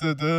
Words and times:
Ha 0.00 0.14
ha 0.16 0.32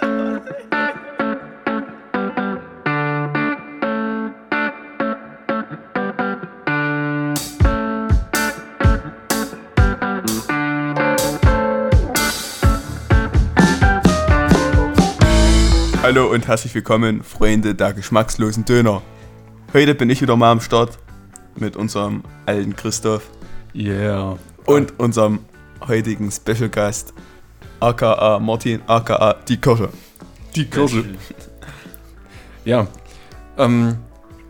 ha! 0.00 0.75
Hallo 16.06 16.30
und 16.30 16.46
herzlich 16.46 16.72
willkommen, 16.72 17.24
Freunde 17.24 17.74
der 17.74 17.92
geschmackslosen 17.92 18.64
Döner. 18.64 19.02
Heute 19.72 19.92
bin 19.96 20.08
ich 20.08 20.22
wieder 20.22 20.36
mal 20.36 20.52
am 20.52 20.60
Start 20.60 21.00
mit 21.56 21.74
unserem 21.74 22.22
alten 22.46 22.76
Christoph 22.76 23.28
Yeah. 23.74 24.38
und 24.66 25.00
unserem 25.00 25.40
heutigen 25.88 26.30
Special 26.30 26.68
Gast, 26.68 27.12
aka 27.80 28.38
Martin, 28.38 28.82
aka 28.86 29.34
die 29.48 29.56
Kirche. 29.56 29.88
Die 30.54 30.66
Kirche. 30.66 31.04
Ja. 32.64 32.86
Ähm, 33.58 33.96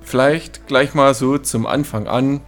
vielleicht 0.02 0.66
gleich 0.66 0.93
mal 0.93 1.15
so 1.15 1.38
zum 1.38 1.65
Anfang 1.65 2.07
an. 2.07 2.43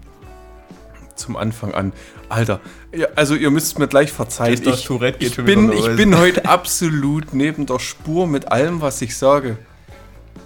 Zum 1.14 1.34
Anfang 1.38 1.72
an. 1.72 1.94
Alter, 2.28 2.60
ja, 2.92 3.06
also 3.14 3.34
ihr 3.34 3.50
müsst 3.50 3.78
mir 3.78 3.88
gleich 3.88 4.12
verzeihen. 4.12 4.54
Ich, 4.54 4.90
ich, 5.20 5.36
bin, 5.36 5.72
ich 5.72 5.96
bin 5.96 6.16
heute 6.16 6.44
absolut 6.48 7.34
neben 7.34 7.66
der 7.66 7.78
Spur 7.78 8.26
mit 8.26 8.50
allem, 8.50 8.80
was 8.80 9.02
ich 9.02 9.16
sage. 9.16 9.58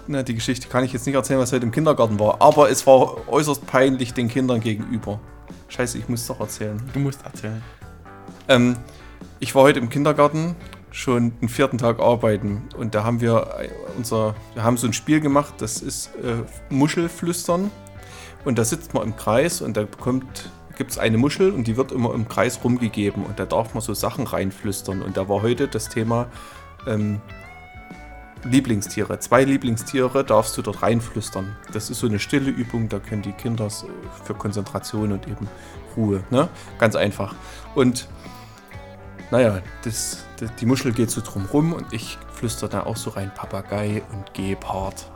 Na, 0.07 0.23
die 0.23 0.35
Geschichte 0.35 0.67
kann 0.67 0.83
ich 0.83 0.91
jetzt 0.91 1.05
nicht 1.05 1.15
erzählen, 1.15 1.39
was 1.39 1.53
heute 1.53 1.65
im 1.65 1.71
Kindergarten 1.71 2.19
war. 2.19 2.41
Aber 2.41 2.69
es 2.69 2.85
war 2.85 3.29
äußerst 3.29 3.65
peinlich 3.65 4.13
den 4.13 4.27
Kindern 4.27 4.59
gegenüber. 4.59 5.21
Scheiße, 5.69 5.97
ich 5.97 6.09
muss 6.09 6.21
es 6.21 6.27
doch 6.27 6.41
erzählen. 6.41 6.81
Du 6.93 6.99
musst 6.99 7.23
erzählen. 7.23 7.63
Ähm, 8.49 8.75
ich 9.39 9.55
war 9.55 9.63
heute 9.63 9.79
im 9.79 9.89
Kindergarten 9.89 10.55
schon 10.91 11.39
den 11.39 11.49
vierten 11.49 11.77
Tag 11.77 11.99
arbeiten 11.99 12.63
und 12.77 12.93
da 12.93 13.03
haben 13.03 13.19
wir 13.19 13.47
äh, 13.59 13.69
unser, 13.97 14.35
wir 14.53 14.63
haben 14.63 14.77
so 14.77 14.85
ein 14.85 14.93
Spiel 14.93 15.21
gemacht, 15.21 15.55
das 15.57 15.81
ist 15.81 16.11
äh, 16.17 16.43
Muschelflüstern 16.69 17.71
und 18.45 18.59
da 18.59 18.63
sitzt 18.63 18.93
man 18.93 19.03
im 19.03 19.15
Kreis 19.15 19.61
und 19.61 19.75
da 19.75 19.83
bekommt 19.83 20.51
gibt 20.75 20.91
es 20.91 20.97
eine 20.97 21.17
Muschel 21.17 21.51
und 21.51 21.67
die 21.67 21.77
wird 21.77 21.91
immer 21.91 22.13
im 22.13 22.27
Kreis 22.27 22.59
rumgegeben 22.63 23.25
und 23.25 23.39
da 23.39 23.45
darf 23.45 23.73
man 23.73 23.81
so 23.81 23.93
Sachen 23.93 24.25
reinflüstern 24.25 25.01
und 25.01 25.17
da 25.17 25.29
war 25.29 25.41
heute 25.41 25.67
das 25.67 25.89
Thema 25.89 26.27
ähm, 26.87 27.21
Lieblingstiere. 28.43 29.19
Zwei 29.19 29.43
Lieblingstiere 29.43 30.23
darfst 30.23 30.57
du 30.57 30.61
dort 30.61 30.81
reinflüstern. 30.81 31.55
Das 31.71 31.89
ist 31.89 31.99
so 31.99 32.07
eine 32.07 32.19
stille 32.19 32.49
Übung, 32.49 32.89
da 32.89 32.99
können 32.99 33.21
die 33.21 33.31
Kinder 33.31 33.69
so 33.69 33.87
für 34.25 34.33
Konzentration 34.33 35.13
und 35.13 35.27
eben 35.27 35.47
Ruhe. 35.95 36.23
Ne? 36.29 36.49
Ganz 36.77 36.95
einfach. 36.95 37.35
Und 37.75 38.07
naja, 39.31 39.61
das, 39.83 40.25
das, 40.39 40.53
die 40.55 40.65
Muschel 40.65 40.91
geht 40.91 41.09
so 41.09 41.21
drum 41.21 41.45
rum 41.45 41.73
und 41.73 41.93
ich 41.93 42.17
flüstere 42.33 42.69
da 42.69 42.83
auch 42.83 42.97
so 42.97 43.11
rein 43.11 43.31
Papagei 43.33 44.03
und 44.11 44.33
Gepard. 44.33 45.09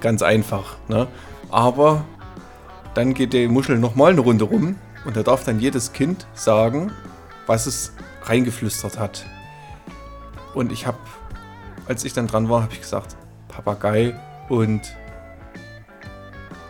Ganz 0.00 0.22
einfach. 0.22 0.76
Ne? 0.88 1.08
Aber 1.50 2.04
dann 2.94 3.14
geht 3.14 3.32
die 3.32 3.48
Muschel 3.48 3.78
nochmal 3.78 4.12
eine 4.12 4.20
Runde 4.20 4.44
rum 4.44 4.76
und 5.04 5.16
da 5.16 5.22
darf 5.22 5.44
dann 5.44 5.60
jedes 5.60 5.92
Kind 5.92 6.26
sagen, 6.34 6.92
was 7.46 7.66
es 7.66 7.92
reingeflüstert 8.22 8.98
hat. 8.98 9.24
Und 10.54 10.72
ich 10.72 10.86
habe, 10.86 10.98
als 11.86 12.04
ich 12.04 12.12
dann 12.12 12.26
dran 12.26 12.48
war, 12.48 12.62
habe 12.62 12.72
ich 12.72 12.80
gesagt, 12.80 13.16
Papagei 13.48 14.14
und 14.48 14.82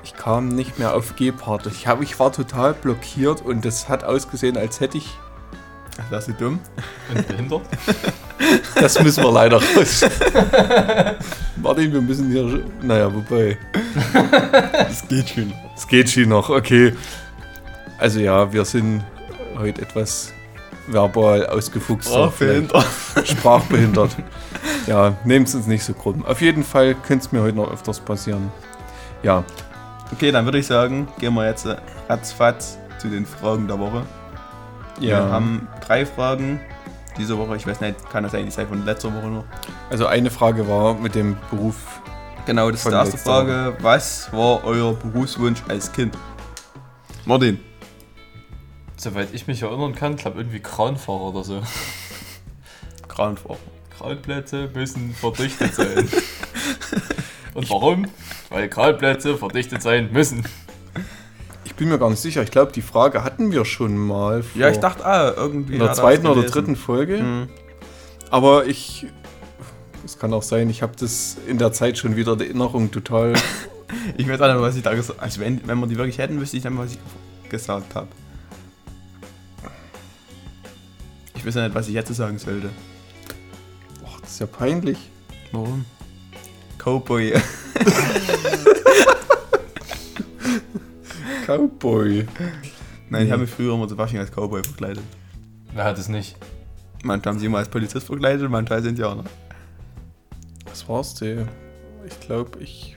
ich 0.05 0.15
kam 0.15 0.49
nicht 0.49 0.79
mehr 0.79 0.95
auf 0.95 1.17
Gepard. 1.17 1.67
Ich, 1.67 1.87
hab, 1.87 2.03
ich 2.03 2.19
war 2.19 2.33
total 2.33 2.75
blockiert 2.75 3.43
und 3.43 3.65
das 3.65 3.89
hat 3.89 4.05
ausgesehen, 4.05 4.57
als 4.57 4.81
hätte 4.81 4.99
ich 4.99 5.17
Wärst 6.09 6.29
du 6.29 6.33
dumm? 6.33 6.61
Und 7.15 7.29
behindert? 7.29 7.63
Das 8.75 9.01
müssen 9.03 9.23
wir 9.23 9.31
leider 9.31 9.59
raus. 9.59 10.03
Martin, 11.57 11.93
wir 11.93 12.01
müssen 12.01 12.33
hier. 12.33 12.65
Naja, 12.81 13.13
wobei. 13.15 13.59
Das 14.73 15.07
geht 15.07 15.29
schon. 15.29 15.53
Es 15.81 15.89
geht 15.89 16.11
schon 16.11 16.29
noch, 16.29 16.49
okay. 16.51 16.95
Also 17.99 18.21
ja, 18.21 18.53
wir 18.53 18.65
sind 18.65 19.03
heute 19.59 19.83
etwas 19.83 20.33
verbal 20.87 21.47
ausgefuchst. 21.47 22.09
Sprachbehindert. 22.09 22.87
Sprachbehindert. 23.25 24.17
Ja, 24.87 25.17
nehmt 25.25 25.49
es 25.49 25.55
uns 25.55 25.67
nicht 25.67 25.85
so 25.85 25.93
krumm. 25.93 26.25
Auf 26.25 26.41
jeden 26.41 26.65
Fall 26.65 26.95
könnte 26.95 27.27
es 27.27 27.33
mir 27.33 27.43
heute 27.43 27.57
noch 27.57 27.71
öfters 27.71 28.01
passieren. 28.01 28.53
Ja, 29.23 29.45
Okay, 30.13 30.33
dann 30.33 30.45
würde 30.45 30.59
ich 30.59 30.67
sagen, 30.67 31.07
gehen 31.19 31.35
wir 31.35 31.47
jetzt 31.47 31.67
äh, 31.67 31.77
ratzfatz 32.09 32.79
zu 32.99 33.09
den 33.09 33.25
Fragen 33.25 33.69
der 33.69 33.79
Woche. 33.79 34.03
Wir 34.99 35.11
ja. 35.11 35.29
haben 35.29 35.69
drei 35.87 36.05
Fragen 36.05 36.61
diese 37.17 37.39
Woche. 37.39 37.57
Ich 37.57 37.67
weiß 37.67 37.81
nicht, 37.81 38.11
kann 38.11 38.25
das 38.25 38.35
eigentlich 38.35 38.55
sein 38.55 38.67
von 38.67 38.85
letzter 38.85 39.15
Woche 39.15 39.29
noch? 39.29 39.45
Also 39.89 40.07
eine 40.07 40.31
Frage 40.31 40.69
war 40.69 40.95
mit 40.95 41.15
dem 41.15 41.37
Beruf. 41.51 42.00
Genau, 42.47 42.71
das 42.71 42.85
ist 42.85 42.91
die 42.91 42.95
erste 42.95 43.19
Frage. 43.19 43.77
Was 43.81 44.33
war 44.33 44.65
euer 44.65 44.95
Berufswunsch 44.95 45.63
als 45.69 45.93
Kind? 45.93 46.17
Martin. 47.25 47.61
Soweit 48.97 49.29
ich 49.33 49.47
mich 49.47 49.63
erinnern 49.63 49.95
kann, 49.95 50.17
glaube 50.17 50.39
irgendwie 50.39 50.61
Kranfahrer 50.61 51.21
oder 51.21 51.45
so. 51.45 51.63
Kranfahrer. 53.09 53.59
Kranplätze 53.97 54.71
müssen 54.75 55.15
verdichtet 55.15 55.75
sein. 55.75 56.09
Und 57.55 57.71
warum? 57.71 58.07
Weil 58.49 58.69
Kranplätze 58.69 59.37
verdichtet 59.37 59.83
sein 59.83 60.11
müssen. 60.13 60.45
Ich 61.65 61.75
bin 61.75 61.89
mir 61.89 61.99
gar 61.99 62.11
nicht 62.11 62.21
sicher. 62.21 62.43
Ich 62.43 62.51
glaube, 62.51 62.73
die 62.73 62.83
Frage 62.83 63.25
hatten 63.25 63.53
wir 63.53 63.65
schon 63.65 63.97
mal. 63.97 64.43
Vor 64.43 64.61
Ja, 64.61 64.71
ich 64.71 64.79
dachte, 64.79 65.05
ah, 65.05 65.33
irgendwie. 65.37 65.75
in 65.75 65.79
der 65.79 65.89
er 65.89 65.95
zweiten 65.95 66.27
oder 66.27 66.43
dritten 66.43 66.77
Folge. 66.77 67.19
Hm. 67.19 67.49
Aber 68.31 68.67
ich. 68.67 69.07
Es 70.11 70.19
kann 70.19 70.35
auch 70.35 70.43
sein, 70.43 70.69
ich 70.69 70.83
habe 70.83 70.93
das 70.99 71.37
in 71.47 71.57
der 71.59 71.73
Zeit 71.73 71.97
schon 71.97 72.17
wieder 72.17 72.35
die 72.37 72.47
Erinnerung 72.47 72.91
total. 72.91 73.35
Ich 74.17 74.29
weiß 74.29 74.41
auch 74.41 74.53
nicht, 74.53 74.61
was 74.61 74.77
ich 74.77 74.85
da 74.85 74.95
gesagt 74.95 75.19
habe. 75.19 75.23
Also, 75.25 75.41
wenn, 75.41 75.67
wenn 75.67 75.77
wir 75.81 75.89
die 75.89 75.97
wirklich 75.97 76.19
hätten, 76.19 76.41
wüsste 76.41 76.57
ich 76.57 76.63
dann, 76.63 76.79
was 76.79 76.93
ich 76.93 76.99
gesagt 77.51 77.93
habe. 77.97 78.07
Ich 81.35 81.45
weiß 81.45 81.57
ja 81.57 81.65
nicht, 81.65 81.75
was 81.75 81.89
ich 81.89 81.95
jetzt 81.95 82.15
sagen 82.15 82.39
sollte. 82.39 82.71
Boah, 84.01 84.17
das 84.21 84.31
ist 84.31 84.39
ja 84.39 84.47
peinlich. 84.47 85.11
Warum? 85.51 85.85
Cowboy. 86.79 87.33
Cowboy. 91.47 92.29
Nein, 93.09 93.27
ich 93.27 93.33
habe 93.33 93.43
mich 93.43 93.51
früher 93.51 93.75
immer 93.75 93.89
zu 93.89 93.97
Fasching 93.97 94.21
als 94.21 94.31
Cowboy 94.31 94.63
verkleidet. 94.63 95.03
Wer 95.75 95.83
hat 95.83 95.99
es 95.99 96.09
nicht? 96.09 96.37
Manchmal 97.03 97.35
haben 97.35 97.41
sie 97.41 97.47
immer 97.47 97.59
als 97.59 97.69
Polizist 97.69 98.07
verkleidet, 98.07 98.49
manchmal 98.49 98.79
als 98.79 98.87
Indianer. 98.87 99.25
Was 100.71 100.89
war's 100.89 101.15
denn? 101.15 101.49
Ich 102.07 102.21
glaube, 102.21 102.61
ich. 102.61 102.97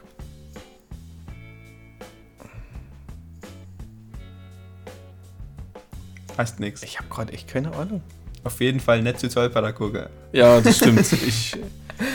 Fast 6.36 6.60
nix. 6.60 6.84
Ich 6.84 7.00
habe 7.00 7.10
gerade 7.10 7.34
echt 7.34 7.48
keine 7.48 7.74
Ahnung. 7.76 8.02
Auf 8.44 8.60
jeden 8.62 8.80
Fall 8.80 9.02
nicht 9.02 9.20
Sozialpädagoge. 9.20 10.10
Ja, 10.32 10.62
das 10.62 10.78
stimmt. 10.78 11.12
ich. 11.14 11.56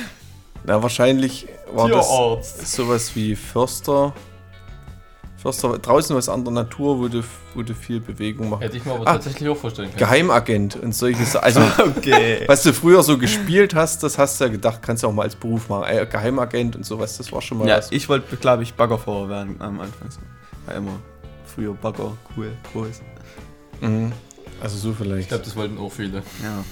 Na, 0.64 0.82
wahrscheinlich 0.82 1.46
war 1.72 1.88
das 1.88 2.08
Tierarzt. 2.08 2.72
sowas 2.72 3.16
wie 3.16 3.34
Förster. 3.34 4.12
Förster, 5.40 5.78
draußen 5.78 6.16
was 6.16 6.28
an 6.28 6.42
der 6.44 6.52
Natur, 6.52 6.98
wo 6.98 7.06
du, 7.06 7.22
wo 7.54 7.62
du 7.62 7.72
viel 7.72 8.00
Bewegung 8.00 8.48
machst. 8.50 8.64
Hätte 8.64 8.76
ich 8.76 8.84
mir 8.84 8.92
aber 8.94 9.06
Ah. 9.06 9.12
tatsächlich 9.12 9.48
auch 9.48 9.56
vorstellen 9.56 9.88
können. 9.88 9.98
Geheimagent 9.98 10.74
und 10.76 10.92
solche 10.94 11.24
Sachen. 11.24 11.44
Also, 11.44 11.60
Okay. 11.96 12.42
was 12.48 12.64
du 12.64 12.72
früher 12.72 13.02
so 13.04 13.16
gespielt 13.18 13.72
hast, 13.74 14.02
das 14.02 14.18
hast 14.18 14.40
du 14.40 14.44
ja 14.46 14.50
gedacht, 14.50 14.80
kannst 14.82 15.04
du 15.04 15.06
auch 15.06 15.12
mal 15.12 15.22
als 15.22 15.36
Beruf 15.36 15.68
machen. 15.68 15.84
Äh, 15.88 16.06
Geheimagent 16.06 16.74
und 16.74 16.84
sowas, 16.84 17.16
das 17.18 17.30
war 17.32 17.40
schon 17.40 17.58
mal 17.58 17.68
Ja, 17.68 17.76
was. 17.78 17.92
ich 17.92 18.08
wollte, 18.08 18.36
glaube 18.36 18.64
ich, 18.64 18.74
Baggerfahrer 18.74 19.28
werden 19.28 19.56
am 19.60 19.78
Anfang. 19.80 20.08
War 20.66 20.74
immer 20.74 20.98
früher 21.46 21.72
Bagger, 21.74 22.16
cool, 22.36 22.50
groß. 22.72 23.00
Mhm. 23.80 24.10
Also 24.60 24.76
so 24.76 24.90
Ich 24.90 24.96
vielleicht. 24.96 25.28
glaube, 25.28 25.44
das 25.44 25.54
wollten 25.54 25.78
auch 25.78 25.92
viele. 25.92 26.18
Ja. 26.42 26.64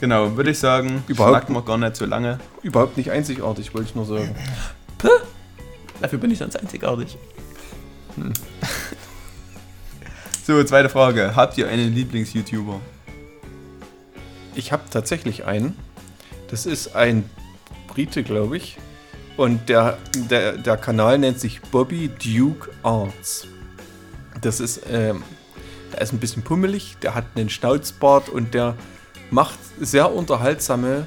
Genau, 0.00 0.36
würde 0.36 0.50
ich 0.50 0.58
sagen, 0.58 1.04
Überhaupt- 1.06 1.30
schnacken 1.36 1.54
wir 1.54 1.62
gar 1.62 1.78
nicht 1.78 1.94
so 1.94 2.04
lange. 2.06 2.40
Überhaupt 2.62 2.96
nicht 2.96 3.12
einzigartig, 3.12 3.72
wollte 3.72 3.88
ich 3.88 3.94
nur 3.94 4.04
sagen. 4.04 4.34
Dafür 6.00 6.18
bin 6.18 6.32
ich 6.32 6.38
sonst 6.38 6.56
einzigartig. 6.58 7.16
Hm. 8.16 8.32
So, 10.46 10.62
zweite 10.62 10.90
Frage. 10.90 11.34
Habt 11.36 11.56
ihr 11.56 11.68
einen 11.68 11.94
Lieblings-YouTuber? 11.94 12.78
Ich 14.54 14.72
habe 14.72 14.82
tatsächlich 14.90 15.46
einen. 15.46 15.74
Das 16.50 16.66
ist 16.66 16.94
ein 16.94 17.30
Brite, 17.86 18.22
glaube 18.22 18.58
ich. 18.58 18.76
Und 19.38 19.70
der, 19.70 19.96
der, 20.30 20.58
der 20.58 20.76
Kanal 20.76 21.18
nennt 21.18 21.40
sich 21.40 21.62
Bobby 21.62 22.10
Duke 22.22 22.70
Arts. 22.82 23.46
Das 24.42 24.60
ist, 24.60 24.82
ähm, 24.90 25.22
der 25.92 26.02
ist 26.02 26.12
ein 26.12 26.18
bisschen 26.18 26.42
pummelig, 26.42 26.96
der 27.00 27.14
hat 27.14 27.24
einen 27.36 27.48
Schnauzbart 27.48 28.28
und 28.28 28.52
der 28.52 28.76
macht 29.30 29.58
sehr 29.80 30.12
unterhaltsame 30.12 31.06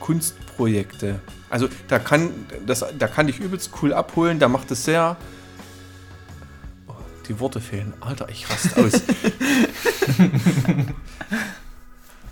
Kunstprojekte. 0.00 1.20
Also 1.50 1.68
da 1.88 1.98
kann, 1.98 2.30
das, 2.66 2.82
da 2.98 3.08
kann 3.08 3.26
dich 3.26 3.40
übelst 3.40 3.70
cool 3.82 3.92
abholen, 3.92 4.38
da 4.38 4.48
macht 4.48 4.70
es 4.70 4.84
sehr. 4.84 5.18
Die 7.28 7.40
Worte 7.40 7.60
fehlen. 7.60 7.94
Alter, 8.00 8.28
ich 8.28 8.48
raste 8.50 8.84
aus. 8.84 8.92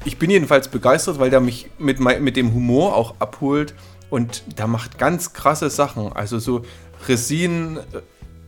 ich 0.04 0.18
bin 0.18 0.30
jedenfalls 0.30 0.68
begeistert, 0.68 1.18
weil 1.18 1.30
der 1.30 1.40
mich 1.40 1.70
mit, 1.78 1.98
mit 2.00 2.36
dem 2.36 2.52
Humor 2.52 2.94
auch 2.94 3.14
abholt 3.18 3.74
und 4.10 4.58
der 4.58 4.66
macht 4.66 4.98
ganz 4.98 5.32
krasse 5.32 5.70
Sachen. 5.70 6.12
Also 6.12 6.38
so 6.38 6.62
Resin, 7.08 7.78
äh, 7.78 8.02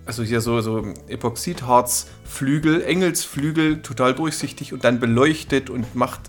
also 0.04 0.22
hier 0.22 0.42
so, 0.42 0.60
so 0.60 0.84
Epoxidharzflügel, 1.08 2.82
Engelsflügel, 2.82 3.80
total 3.80 4.14
durchsichtig 4.14 4.74
und 4.74 4.84
dann 4.84 5.00
beleuchtet 5.00 5.70
und 5.70 5.94
macht. 5.94 6.20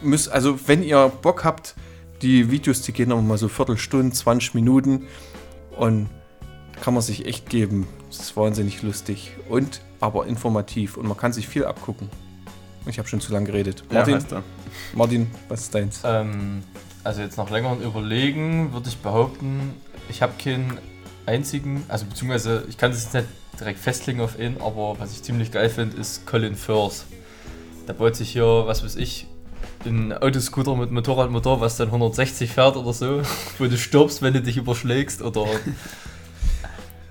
Müsst, 0.00 0.32
also, 0.32 0.58
wenn 0.66 0.82
ihr 0.82 1.12
Bock 1.22 1.44
habt, 1.44 1.76
die 2.22 2.50
Videos, 2.50 2.82
die 2.82 2.92
gehen 2.92 3.10
noch 3.10 3.22
mal 3.22 3.38
so 3.38 3.46
Viertelstunde, 3.46 4.12
20 4.12 4.54
Minuten 4.54 5.06
und 5.76 6.08
kann 6.82 6.94
man 6.94 7.02
sich 7.02 7.26
echt 7.26 7.48
geben. 7.48 7.86
Das 8.12 8.20
ist 8.20 8.36
wahnsinnig 8.36 8.82
lustig 8.82 9.30
und 9.48 9.80
aber 9.98 10.26
informativ 10.26 10.98
und 10.98 11.08
man 11.08 11.16
kann 11.16 11.32
sich 11.32 11.48
viel 11.48 11.64
abgucken. 11.64 12.10
Ich 12.84 12.98
habe 12.98 13.08
schon 13.08 13.22
zu 13.22 13.32
lange 13.32 13.46
geredet. 13.46 13.84
Martin, 13.90 14.18
du. 14.28 14.42
Martin, 14.94 15.30
was 15.48 15.62
ist 15.62 15.74
deins? 15.74 16.02
Ähm, 16.04 16.62
also 17.04 17.22
jetzt 17.22 17.38
nach 17.38 17.48
längerem 17.48 17.80
Überlegen 17.80 18.74
würde 18.74 18.90
ich 18.90 18.98
behaupten, 18.98 19.72
ich 20.10 20.20
habe 20.20 20.34
keinen 20.36 20.76
einzigen, 21.24 21.84
also 21.88 22.04
beziehungsweise 22.04 22.66
ich 22.68 22.76
kann 22.76 22.90
es 22.92 23.02
jetzt 23.02 23.14
nicht 23.14 23.28
direkt 23.58 23.78
festlegen 23.78 24.20
auf 24.20 24.38
ihn, 24.38 24.58
aber 24.60 24.96
was 24.98 25.12
ich 25.12 25.22
ziemlich 25.22 25.50
geil 25.50 25.70
finde, 25.70 25.96
ist 25.96 26.26
Colin 26.26 26.54
Firth. 26.54 27.06
Der 27.88 27.94
baut 27.94 28.14
sich 28.14 28.30
hier, 28.32 28.64
was 28.66 28.84
weiß 28.84 28.96
ich, 28.96 29.26
einen 29.86 30.12
Autoscooter 30.12 30.76
mit 30.76 30.90
Motorradmotor, 30.90 31.62
was 31.62 31.78
dann 31.78 31.88
160 31.88 32.50
fährt 32.50 32.76
oder 32.76 32.92
so, 32.92 33.22
wo 33.58 33.64
du 33.64 33.78
stirbst, 33.78 34.20
wenn 34.20 34.34
du 34.34 34.42
dich 34.42 34.58
überschlägst 34.58 35.22
oder... 35.22 35.46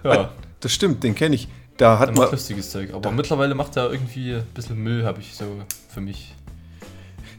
Ja, 0.04 0.32
Das 0.62 0.72
stimmt, 0.72 1.04
den 1.04 1.16
kenne 1.16 1.36
ich. 1.36 1.48
Da 1.78 1.92
der 1.92 2.00
hat 2.00 2.10
macht 2.10 2.20
man, 2.20 2.32
lustiges 2.32 2.70
Zeug. 2.70 2.94
Aber 2.94 3.12
mittlerweile 3.12 3.56
macht 3.56 3.76
er 3.76 3.92
irgendwie 3.92 4.36
ein 4.36 4.46
bisschen 4.54 4.82
Müll, 4.82 5.04
habe 5.04 5.20
ich 5.20 5.36
so 5.36 5.46
für 5.90 6.02
mich. 6.02 6.36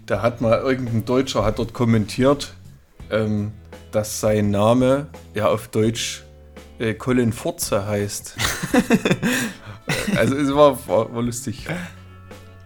da 0.06 0.20
hat 0.20 0.40
mal 0.40 0.58
irgendein 0.58 1.04
Deutscher 1.04 1.44
hat 1.44 1.58
dort 1.58 1.72
kommentiert, 1.72 2.54
ähm, 3.10 3.52
dass 3.92 4.20
sein 4.20 4.50
Name 4.50 5.06
ja 5.34 5.48
auf 5.48 5.68
Deutsch 5.68 6.24
äh, 6.78 6.94
Colin 6.94 7.32
Forze 7.32 7.86
heißt. 7.86 8.36
also 10.16 10.36
es 10.36 10.52
war, 10.52 10.88
war, 10.88 11.14
war 11.14 11.22
lustig. 11.22 11.66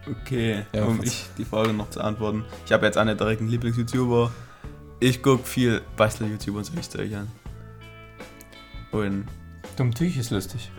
Okay, 0.09 0.63
Ja, 0.73 0.85
um 0.85 1.03
ich 1.03 1.25
die 1.37 1.45
Frage 1.45 1.73
noch 1.73 1.89
zu 1.89 2.01
antworten. 2.01 2.45
Ich 2.65 2.71
habe 2.71 2.85
jetzt 2.85 2.97
auch 2.97 3.03
nicht 3.03 3.19
direkt 3.19 3.41
einen 3.41 3.49
Lieblings-YouTuber. 3.49 4.31
Ich 4.99 5.21
gucke 5.21 5.45
viel 5.45 5.81
Bastel-YouTuber 5.97 6.59
und 6.59 6.63
solches 6.63 6.89
Zeug 6.89 7.13
an. 7.13 7.27
Und 8.91 9.25
Dumm 9.77 9.93
Tüch 9.93 10.17
ist 10.17 10.31
lustig. 10.31 10.71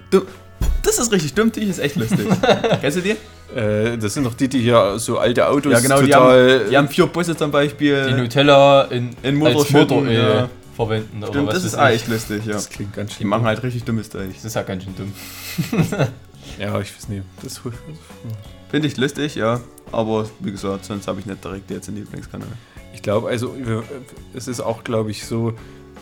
das 0.82 0.98
ist 0.98 1.12
richtig 1.12 1.34
dumm, 1.34 1.52
die 1.52 1.62
ist 1.62 1.78
echt 1.78 1.96
lustig. 1.96 2.26
Kennst 2.80 2.98
du 2.98 3.00
die? 3.00 3.16
Äh, 3.56 3.96
das 3.96 4.14
sind 4.14 4.24
doch 4.24 4.34
die, 4.34 4.48
die 4.48 4.60
hier 4.60 4.98
so 4.98 5.18
alte 5.18 5.48
Autos 5.48 5.72
Ja, 5.72 5.78
genau, 5.80 6.00
die 6.02 6.10
total. 6.10 6.60
haben, 6.60 6.70
die 6.70 6.76
haben 6.76 6.88
vier 6.88 7.06
Busse 7.06 7.36
zum 7.36 7.50
Die 7.50 7.52
Beispiel. 7.52 8.16
Nutella 8.16 8.82
in, 8.90 9.10
in 9.22 9.42
als 9.46 9.54
Motorschütten, 9.54 9.96
Motoröl 9.96 10.12
ja. 10.14 10.48
verwenden. 10.74 11.18
Oder 11.22 11.28
Stimmt, 11.28 11.46
was 11.46 11.54
das 11.54 11.64
ist 11.64 11.74
ich. 11.74 11.80
echt 11.80 12.08
lustig, 12.08 12.44
ja. 12.44 12.52
das 12.54 12.68
klingt 12.68 12.92
ganz 12.92 13.12
schön. 13.12 13.18
Die 13.20 13.24
machen 13.24 13.44
halt 13.44 13.62
richtig 13.62 13.84
dummes 13.84 14.10
Zeug. 14.10 14.34
Das 14.34 14.44
ist 14.44 14.54
ja 14.54 14.62
ganz 14.62 14.84
schön 14.84 14.94
dumm. 14.96 15.12
Ja, 16.58 16.80
ich 16.80 16.96
weiß 16.96 17.08
nicht. 17.08 17.24
Das, 17.42 17.60
Finde 18.70 18.88
ich 18.88 18.96
lustig, 18.96 19.34
ja. 19.34 19.60
Aber 19.92 20.28
wie 20.40 20.50
gesagt, 20.50 20.86
sonst 20.86 21.06
habe 21.06 21.20
ich 21.20 21.26
nicht 21.26 21.44
direkt 21.44 21.70
jetzt 21.70 21.88
einen 21.88 21.98
Lieblingskanal. 21.98 22.48
ich 22.94 23.02
glaube, 23.02 23.28
also 23.28 23.54
es 24.34 24.48
ist 24.48 24.60
auch, 24.60 24.82
glaube 24.82 25.10
ich, 25.10 25.24
so. 25.26 25.52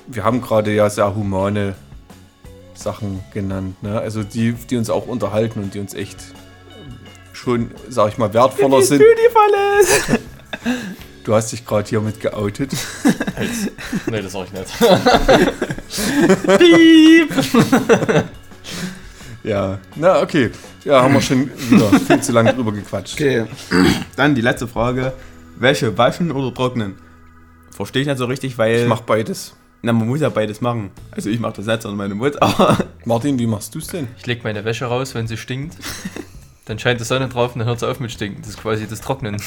Wir 0.07 0.23
haben 0.25 0.41
gerade 0.41 0.73
ja 0.73 0.89
sehr 0.89 1.15
humane 1.15 1.75
Sachen 2.77 3.25
genannt. 3.33 3.83
Ne? 3.83 3.99
Also 3.99 4.23
die, 4.23 4.53
die 4.53 4.77
uns 4.77 4.91
auch 4.91 5.07
unterhalten 5.07 5.63
und 5.63 5.75
die 5.75 5.81
uns 5.81 5.95
echt 5.95 6.19
schon, 7.33 7.71
sag 7.89 8.09
ich 8.09 8.19
mal, 8.19 8.33
wertvoller 8.33 8.83
sind. 8.83 8.99
Beautiful 8.99 10.19
Du 11.25 11.35
hast 11.35 11.51
dich 11.51 11.67
gerade 11.67 11.89
hier 11.89 12.01
mit 12.01 12.21
geoutet. 12.21 12.71
nee, 14.07 14.23
das 14.23 14.31
sag 14.33 14.47
ich 14.47 14.53
nicht. 14.53 14.79
Piep! 16.59 17.31
Ja, 19.43 19.79
na 19.97 20.23
okay. 20.23 20.51
Ja, 20.85 21.03
haben 21.03 21.15
wir 21.15 21.21
schon 21.21 21.51
wieder 21.69 21.91
viel 21.99 22.21
zu 22.21 22.31
lange 22.31 22.55
drüber 22.55 22.71
gequatscht. 22.71 23.15
Okay, 23.15 23.45
dann 24.17 24.37
die 24.37 24.41
letzte 24.41 24.69
Frage. 24.69 25.13
Welche 25.57 25.99
waschen 25.99 26.31
oder 26.31 26.55
trocknen? 26.55 26.95
Verstehe 27.71 28.03
ich 28.03 28.09
nicht 28.09 28.19
so 28.19 28.27
richtig, 28.27 28.57
weil. 28.57 28.83
Ich 28.83 28.89
mach 28.89 29.01
beides. 29.01 29.57
Na, 29.87 29.93
man 29.93 30.09
muss 30.09 30.21
ja 30.21 30.31
beides 30.31 30.61
machen. 30.61 30.91
Also 31.13 31.31
ich 31.31 31.39
mache 31.39 31.53
das 31.59 31.67
nicht, 31.67 31.83
sondern 31.83 31.97
meine 31.97 32.17
Mutter. 32.17 32.39
Aber 32.43 32.77
Martin, 33.05 33.39
wie 33.39 33.47
machst 33.47 33.73
du 33.73 33.79
es 33.79 33.87
denn? 33.87 34.09
Ich 34.19 34.27
leg 34.27 34.43
meine 34.43 34.65
Wäsche 34.65 34.87
raus, 34.87 35.15
wenn 35.15 35.29
sie 35.29 35.37
stinkt. 35.37 35.77
Dann 36.65 36.81
scheint 36.81 36.99
die 36.99 37.05
Sonne 37.05 37.29
drauf 37.29 37.55
und 37.55 37.61
dann 37.61 37.69
hört 37.69 37.79
sie 37.79 37.89
auf 37.89 38.01
mit 38.01 38.11
stinken. 38.11 38.43
Das 38.43 38.51
ist 38.51 38.61
quasi 38.61 38.89
das 38.89 39.01
Trocknen. 39.01 39.37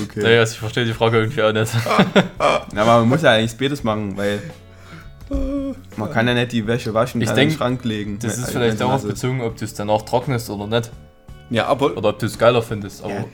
okay. 0.00 0.20
Naja, 0.20 0.38
also 0.38 0.52
ich 0.52 0.58
verstehe 0.60 0.84
die 0.84 0.92
Frage 0.92 1.18
irgendwie 1.18 1.42
auch 1.42 1.52
nicht. 1.52 1.72
Na, 2.38 2.82
aber 2.82 3.00
man 3.00 3.08
muss 3.08 3.22
ja 3.22 3.32
eigentlich 3.32 3.58
beides 3.58 3.82
machen, 3.82 4.16
weil 4.16 4.40
man 5.96 6.12
kann 6.12 6.28
ja 6.28 6.34
nicht 6.34 6.52
die 6.52 6.64
Wäsche 6.64 6.94
waschen 6.94 7.20
Ich 7.20 7.28
und 7.28 7.36
in 7.36 7.48
den 7.48 7.56
Schrank 7.56 7.84
legen. 7.84 8.20
Das 8.20 8.38
ist 8.38 8.50
vielleicht 8.50 8.78
sie 8.78 8.84
darauf 8.84 9.02
bezogen, 9.02 9.40
ob 9.40 9.56
du 9.56 9.64
es 9.64 9.74
danach 9.74 10.02
trocknest 10.02 10.48
oder 10.48 10.68
nicht. 10.68 10.92
Ja, 11.50 11.66
aber, 11.66 11.96
Oder 11.96 12.10
ob 12.10 12.20
du 12.20 12.26
es 12.26 12.38
geiler 12.38 12.62
findest. 12.62 13.02
Aber 13.02 13.14
Ja. 13.14 13.24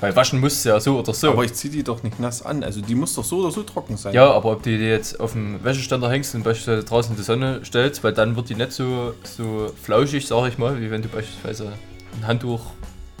Weil 0.00 0.14
waschen 0.14 0.38
musst 0.38 0.64
du 0.64 0.68
ja 0.68 0.78
so 0.78 0.98
oder 0.98 1.12
so. 1.12 1.30
aber 1.30 1.44
ich 1.44 1.54
zieh 1.54 1.70
die 1.70 1.82
doch 1.82 2.02
nicht 2.02 2.20
nass 2.20 2.42
an. 2.42 2.62
Also 2.62 2.80
die 2.80 2.94
muss 2.94 3.14
doch 3.14 3.24
so 3.24 3.38
oder 3.38 3.50
so 3.50 3.62
trocken 3.64 3.96
sein. 3.96 4.14
ja, 4.14 4.30
aber 4.30 4.52
ob 4.52 4.62
du 4.62 4.70
die 4.70 4.84
jetzt 4.84 5.18
auf 5.18 5.32
dem 5.32 5.62
Wäscheständer 5.64 6.08
hängst 6.10 6.34
und 6.34 6.44
beispielsweise 6.44 6.84
draußen 6.84 7.12
in 7.12 7.16
die 7.16 7.24
Sonne 7.24 7.60
stellst, 7.64 8.04
weil 8.04 8.12
dann 8.12 8.36
wird 8.36 8.48
die 8.48 8.54
nicht 8.54 8.72
so, 8.72 9.14
so 9.24 9.72
flauschig, 9.82 10.26
sag 10.26 10.48
ich 10.48 10.58
mal, 10.58 10.80
wie 10.80 10.90
wenn 10.90 11.02
du 11.02 11.08
beispielsweise 11.08 11.72
ein 12.16 12.26
Handtuch 12.26 12.60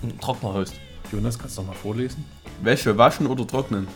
und 0.02 0.10
einen 0.10 0.20
Trockner 0.20 0.54
hast. 0.54 0.74
Jonas, 1.10 1.38
kannst 1.38 1.58
du 1.58 1.62
noch 1.62 1.68
mal 1.68 1.74
vorlesen? 1.74 2.24
Wäsche 2.62 2.96
waschen 2.96 3.26
oder 3.26 3.46
trocknen? 3.46 3.88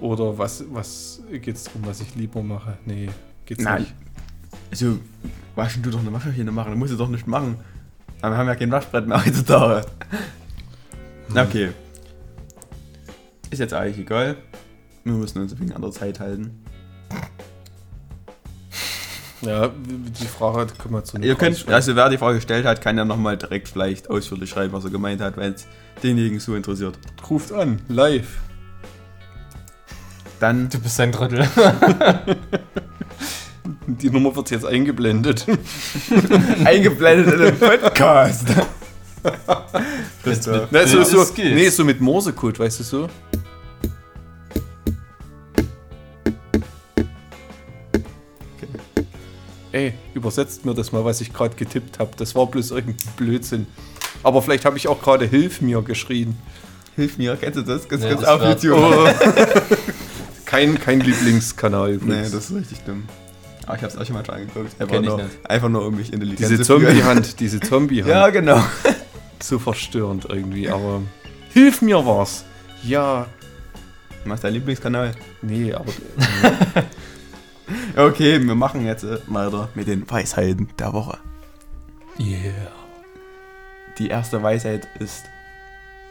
Oder 0.00 0.36
was, 0.36 0.64
was 0.70 1.22
geht's 1.32 1.64
drum, 1.64 1.82
was 1.86 2.00
ich 2.00 2.14
lieber 2.14 2.42
mache? 2.42 2.76
Nee, 2.84 3.08
geht's 3.46 3.64
Nein. 3.64 3.82
nicht. 3.82 3.94
Also, 4.70 4.98
waschen 5.54 5.82
du 5.82 5.90
doch 5.90 6.00
eine 6.00 6.12
Waschmaschine 6.12 6.52
machen, 6.52 6.70
dann 6.70 6.78
musst 6.78 6.92
du 6.92 6.96
doch 6.96 7.08
nicht 7.08 7.26
machen. 7.26 7.56
Aber 8.20 8.34
wir 8.34 8.38
haben 8.38 8.46
ja 8.48 8.54
kein 8.54 8.70
Waschbrett 8.70 9.06
mehr 9.06 9.24
heutzutage. 9.24 9.86
Okay. 11.30 11.70
Ist 13.50 13.58
jetzt 13.58 13.74
eigentlich 13.74 13.98
egal. 13.98 14.36
Wir 15.04 15.12
müssen 15.12 15.40
uns 15.40 15.58
wegen 15.58 15.72
anderer 15.72 15.92
Zeit 15.92 16.20
halten. 16.20 16.64
Ja, 19.42 19.68
die 19.68 20.26
Frage 20.26 20.72
können 20.78 20.94
wir 20.94 21.04
zu 21.04 21.18
Ihr 21.18 21.34
könnt, 21.34 21.68
also 21.68 21.94
wer 21.94 22.08
die 22.08 22.16
Frage 22.16 22.36
gestellt 22.36 22.64
hat, 22.64 22.80
kann 22.80 22.96
ja 22.96 23.04
nochmal 23.04 23.36
direkt 23.36 23.68
vielleicht 23.68 24.08
ausführlich 24.08 24.48
schreiben, 24.48 24.72
was 24.72 24.84
er 24.84 24.90
gemeint 24.90 25.20
hat, 25.20 25.36
wenn 25.36 25.52
es 25.52 25.66
denjenigen 26.02 26.40
so 26.40 26.54
interessiert. 26.54 26.98
Ruft 27.28 27.52
an, 27.52 27.82
live. 27.88 28.38
Dann, 30.40 30.68
Du 30.70 30.78
bist 30.80 30.98
ein 30.98 31.12
Trottel. 31.12 31.46
Die 33.86 34.10
Nummer 34.10 34.34
wird 34.34 34.50
jetzt 34.50 34.64
eingeblendet. 34.64 35.46
eingeblendet 36.64 37.34
in 37.34 37.40
den 37.40 37.58
Podcast. 37.58 38.48
Äh, 39.24 39.30
mit 40.24 40.48
Na, 40.70 40.86
so, 40.86 41.02
so, 41.02 41.26
nee, 41.36 41.68
so 41.68 41.84
mit 41.84 42.00
Morsecode, 42.00 42.58
weißt 42.58 42.80
du 42.80 42.84
so? 42.84 43.08
Ey, 49.72 49.94
übersetzt 50.14 50.64
mir 50.64 50.74
das 50.74 50.92
mal, 50.92 51.04
was 51.04 51.20
ich 51.20 51.32
gerade 51.32 51.56
getippt 51.56 51.98
habe. 51.98 52.12
Das 52.16 52.34
war 52.34 52.46
bloß 52.46 52.70
irgendein 52.70 53.12
Blödsinn. 53.16 53.66
Aber 54.22 54.40
vielleicht 54.40 54.64
habe 54.64 54.76
ich 54.76 54.86
auch 54.86 55.02
gerade 55.02 55.26
Hilf 55.26 55.60
mir 55.60 55.82
geschrien. 55.82 56.36
Hilf 56.94 57.18
mir, 57.18 57.36
kennst 57.36 57.58
du 57.58 57.62
das? 57.62 57.88
Das 57.88 58.00
Nee, 58.00 58.08
gibt's 58.10 58.24
das 58.24 58.30
auf 58.30 58.42
YouTube. 58.42 58.78
Oh. 58.78 59.08
kein, 60.44 60.78
kein 60.78 61.00
Lieblingskanal 61.00 61.88
Nee, 61.90 61.94
übrigens. 61.96 62.30
das 62.30 62.50
ist 62.50 62.56
richtig 62.56 62.80
dumm. 62.84 63.04
Aber 63.66 63.76
ich 63.76 63.82
hab's 63.82 63.96
auch 63.96 64.04
schon 64.04 64.14
mal 64.14 64.24
schon 64.24 64.34
angeguckt. 64.36 64.80
Einfach, 64.80 65.00
nur, 65.00 65.20
einfach 65.44 65.68
nur, 65.68 65.86
um 65.86 65.96
mich 65.96 66.12
intelligent 66.12 66.50
diese. 66.50 66.62
Zombie-Hand, 66.62 67.40
diese 67.40 67.60
Zombie-Hand. 67.68 68.10
Ja, 68.10 68.28
genau. 68.28 68.62
So 69.40 69.58
verstörend 69.58 70.26
irgendwie, 70.28 70.68
aber. 70.68 71.02
Hilf 71.52 71.82
mir 71.82 72.04
was! 72.04 72.44
Ja. 72.82 73.26
Was 74.24 74.36
ist 74.36 74.44
dein 74.44 74.54
Lieblingskanal? 74.54 75.12
Nee, 75.42 75.72
aber. 75.72 75.92
Okay, 77.96 78.44
wir 78.44 78.54
machen 78.54 78.84
jetzt 78.84 79.04
äh, 79.04 79.18
weiter 79.26 79.68
mit 79.74 79.86
den 79.88 80.08
Weisheiten 80.10 80.68
der 80.78 80.92
Woche. 80.92 81.18
Yeah. 82.18 82.72
Die 83.98 84.08
erste 84.08 84.42
Weisheit 84.42 84.86
ist: 84.98 85.24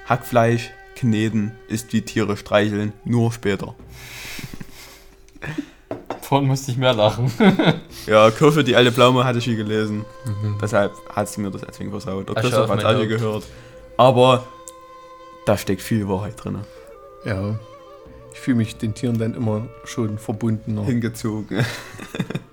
Hackfleisch 0.08 0.72
kneten 0.96 1.52
ist 1.68 1.94
wie 1.94 2.02
Tiere 2.02 2.38
streicheln, 2.38 2.94
nur 3.06 3.32
später. 3.32 3.76
Vorhin 6.34 6.50
musste 6.50 6.72
ich 6.72 6.78
mehr 6.78 6.96
lachen. 6.96 7.32
Ja, 8.08 8.32
Kurve, 8.32 8.64
die 8.64 8.76
alte 8.76 8.92
Pflaume 8.92 9.24
hatte 9.24 9.38
ich 9.38 9.46
hier 9.46 9.56
gelesen. 9.56 10.04
Deshalb 10.60 10.94
hat 11.16 11.30
sie 11.30 11.42
mir 11.42 11.52
das 11.52 11.62
deswegen 11.62 11.92
versaut. 11.92 12.28
Der 12.28 12.36
Christoph 12.36 12.70
hat 12.70 12.80
es 12.80 12.86
Haupt. 12.86 13.08
gehört. 13.08 13.44
Aber 13.98 14.44
da 15.46 15.56
steckt 15.58 15.84
viel 15.84 16.10
Wahrheit 16.10 16.44
drin. 16.44 16.62
Ja. 17.24 17.60
Ich 18.34 18.40
fühle 18.40 18.58
mich 18.58 18.78
den 18.78 18.96
Tieren 18.96 19.20
dann 19.20 19.36
immer 19.36 19.68
schon 19.86 20.18
verbundener. 20.18 20.84
Hingezogen. 20.84 21.64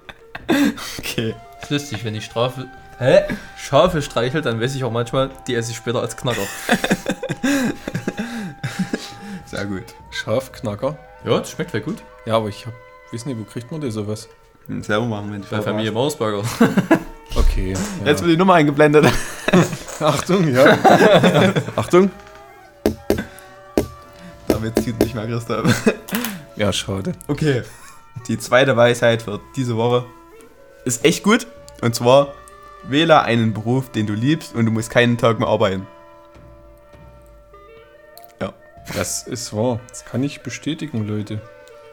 okay. 0.99 1.35
ist 1.63 1.71
lustig, 1.71 2.05
wenn 2.05 2.15
ich 2.15 2.27
Strafe. 2.27 2.67
Hä? 2.99 3.21
Schafe 3.57 4.03
streichelt, 4.03 4.45
dann 4.45 4.61
weiß 4.61 4.75
ich 4.77 4.85
auch 4.85 4.93
manchmal, 4.93 5.31
die 5.49 5.55
esse 5.55 5.71
ich 5.71 5.79
später 5.79 6.03
als 6.03 6.19
Knacker. 6.19 6.43
Sehr 9.47 9.65
gut. 9.65 9.85
Schafknacker. 10.11 10.99
Ja, 11.25 11.39
das 11.39 11.51
schmeckt 11.51 11.71
sehr 11.71 11.81
gut. 11.81 11.97
Ja, 12.27 12.37
aber 12.37 12.49
ich 12.49 12.67
hab, 12.67 12.75
weiß 13.13 13.27
nicht, 13.27 13.39
wo 13.39 13.45
kriegt 13.45 13.71
man 13.71 13.81
denn 13.81 13.91
sowas? 13.91 14.29
Selber 14.81 15.07
machen, 15.07 15.33
wenn 15.33 15.43
ich 15.43 15.49
Bei 15.49 15.63
Familie 15.63 15.93
Mausburger. 15.93 16.43
Okay. 17.37 17.75
Jetzt 18.05 18.23
wird 18.23 18.33
die 18.33 18.37
Nummer 18.37 18.55
eingeblendet. 18.55 19.07
Achtung, 20.01 20.53
ja. 20.53 20.77
Achtung. 21.77 22.11
Damit 24.49 24.77
zieht 24.83 24.99
nicht 24.99 25.15
mehr 25.15 25.29
Christoph. 25.29 25.93
Ja, 26.57 26.73
schade. 26.73 27.13
Okay. 27.29 27.63
Die 28.27 28.37
zweite 28.37 28.77
Weisheit 28.77 29.23
für 29.23 29.39
diese 29.55 29.77
Woche 29.77 30.07
ist 30.85 31.05
echt 31.05 31.23
gut. 31.23 31.47
Und 31.83 31.95
zwar, 31.95 32.35
wähle 32.83 33.23
einen 33.23 33.55
Beruf, 33.55 33.91
den 33.91 34.09
du 34.09 34.15
liebst 34.15 34.53
und 34.57 34.67
du 34.67 34.73
musst 34.73 34.91
keinen 34.91 35.17
Tag 35.17 35.39
mehr 35.39 35.49
arbeiten. 35.49 35.87
Das 38.95 39.27
ist 39.27 39.55
wahr. 39.55 39.81
Das 39.89 40.05
kann 40.05 40.23
ich 40.25 40.43
bestätigen, 40.43 41.07
Leute. 41.07 41.41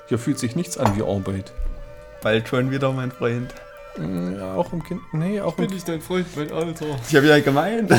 Hier 0.07 0.19
fühlt 0.19 0.39
sich 0.39 0.55
nichts 0.55 0.77
an 0.77 0.95
wie 0.97 1.03
Arbeit. 1.03 1.51
Bald 2.21 2.47
schon 2.47 2.71
wieder, 2.71 2.91
mein 2.91 3.11
Freund. 3.11 3.53
Ja, 3.97 4.53
auch 4.53 4.71
im 4.73 4.83
Kind. 4.83 5.01
Nee, 5.11 5.41
auch 5.41 5.57
im, 5.57 5.71
ich 5.71 5.83
dein 5.83 6.01
Freund, 6.01 6.27
mein 6.35 6.51
Alter. 6.51 6.85
Ich 7.09 7.15
habe 7.15 7.27
ja 7.27 7.39
gemeint. 7.39 7.91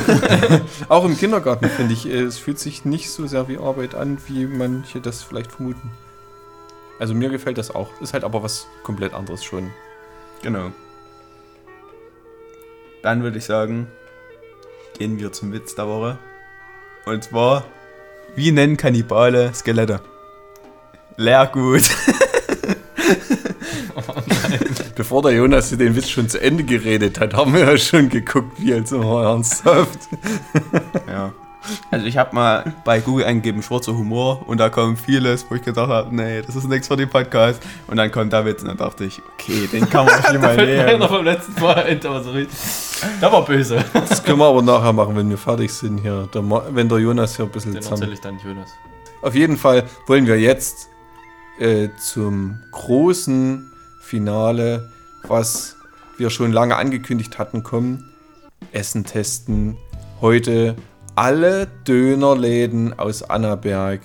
auch 0.89 1.05
im 1.05 1.17
Kindergarten 1.17 1.69
finde 1.69 1.93
ich, 1.93 2.07
äh, 2.07 2.21
es 2.21 2.39
fühlt 2.39 2.59
sich 2.59 2.85
nicht 2.85 3.11
so 3.11 3.27
sehr 3.27 3.49
wie 3.49 3.59
Arbeit 3.59 3.95
an, 3.95 4.19
wie 4.27 4.47
manche 4.47 5.01
das 5.01 5.23
vielleicht 5.23 5.53
vermuten. 5.53 5.91
Also 6.99 7.15
mir 7.15 7.31
gefällt 7.31 7.59
das 7.59 7.75
auch. 7.75 7.89
Ist 8.01 8.13
halt 8.15 8.25
aber 8.25 8.43
was 8.43 8.67
komplett 8.85 9.13
anderes 9.13 9.45
schon. 9.45 9.71
Genau. 10.43 10.71
Dann 13.03 13.23
würde 13.23 13.39
ich 13.39 13.45
sagen, 13.45 13.89
gehen 14.99 15.19
wir 15.19 15.33
zum 15.33 15.53
Witz 15.53 15.75
der 15.75 15.89
Woche. 15.89 16.19
Und 17.07 17.25
zwar, 17.25 17.65
wie 18.35 18.53
nennen 18.53 18.77
Kannibale 18.77 19.53
Skelette? 19.55 20.01
Leergut. 21.19 21.83
Bevor 24.95 25.23
der 25.23 25.33
Jonas 25.33 25.71
den 25.71 25.97
Witz 25.97 26.09
schon 26.09 26.29
zu 26.29 26.41
Ende 26.41 26.63
geredet 26.63 27.19
hat, 27.19 27.35
haben 27.35 27.53
wir 27.55 27.73
ja 27.73 27.77
schon 27.77 28.09
geguckt, 28.09 28.53
wie 28.59 28.73
als 28.73 28.93
immer 28.93 29.25
ernsthaft. 29.25 29.99
ja. 31.09 31.33
Also 31.91 32.07
ich 32.07 32.17
habe 32.17 32.35
mal 32.37 32.73
bei 32.85 33.01
Google 33.01 33.25
eingegeben 33.27 33.65
schwarzer 33.65 33.93
Humor 33.95 34.49
und 34.49 34.59
da 34.59 34.71
kommt 34.71 35.01
vieles, 35.01 35.45
wo 35.51 35.57
ich 35.57 35.63
gedacht 35.63 35.89
habe, 35.89 36.15
nee, 36.15 36.41
das 36.41 36.55
ist 36.55 36.69
nichts 36.69 36.87
für 36.87 36.97
den 36.97 37.11
Podcast. 37.11 37.61
Und 37.89 37.97
dann 37.97 38.13
kommt 38.13 38.33
der 38.33 38.45
Witz 38.47 38.63
und 38.63 38.69
dann 38.69 38.77
dachte 38.77 39.05
ich, 39.05 39.21
okay, 39.35 39.67
den 39.73 39.91
kann 39.91 40.07
man 40.07 40.15
auch 40.15 40.31
nicht 40.33 40.41
mal 40.41 40.57
nehmen. 40.57 41.01
noch 41.01 41.09
vom 41.11 41.25
letzten 41.25 41.61
Mal 41.61 41.99
aber 42.05 42.23
so 42.23 42.31
richtig. 42.31 42.59
Der 43.21 43.33
war 43.33 43.45
böse. 43.45 43.85
Das 43.93 44.23
können 44.23 44.39
wir 44.39 44.47
aber 44.47 44.63
nachher 44.63 44.93
machen, 44.93 45.17
wenn 45.17 45.29
wir 45.29 45.37
fertig 45.37 45.73
sind 45.73 45.99
hier. 45.99 46.29
Wenn 46.71 46.89
der 46.89 46.99
Jonas 46.99 47.35
hier 47.35 47.45
ein 47.45 47.51
bisschen 47.51 47.73
Den 47.73 47.83
zusammen 47.83 48.03
erzähle 48.03 48.15
ich 48.15 48.21
dann 48.21 48.35
nicht, 48.35 48.47
Jonas. 48.47 48.71
Auf 49.21 49.35
jeden 49.35 49.57
Fall 49.57 49.83
wollen 50.07 50.25
wir 50.25 50.39
jetzt 50.39 50.91
äh, 51.59 51.89
zum 51.99 52.61
großen 52.73 53.71
Finale, 54.01 54.91
was 55.27 55.77
wir 56.17 56.31
schon 56.31 56.53
lange 56.53 56.77
angekündigt 56.77 57.39
hatten, 57.39 57.63
kommen. 57.63 58.11
Essen 58.73 59.05
testen. 59.05 59.77
Heute 60.21 60.77
alle 61.15 61.69
Dönerläden 61.87 62.99
aus 62.99 63.23
Annaberg. 63.23 64.01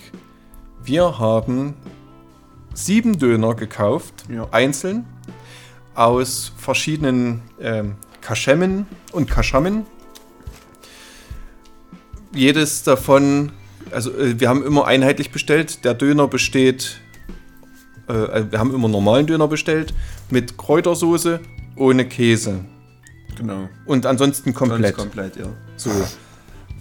Wir 0.83 1.19
haben 1.19 1.75
sieben 2.74 3.17
Döner 3.17 3.55
gekauft, 3.55 4.25
Ja. 4.29 4.48
einzeln, 4.51 5.05
aus 5.95 6.51
verschiedenen 6.57 7.41
ähm, 7.60 7.95
Kaschemmen 8.22 8.86
und 9.12 9.29
Kaschammen. 9.29 9.86
Jedes 12.33 12.83
davon 12.83 13.51
also 13.91 14.12
äh, 14.12 14.39
wir 14.39 14.50
haben 14.50 14.63
immer 14.63 14.86
einheitlich 14.86 15.31
bestellt. 15.31 15.86
Der 15.86 15.93
Döner 15.93 16.27
besteht, 16.27 17.00
äh, 18.10 18.13
äh, 18.13 18.51
wir 18.51 18.60
haben 18.60 18.74
immer 18.74 18.88
normalen 18.88 19.27
Döner 19.27 19.48
bestellt 19.48 19.93
mit 20.29 20.57
Kräutersoße 20.57 21.39
ohne 21.75 22.05
Käse 22.05 22.65
Genau. 23.38 23.67
und 23.86 24.05
ansonsten 24.05 24.53
komplett. 24.53 24.95
Sonst 24.95 24.98
komplett, 24.98 25.36
ja. 25.38 25.45
So. 25.75 25.89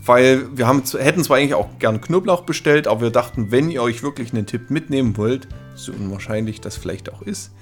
Weil 0.04 0.44
wir 0.56 0.66
haben, 0.66 0.82
hätten 0.98 1.22
zwar 1.22 1.38
eigentlich 1.38 1.54
auch 1.54 1.68
gern 1.78 2.00
Knoblauch 2.00 2.42
bestellt, 2.42 2.88
aber 2.88 3.02
wir 3.02 3.10
dachten, 3.10 3.50
wenn 3.52 3.70
ihr 3.70 3.82
euch 3.82 4.02
wirklich 4.02 4.32
einen 4.32 4.46
Tipp 4.46 4.68
mitnehmen 4.70 5.16
wollt, 5.16 5.46
so 5.76 5.92
unwahrscheinlich 5.92 6.60
das 6.60 6.76
vielleicht 6.76 7.12
auch 7.12 7.22
ist, 7.22 7.52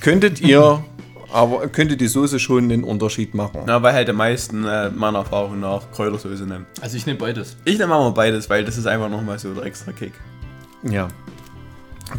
könntet 0.00 0.40
ihr, 0.40 0.82
aber 1.32 1.66
könnte 1.68 1.96
die 1.96 2.06
Soße 2.06 2.38
schon 2.38 2.68
den 2.68 2.84
Unterschied 2.84 3.34
machen. 3.34 3.62
Na, 3.66 3.82
weil 3.82 3.92
halt 3.94 4.06
die 4.08 4.12
meisten 4.12 4.64
äh, 4.64 4.90
meiner 4.90 5.18
Erfahrung 5.18 5.58
nach 5.60 5.90
Kräutersoße 5.92 6.44
nehmen. 6.44 6.66
Also 6.80 6.96
ich 6.96 7.04
nehme 7.04 7.18
beides. 7.18 7.56
Ich 7.64 7.78
nehme 7.78 7.88
mal 7.88 8.10
beides, 8.12 8.48
weil 8.48 8.64
das 8.64 8.78
ist 8.78 8.86
einfach 8.86 9.10
nochmal 9.10 9.38
so 9.38 9.52
der 9.52 9.64
extra 9.64 9.90
Kick. 9.92 10.12
Ja. 10.84 11.08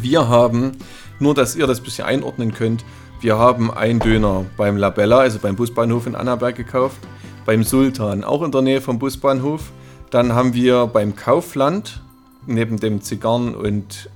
Wir 0.00 0.28
haben, 0.28 0.72
nur 1.18 1.34
dass 1.34 1.56
ihr 1.56 1.66
das 1.66 1.78
ein 1.78 1.84
bisschen 1.84 2.04
einordnen 2.04 2.52
könnt, 2.52 2.84
wir 3.20 3.36
haben 3.36 3.72
einen 3.72 3.98
Döner 3.98 4.46
beim 4.56 4.76
Labella, 4.76 5.18
also 5.18 5.40
beim 5.40 5.56
Busbahnhof 5.56 6.06
in 6.06 6.14
Annaberg 6.14 6.54
gekauft, 6.54 6.98
beim 7.44 7.64
Sultan, 7.64 8.22
auch 8.22 8.42
in 8.42 8.52
der 8.52 8.62
Nähe 8.62 8.80
vom 8.80 9.00
Busbahnhof. 9.00 9.72
Dann 10.10 10.34
haben 10.34 10.54
wir 10.54 10.86
beim 10.86 11.16
Kaufland, 11.16 12.00
neben 12.46 12.78
dem 12.78 13.02
Zigarren- 13.02 13.56
und, 13.56 14.08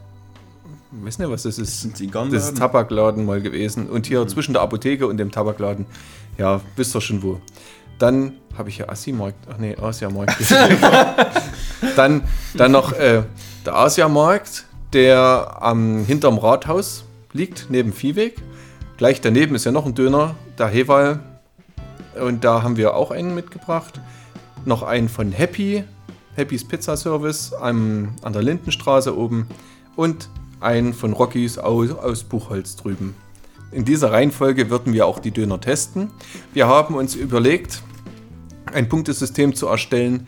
ich 0.92 1.06
weiß 1.06 1.18
nicht, 1.18 1.30
was 1.30 1.42
das 1.42 1.58
ist. 1.58 1.80
Sind 1.80 1.96
Zigarren 1.96 2.30
Das 2.30 2.44
ist 2.44 2.58
Tabakladen 2.58 3.26
mal 3.26 3.42
gewesen. 3.42 3.88
Und 3.88 4.06
hier 4.06 4.26
zwischen 4.28 4.52
der 4.52 4.62
Apotheke 4.62 5.06
und 5.06 5.16
dem 5.16 5.32
Tabakladen, 5.32 5.86
ja, 6.38 6.60
wisst 6.76 6.94
ihr 6.94 7.00
schon 7.00 7.22
wo. 7.22 7.40
Dann 7.98 8.34
habe 8.56 8.68
ich 8.68 8.78
ja 8.78 8.88
Assi-Markt, 8.88 9.48
ach 9.50 9.58
nee, 9.58 9.76
Asiamarkt 9.76 10.36
dann, 11.96 12.22
dann 12.54 12.72
noch 12.72 12.92
äh, 12.92 13.24
der 13.66 13.74
Asiamarkt, 13.74 14.66
der 14.92 15.58
am 15.60 16.04
hinterm 16.04 16.38
Rathaus 16.38 17.04
liegt, 17.32 17.68
neben 17.70 17.92
Viehweg. 17.92 18.36
Gleich 18.96 19.20
daneben 19.20 19.54
ist 19.54 19.64
ja 19.64 19.72
noch 19.72 19.86
ein 19.86 19.94
Döner, 19.94 20.34
der 20.58 20.68
Hewal. 20.68 21.20
Und 22.20 22.44
da 22.44 22.62
haben 22.62 22.76
wir 22.76 22.94
auch 22.94 23.10
einen 23.10 23.34
mitgebracht. 23.34 24.00
Noch 24.64 24.82
einen 24.82 25.08
von 25.08 25.32
Happy, 25.32 25.84
Happys 26.36 26.66
Pizza 26.66 26.96
Service 26.96 27.52
am, 27.52 28.14
an 28.22 28.32
der 28.32 28.42
Lindenstraße 28.42 29.16
oben. 29.16 29.48
Und 29.96 30.28
einen 30.60 30.94
von 30.94 31.12
Rockies 31.12 31.58
aus, 31.58 31.90
aus 31.90 32.24
Buchholz 32.24 32.76
drüben. 32.76 33.14
In 33.72 33.84
dieser 33.84 34.12
Reihenfolge 34.12 34.70
würden 34.70 34.92
wir 34.92 35.06
auch 35.06 35.18
die 35.18 35.30
Döner 35.30 35.60
testen. 35.60 36.10
Wir 36.52 36.68
haben 36.68 36.94
uns 36.94 37.14
überlegt, 37.14 37.82
ein 38.66 38.88
Punktesystem 38.88 39.54
zu 39.54 39.66
erstellen. 39.66 40.26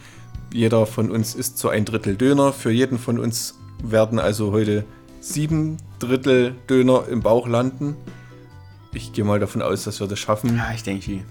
Jeder 0.53 0.87
von 0.87 1.11
uns 1.11 1.35
isst 1.35 1.59
so 1.59 1.69
ein 1.69 1.85
Drittel 1.85 2.17
Döner. 2.17 2.53
Für 2.53 2.71
jeden 2.71 2.99
von 2.99 3.19
uns 3.19 3.55
werden 3.83 4.19
also 4.19 4.53
heute 4.53 4.85
sieben 5.21 5.77
Drittel 5.99 6.55
Döner 6.69 7.07
im 7.09 7.21
Bauch 7.23 7.47
landen. 7.49 7.97
Ich 8.93 9.13
gehe 9.13 9.25
mal 9.25 9.41
davon 9.41 9.63
aus, 9.63 9.85
dass 9.85 10.01
wir 10.01 10.07
das 10.07 10.19
schaffen. 10.19 10.57
Ja, 10.57 10.73
ich 10.75 10.83
denke, 10.83 11.05
die 11.05 11.25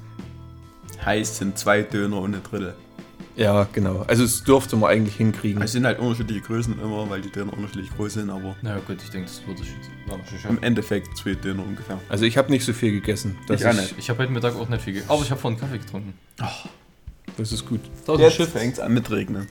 heißt 1.05 1.37
sind 1.37 1.57
zwei 1.57 1.81
Döner 1.81 2.19
und 2.19 2.35
ein 2.35 2.43
Drittel. 2.43 2.73
Ja, 3.35 3.67
genau. 3.73 4.03
Also 4.07 4.23
es 4.23 4.43
dürfte 4.43 4.75
man 4.75 4.91
eigentlich 4.91 5.15
hinkriegen. 5.15 5.61
Es 5.63 5.71
sind 5.71 5.85
halt 5.85 5.97
unterschiedliche 5.97 6.41
Größen 6.41 6.79
immer, 6.79 7.09
weil 7.09 7.21
die 7.21 7.31
Döner 7.31 7.51
unterschiedlich 7.53 7.89
groß 7.95 8.13
sind, 8.13 8.29
aber 8.29 8.55
Na 8.61 8.77
gut, 8.77 8.97
ich 9.03 9.09
denke, 9.09 9.27
das 9.27 9.41
würde 9.47 9.61
ich 9.63 10.39
schon 10.41 10.57
im. 10.57 10.63
Endeffekt 10.63 11.17
zwei 11.17 11.33
Döner 11.33 11.63
ungefähr. 11.63 11.99
Also 12.09 12.25
ich 12.25 12.37
habe 12.37 12.51
nicht 12.51 12.63
so 12.63 12.73
viel 12.73 12.91
gegessen. 12.91 13.35
Das, 13.47 13.61
Ich 13.61 13.65
auch 13.67 13.71
ist, 13.71 13.81
nicht. 13.81 13.95
Ich 13.97 14.09
habe 14.09 14.19
heute 14.21 14.31
Mittag 14.31 14.55
auch 14.55 14.69
nicht 14.69 14.83
viel 14.83 14.93
gegessen. 14.93 15.11
Aber 15.11 15.23
ich 15.23 15.31
habe 15.31 15.41
vorhin 15.41 15.59
Kaffee 15.59 15.79
getrunken. 15.79 16.13
das 17.37 17.51
ist 17.51 17.65
gut. 17.65 17.81
Tausend 18.05 18.37
Jetzt 18.37 18.51
fängt 18.51 18.73
es 18.73 18.79
an 18.79 18.93
mit 18.93 19.09
Regnen. 19.09 19.47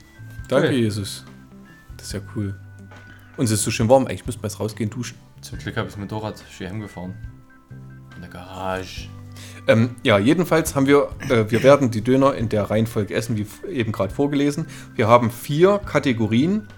Danke, 0.48 0.68
Okay. 0.68 0.78
Jesus. 0.78 1.24
Das 1.96 2.06
ist 2.06 2.12
ja 2.12 2.20
cool. 2.36 2.54
Und 3.36 3.46
es 3.46 3.50
ist 3.50 3.62
so 3.62 3.70
schön 3.70 3.88
warm. 3.88 4.06
Eigentlich 4.06 4.26
müssten 4.26 4.42
wir 4.42 4.48
jetzt 4.48 4.60
rausgehen 4.60 4.90
duschen. 4.90 5.16
Zum 5.40 5.58
Glück 5.58 5.76
habe 5.76 5.88
ich 5.88 5.94
das 5.94 6.00
Motorrad 6.00 6.42
schön 6.50 6.68
heimgefahren. 6.68 7.14
In 8.14 8.20
der 8.20 8.30
Garage. 8.30 9.08
Ähm, 9.66 9.96
ja, 10.02 10.18
jedenfalls 10.18 10.74
haben 10.74 10.86
wir, 10.86 11.08
äh, 11.28 11.50
wir 11.50 11.62
werden 11.62 11.90
die 11.90 12.02
Döner 12.02 12.34
in 12.34 12.48
der 12.48 12.64
Reihenfolge 12.64 13.14
essen, 13.14 13.36
wie 13.36 13.46
eben 13.70 13.92
gerade 13.92 14.12
vorgelesen. 14.12 14.66
Wir 14.94 15.08
haben 15.08 15.30
vier 15.30 15.78
Kategorien, 15.78 16.68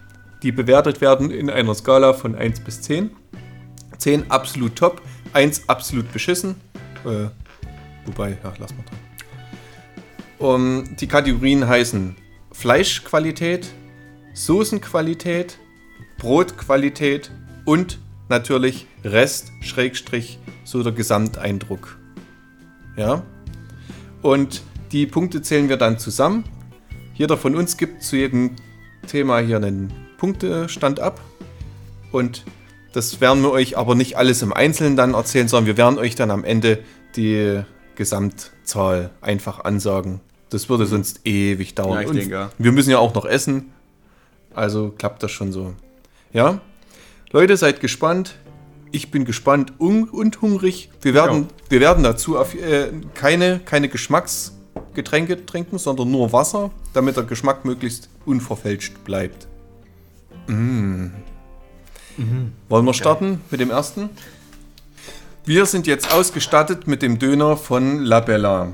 die 0.42 0.52
bewertet 0.52 1.00
werden 1.00 1.30
in 1.30 1.50
einer 1.50 1.74
Skala 1.74 2.12
von 2.12 2.34
1 2.34 2.60
bis 2.60 2.82
10. 2.82 3.10
10 3.98 4.30
absolut 4.30 4.76
top, 4.76 5.02
1 5.32 5.68
absolut 5.68 6.12
beschissen. 6.12 6.56
Äh, 7.04 7.28
wobei, 8.06 8.38
ja, 8.42 8.52
lass 8.58 8.74
mal 8.74 8.84
dran. 8.84 8.98
Um, 10.38 10.96
die 10.96 11.06
Kategorien 11.06 11.66
heißen 11.66 12.16
Fleischqualität, 12.52 13.68
Soßenqualität, 14.34 15.58
Brotqualität 16.24 17.30
und 17.66 17.98
natürlich 18.30 18.86
Rest, 19.04 19.52
Schrägstrich, 19.60 20.38
so 20.64 20.82
der 20.82 20.92
Gesamteindruck. 20.92 21.98
Ja. 22.96 23.22
Und 24.22 24.62
die 24.90 25.04
Punkte 25.04 25.42
zählen 25.42 25.68
wir 25.68 25.76
dann 25.76 25.98
zusammen. 25.98 26.44
Jeder 27.12 27.36
von 27.36 27.54
uns 27.54 27.76
gibt 27.76 28.02
zu 28.02 28.16
jedem 28.16 28.52
Thema 29.06 29.40
hier 29.40 29.58
einen 29.58 29.92
Punktestand 30.16 30.98
ab. 30.98 31.20
Und 32.10 32.46
das 32.94 33.20
werden 33.20 33.42
wir 33.42 33.50
euch 33.50 33.76
aber 33.76 33.94
nicht 33.94 34.16
alles 34.16 34.40
im 34.40 34.54
Einzelnen 34.54 34.96
dann 34.96 35.12
erzählen, 35.12 35.46
sondern 35.46 35.66
wir 35.66 35.76
werden 35.76 35.98
euch 35.98 36.14
dann 36.14 36.30
am 36.30 36.42
Ende 36.42 36.78
die 37.16 37.60
Gesamtzahl 37.96 39.10
einfach 39.20 39.62
ansagen. 39.62 40.20
Das 40.48 40.70
würde 40.70 40.86
sonst 40.86 41.20
ewig 41.26 41.74
dauern. 41.74 41.96
Ja, 41.96 42.00
ich 42.00 42.08
Und 42.08 42.16
denke, 42.16 42.34
ja. 42.34 42.50
Wir 42.56 42.72
müssen 42.72 42.88
ja 42.88 42.98
auch 42.98 43.12
noch 43.12 43.26
essen. 43.26 43.72
Also 44.54 44.94
klappt 44.96 45.22
das 45.22 45.30
schon 45.30 45.52
so. 45.52 45.74
Ja? 46.34 46.60
Leute, 47.30 47.56
seid 47.56 47.80
gespannt. 47.80 48.34
Ich 48.90 49.10
bin 49.10 49.24
gespannt 49.24 49.72
und, 49.78 50.42
hungrig. 50.42 50.90
Wir 51.00 51.14
werden, 51.14 51.48
wir 51.68 51.80
werden 51.80 52.04
dazu 52.04 52.36
äh, 52.36 52.92
keine, 53.14 53.60
keine 53.60 53.88
Geschmacksgetränke 53.88 55.46
trinken, 55.46 55.78
sondern 55.78 56.10
nur 56.10 56.32
Wasser, 56.32 56.70
damit 56.92 57.16
der 57.16 57.24
Geschmack 57.24 57.64
möglichst 57.64 58.08
unverfälscht 58.26 59.02
bleibt. 59.04 59.48
Mm. 60.46 61.06
Wollen 62.68 62.84
wir 62.84 62.94
starten 62.94 63.40
mit 63.50 63.60
dem 63.60 63.70
ersten? 63.70 64.10
Wir 65.44 65.66
sind 65.66 65.86
jetzt 65.86 66.12
ausgestattet 66.12 66.86
mit 66.86 67.02
dem 67.02 67.18
Döner 67.18 67.56
von 67.56 68.00
La 68.00 68.20
Bella. 68.20 68.72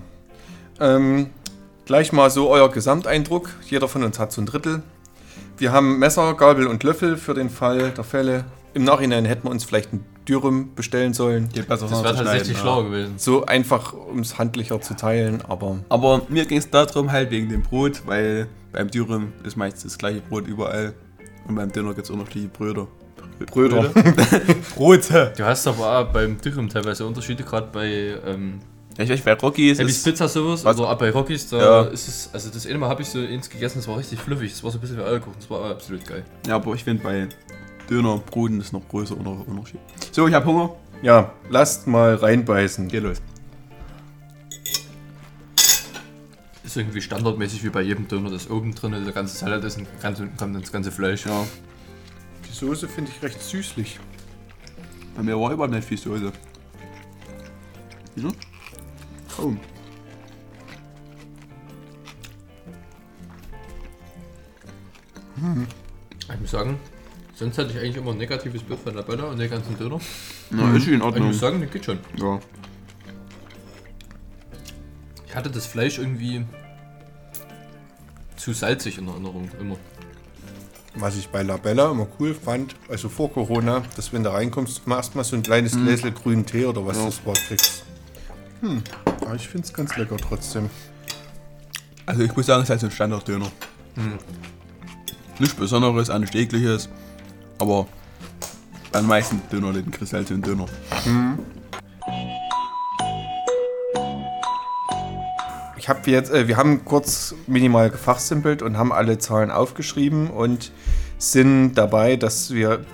Ähm, 0.78 1.30
gleich 1.86 2.12
mal 2.12 2.30
so 2.30 2.50
euer 2.50 2.70
Gesamteindruck. 2.70 3.50
Jeder 3.68 3.88
von 3.88 4.04
uns 4.04 4.18
hat 4.18 4.32
so 4.32 4.42
ein 4.42 4.46
Drittel. 4.46 4.82
Wir 5.60 5.72
haben 5.72 5.98
Messer, 5.98 6.32
Gabel 6.32 6.66
und 6.66 6.82
Löffel 6.84 7.18
für 7.18 7.34
den 7.34 7.50
Fall 7.50 7.90
der 7.90 8.02
Fälle. 8.02 8.46
Im 8.72 8.84
Nachhinein 8.84 9.26
hätten 9.26 9.44
wir 9.44 9.50
uns 9.50 9.62
vielleicht 9.62 9.92
ein 9.92 10.02
Dürüm 10.26 10.74
bestellen 10.74 11.12
sollen. 11.12 11.50
Geht 11.52 11.68
besser 11.68 11.86
Das 11.86 12.02
wäre 12.02 12.14
tatsächlich 12.14 12.56
schneiden, 12.56 12.62
schlauer 12.62 12.84
gewesen. 12.84 13.14
So 13.18 13.44
einfach, 13.44 13.92
um 13.92 14.20
es 14.20 14.38
handlicher 14.38 14.80
zu 14.80 14.96
teilen, 14.96 15.42
aber 15.46 15.80
Aber 15.90 16.22
mir 16.30 16.46
ging 16.46 16.56
es 16.56 16.70
darum 16.70 17.12
halt 17.12 17.30
wegen 17.30 17.50
dem 17.50 17.62
Brot, 17.62 18.00
weil 18.06 18.46
beim 18.72 18.90
Dürüm 18.90 19.34
ist 19.44 19.58
meistens 19.58 19.82
das 19.82 19.98
gleiche 19.98 20.22
Brot 20.22 20.46
überall. 20.46 20.94
Und 21.46 21.56
beim 21.56 21.70
Döner 21.70 21.92
gibt 21.92 22.06
es 22.06 22.10
unterschiedliche 22.10 22.48
Bröder. 22.48 22.88
Bröder. 23.50 23.90
Brote! 24.74 25.34
Du 25.36 25.44
hast 25.44 25.66
aber 25.66 25.98
auch 25.98 26.10
beim 26.10 26.40
Dürüm 26.40 26.70
teilweise 26.70 27.04
Unterschiede, 27.04 27.42
gerade 27.42 27.68
bei 27.70 28.14
ähm, 28.26 28.60
Ja, 28.98 29.04
ich 29.04 29.10
weiß, 29.10 29.20
bei 29.22 29.34
Rocky 29.34 29.70
ist 29.70 29.78
Hebbys 29.80 29.98
es... 29.98 30.02
Pizza 30.02 30.28
sowas, 30.28 30.64
Was- 30.64 30.78
oder 30.78 30.90
auch 30.90 30.98
bei 30.98 31.10
Rockies, 31.10 31.48
da 31.48 31.58
Ja. 31.58 31.82
ist 31.90 32.08
es, 32.08 32.30
also 32.32 32.50
das 32.50 32.66
eine 32.66 32.78
Mal 32.78 32.88
habe 32.88 33.02
ich 33.02 33.08
so 33.08 33.18
eins 33.20 33.48
gegessen, 33.48 33.78
das 33.78 33.88
war 33.88 33.96
richtig 33.98 34.18
fluffig, 34.18 34.50
das 34.52 34.62
war 34.62 34.70
so 34.70 34.78
ein 34.78 34.80
bisschen 34.80 34.98
wie 34.98 35.02
Eierkuchen, 35.02 35.34
das 35.38 35.48
war 35.48 35.70
absolut 35.70 36.04
geil. 36.06 36.24
Ja, 36.46 36.56
aber 36.56 36.74
ich 36.74 36.84
finde 36.84 37.02
bei 37.02 37.28
Döner, 37.88 38.18
Broten 38.18 38.60
ist 38.60 38.72
noch 38.72 38.86
größer 38.88 39.16
Unter- 39.16 39.46
Unterschied. 39.48 39.80
So, 40.12 40.26
ich 40.28 40.34
habe 40.34 40.44
Hunger. 40.44 40.74
ja, 41.02 41.32
lasst 41.48 41.86
mal 41.86 42.14
reinbeißen. 42.16 42.88
Geht 42.88 43.02
los. 43.04 43.22
Ist 46.64 46.76
irgendwie 46.76 47.00
standardmäßig 47.00 47.64
wie 47.64 47.70
bei 47.70 47.82
jedem 47.82 48.06
Döner, 48.06 48.30
dass 48.30 48.48
oben 48.50 48.74
drin 48.74 48.92
der 49.04 49.12
ganze 49.12 49.36
Salat 49.36 49.64
ist 49.64 49.78
und 49.78 49.86
ganz 50.00 50.20
unten 50.20 50.36
kommt 50.36 50.54
dann 50.54 50.62
das 50.62 50.70
ganze 50.70 50.92
Fleisch. 50.92 51.26
Ja, 51.26 51.46
Die 52.48 52.52
Soße 52.54 52.86
finde 52.86 53.10
ich 53.16 53.22
recht 53.22 53.40
süßlich. 53.42 53.98
bei 55.16 55.22
mir 55.22 55.38
war 55.40 55.52
überhaupt 55.52 55.72
nicht 55.74 55.86
viel 55.88 55.98
Soße. 55.98 56.32
Wieso? 58.14 58.28
Oh. 59.38 59.54
Ich 66.32 66.40
muss 66.40 66.50
sagen, 66.50 66.78
sonst 67.34 67.58
hatte 67.58 67.70
ich 67.70 67.78
eigentlich 67.78 67.96
immer 67.96 68.12
ein 68.12 68.18
negatives 68.18 68.62
Bild 68.62 68.80
von 68.80 68.94
der 68.94 69.02
Bella 69.02 69.24
und 69.24 69.38
den 69.38 69.50
ganzen 69.50 69.76
Döner. 69.78 69.98
Na, 70.50 70.74
ist 70.76 70.84
schon 70.84 70.94
in 70.94 71.00
Aber 71.02 71.08
ich 71.10 71.14
Ordnung. 71.14 71.28
muss 71.28 71.40
sagen, 71.40 71.60
das 71.60 71.70
geht 71.70 71.84
schon. 71.84 71.98
Ja. 72.18 72.38
Ich 75.26 75.34
hatte 75.34 75.50
das 75.50 75.66
Fleisch 75.66 75.98
irgendwie 75.98 76.44
zu 78.36 78.52
salzig 78.52 78.98
in 78.98 79.08
Erinnerung, 79.08 79.50
immer. 79.60 79.76
Was 80.96 81.16
ich 81.16 81.28
bei 81.28 81.42
La 81.42 81.56
Bella 81.56 81.90
immer 81.92 82.08
cool 82.18 82.34
fand, 82.34 82.74
also 82.88 83.08
vor 83.08 83.30
Corona, 83.32 83.82
dass 83.96 84.12
wenn 84.12 84.24
du 84.24 84.32
reinkommst, 84.32 84.86
mal 84.88 84.96
erstmal 84.96 85.24
so 85.24 85.36
ein 85.36 85.42
kleines 85.42 85.72
Gläsel 85.76 86.10
grünen 86.10 86.44
Tee 86.44 86.64
oder 86.66 86.84
was 86.84 86.96
Ja. 86.98 87.06
das 87.06 87.24
war 87.24 87.34
kriegst. 87.34 87.84
Hm, 88.60 88.82
aber 89.04 89.34
ich 89.34 89.48
finde 89.48 89.66
es 89.66 89.72
ganz 89.72 89.96
lecker 89.96 90.16
trotzdem. 90.16 90.68
Also 92.06 92.22
ich 92.22 92.34
muss 92.36 92.46
sagen, 92.46 92.62
es 92.62 92.66
ist 92.66 92.70
halt 92.70 92.80
so 92.80 92.86
ein 92.86 92.92
Standarddöner. 92.92 93.50
Nichts 95.38 95.54
Besonderes, 95.54 96.08
nichts 96.08 96.34
Ekliges. 96.34 96.88
Aber 97.58 97.86
den 98.94 99.06
meisten 99.06 99.40
Dönerläden 99.50 99.90
kriegst 99.90 100.12
du 100.12 100.16
halt 100.16 100.28
so 100.28 100.34
einen 100.34 100.42
Döner. 100.42 100.66
Ich 105.76 105.88
habe 105.88 106.10
jetzt, 106.10 106.30
äh, 106.30 106.46
wir 106.46 106.56
haben 106.56 106.84
kurz 106.84 107.34
minimal 107.46 107.90
gefachsimpelt 107.90 108.62
und 108.62 108.76
haben 108.76 108.92
alle 108.92 109.18
Zahlen 109.18 109.50
aufgeschrieben 109.50 110.28
und 110.30 110.72
sind 111.18 111.74
dabei, 111.74 112.16
dass 112.16 112.52
wir, 112.52 112.84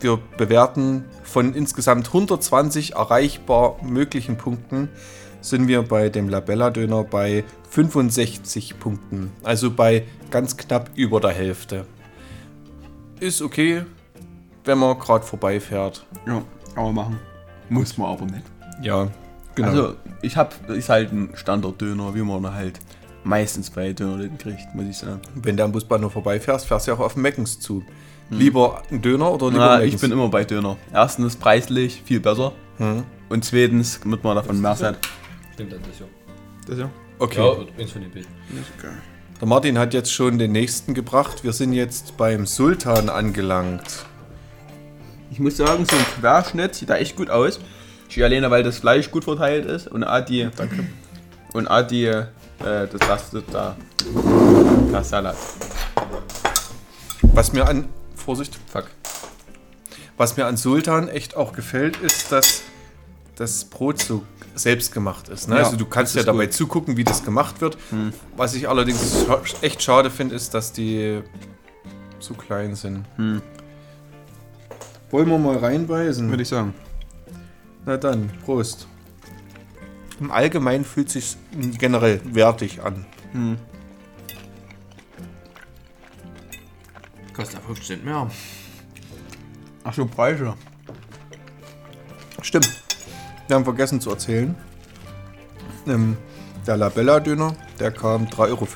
wir 0.00 0.18
bewerten 0.36 1.04
von 1.28 1.54
insgesamt 1.54 2.08
120 2.08 2.94
erreichbar 2.94 3.76
möglichen 3.82 4.36
Punkten, 4.36 4.88
sind 5.40 5.68
wir 5.68 5.82
bei 5.82 6.08
dem 6.08 6.28
Labella 6.28 6.70
Döner 6.70 7.04
bei 7.04 7.44
65 7.70 8.78
Punkten. 8.78 9.30
Also 9.42 9.70
bei 9.70 10.04
ganz 10.30 10.56
knapp 10.56 10.90
über 10.94 11.20
der 11.20 11.30
Hälfte. 11.30 11.86
Ist 13.20 13.42
okay, 13.42 13.84
wenn 14.64 14.78
man 14.78 14.98
gerade 14.98 15.24
vorbeifährt. 15.24 16.06
Ja, 16.26 16.42
aber 16.74 16.92
machen. 16.92 17.18
Muss 17.68 17.98
man 17.98 18.08
aber 18.08 18.24
nicht. 18.24 18.44
Ja, 18.82 19.08
genau. 19.54 19.68
Also 19.68 19.94
ich 20.22 20.36
hab, 20.36 20.68
ist 20.70 20.88
halt 20.88 21.12
ein 21.12 21.30
Standarddöner, 21.34 22.14
wie 22.14 22.22
man 22.22 22.54
halt 22.54 22.80
meistens 23.22 23.70
bei 23.70 23.92
Dönerläden 23.92 24.38
kriegt, 24.38 24.74
muss 24.74 24.86
ich 24.86 24.96
sagen. 24.96 25.20
Wenn 25.34 25.56
du 25.56 25.64
am 25.64 25.72
Busbahnhof 25.72 26.12
vorbeifährst, 26.12 26.66
fährst 26.66 26.86
du 26.86 26.92
ja 26.92 26.96
auch 26.96 27.00
auf 27.00 27.14
den 27.14 27.22
Meckens 27.22 27.60
zu. 27.60 27.84
Lieber 28.30 28.82
ein 28.90 29.00
Döner 29.00 29.32
oder 29.32 29.48
lieber 29.48 29.58
Na, 29.58 29.76
Meckens? 29.78 29.94
ich 29.94 30.00
bin 30.00 30.12
immer 30.12 30.28
bei 30.28 30.44
Döner. 30.44 30.76
Erstens 30.92 31.36
preislich 31.36 32.02
viel 32.04 32.20
besser. 32.20 32.52
Hm. 32.76 33.04
Und 33.28 33.44
zweitens, 33.44 34.00
damit 34.00 34.22
man 34.22 34.36
davon 34.36 34.60
mehr 34.60 34.70
hat. 34.78 34.98
Stimmt 35.54 35.72
dann 35.72 35.80
das 35.82 35.98
ja. 35.98 36.06
Das 36.66 36.78
ja. 36.78 36.90
Okay. 37.18 37.38
Ja, 37.40 37.82
eins 37.82 37.92
von 37.92 38.02
den 38.02 38.10
beiden. 38.10 38.28
Der 39.40 39.48
Martin 39.48 39.78
hat 39.78 39.94
jetzt 39.94 40.12
schon 40.12 40.38
den 40.38 40.52
nächsten 40.52 40.94
gebracht. 40.94 41.44
Wir 41.44 41.52
sind 41.52 41.72
jetzt 41.72 42.16
beim 42.16 42.46
Sultan 42.46 43.08
angelangt. 43.08 44.04
Ich 45.30 45.38
muss 45.38 45.56
sagen, 45.56 45.84
so 45.84 45.96
ein 45.96 46.04
Querschnitt 46.20 46.74
sieht 46.74 46.90
da 46.90 46.96
echt 46.96 47.16
gut 47.16 47.30
aus. 47.30 47.60
Ich 48.08 48.22
alleine, 48.22 48.50
weil 48.50 48.62
das 48.62 48.78
Fleisch 48.78 49.10
gut 49.10 49.24
verteilt 49.24 49.66
ist 49.66 49.88
und 49.88 50.02
auch 50.04 50.24
die. 50.24 50.48
Danke. 50.56 50.86
Und 51.52 51.68
auch 51.68 51.82
die. 51.82 52.06
Äh, 52.06 52.24
das 52.58 53.30
das 53.30 53.42
da. 53.52 53.76
Das 54.90 55.10
Salat. 55.10 55.36
Was 57.22 57.52
mir 57.52 57.68
an. 57.68 57.88
Vorsicht. 58.28 58.58
Fuck. 58.70 58.88
Was 60.18 60.36
mir 60.36 60.44
an 60.44 60.58
Sultan 60.58 61.08
echt 61.08 61.34
auch 61.34 61.54
gefällt, 61.54 61.96
ist, 61.96 62.30
dass 62.30 62.60
das 63.36 63.64
Brot 63.64 64.02
so 64.02 64.22
selbst 64.54 64.92
gemacht 64.92 65.30
ist. 65.30 65.48
Ne? 65.48 65.56
Ja, 65.56 65.64
also 65.64 65.78
du 65.78 65.86
kannst 65.86 66.14
ja 66.14 66.22
dabei 66.24 66.44
gut. 66.44 66.52
zugucken, 66.52 66.98
wie 66.98 67.04
das 67.04 67.24
gemacht 67.24 67.62
wird. 67.62 67.78
Was 68.36 68.52
ich 68.52 68.68
allerdings 68.68 69.24
echt 69.62 69.82
schade 69.82 70.10
finde, 70.10 70.34
ist, 70.34 70.52
dass 70.52 70.74
die 70.74 71.22
so 72.18 72.34
klein 72.34 72.74
sind. 72.74 73.06
Hm. 73.16 73.40
Wollen 75.10 75.28
wir 75.30 75.38
mal 75.38 75.56
reinbeißen? 75.56 76.28
Würde 76.28 76.42
ich 76.42 76.50
sagen. 76.50 76.74
Na 77.86 77.96
dann, 77.96 78.30
Prost. 78.44 78.86
Im 80.20 80.30
Allgemeinen 80.30 80.84
fühlt 80.84 81.08
sich 81.08 81.38
generell 81.78 82.20
wertig 82.24 82.82
an. 82.82 83.06
Kostet 87.38 87.60
ja 87.60 87.66
5 87.66 87.86
Cent 87.86 88.04
mehr. 88.04 88.28
Ach 89.84 89.94
so, 89.94 90.06
Preise. 90.06 90.54
Stimmt. 92.42 92.82
Wir 93.46 93.54
haben 93.54 93.62
vergessen 93.62 94.00
zu 94.00 94.10
erzählen. 94.10 94.56
Ähm, 95.86 96.16
der 96.66 96.76
Labella 96.76 97.20
Döner, 97.20 97.54
der 97.78 97.92
kam 97.92 98.24
3,50 98.24 98.38
Euro. 98.48 98.66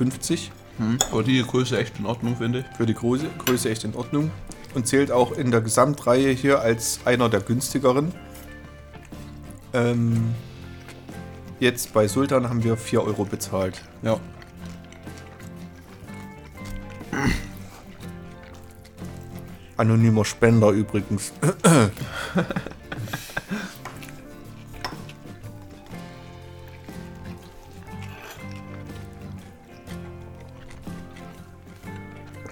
Hm. 0.77 0.97
Aber 1.11 1.23
die 1.23 1.43
Größe 1.43 1.77
echt 1.77 1.99
in 1.99 2.05
Ordnung, 2.05 2.37
finde 2.37 2.59
ich. 2.59 2.77
Für 2.77 2.85
die 2.85 2.93
Größe, 2.93 3.27
Größe 3.45 3.69
echt 3.69 3.83
in 3.83 3.95
Ordnung. 3.95 4.31
Und 4.73 4.87
zählt 4.87 5.11
auch 5.11 5.33
in 5.33 5.51
der 5.51 5.59
Gesamtreihe 5.59 6.31
hier 6.31 6.61
als 6.61 7.01
einer 7.03 7.27
der 7.27 7.41
günstigeren. 7.41 8.13
Ähm, 9.73 10.33
jetzt 11.59 11.91
bei 11.91 12.07
Sultan 12.07 12.47
haben 12.47 12.63
wir 12.63 12.77
4 12.77 13.03
Euro 13.03 13.25
bezahlt. 13.25 13.83
Ja. 14.03 14.21
Anonymer 19.77 20.25
Spender 20.25 20.69
übrigens. 20.69 21.33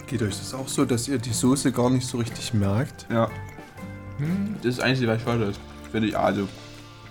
Geht 0.08 0.22
euch 0.24 0.38
das 0.38 0.54
auch 0.54 0.68
so, 0.68 0.84
dass 0.84 1.08
ihr 1.08 1.18
die 1.20 1.32
Soße 1.32 1.72
gar 1.72 1.90
nicht 1.90 2.06
so 2.06 2.18
richtig 2.18 2.54
merkt? 2.54 3.08
Ja. 3.10 3.30
Das 4.58 4.66
ist 4.66 4.80
das 4.80 4.86
Einzige, 4.86 5.08
was 5.08 5.22
falsch 5.22 5.52
ist. 5.52 5.60
Finde 5.92 6.10
ich 6.10 6.18
also. 6.18 6.50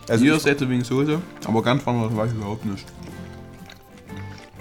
Also 0.06 0.24
ich, 0.24 0.30
ist 0.32 0.46
jetzt 0.46 0.68
wegen 0.68 0.84
Soße, 0.84 1.20
aber 1.46 1.62
ganz 1.62 1.86
anders 1.86 2.14
weiß 2.14 2.32
ich 2.32 2.36
überhaupt 2.36 2.64
nicht. 2.66 2.84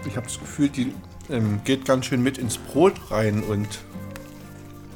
ich 0.07 0.15
habe 0.15 0.25
das 0.27 0.39
Gefühl, 0.39 0.69
die 0.69 0.93
ähm, 1.29 1.59
geht 1.63 1.85
ganz 1.85 2.05
schön 2.05 2.23
mit 2.23 2.37
ins 2.37 2.57
Brot 2.57 2.93
rein 3.11 3.43
und 3.43 3.67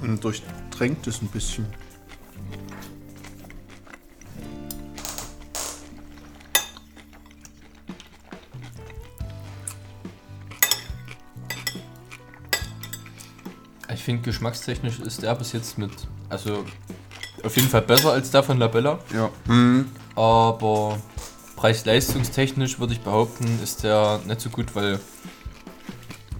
Und 0.03 0.21
durchtränkt 0.21 1.07
es 1.07 1.21
ein 1.21 1.27
bisschen. 1.29 1.65
Ich 13.93 14.03
finde, 14.03 14.23
geschmackstechnisch 14.23 14.99
ist 14.99 15.23
der 15.23 15.33
bis 15.35 15.53
jetzt 15.53 15.77
mit. 15.77 15.91
Also, 16.27 16.65
auf 17.41 17.55
jeden 17.55 17.69
Fall 17.69 17.83
besser 17.83 18.11
als 18.11 18.29
der 18.31 18.43
von 18.43 18.57
Labella. 18.59 18.99
Ja. 19.13 19.29
Aber 20.15 20.99
preis-leistungstechnisch 21.55 22.77
würde 22.79 22.91
ich 22.91 22.99
behaupten, 22.99 23.59
ist 23.63 23.83
der 23.85 24.19
nicht 24.27 24.41
so 24.41 24.49
gut, 24.49 24.75
weil 24.75 24.99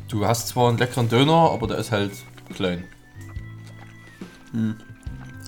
du 0.09 0.27
hast 0.27 0.49
zwar 0.49 0.67
einen 0.67 0.77
leckeren 0.77 1.07
Döner, 1.07 1.51
aber 1.51 1.67
der 1.67 1.77
ist 1.77 1.93
halt 1.93 2.11
klein. 2.53 2.83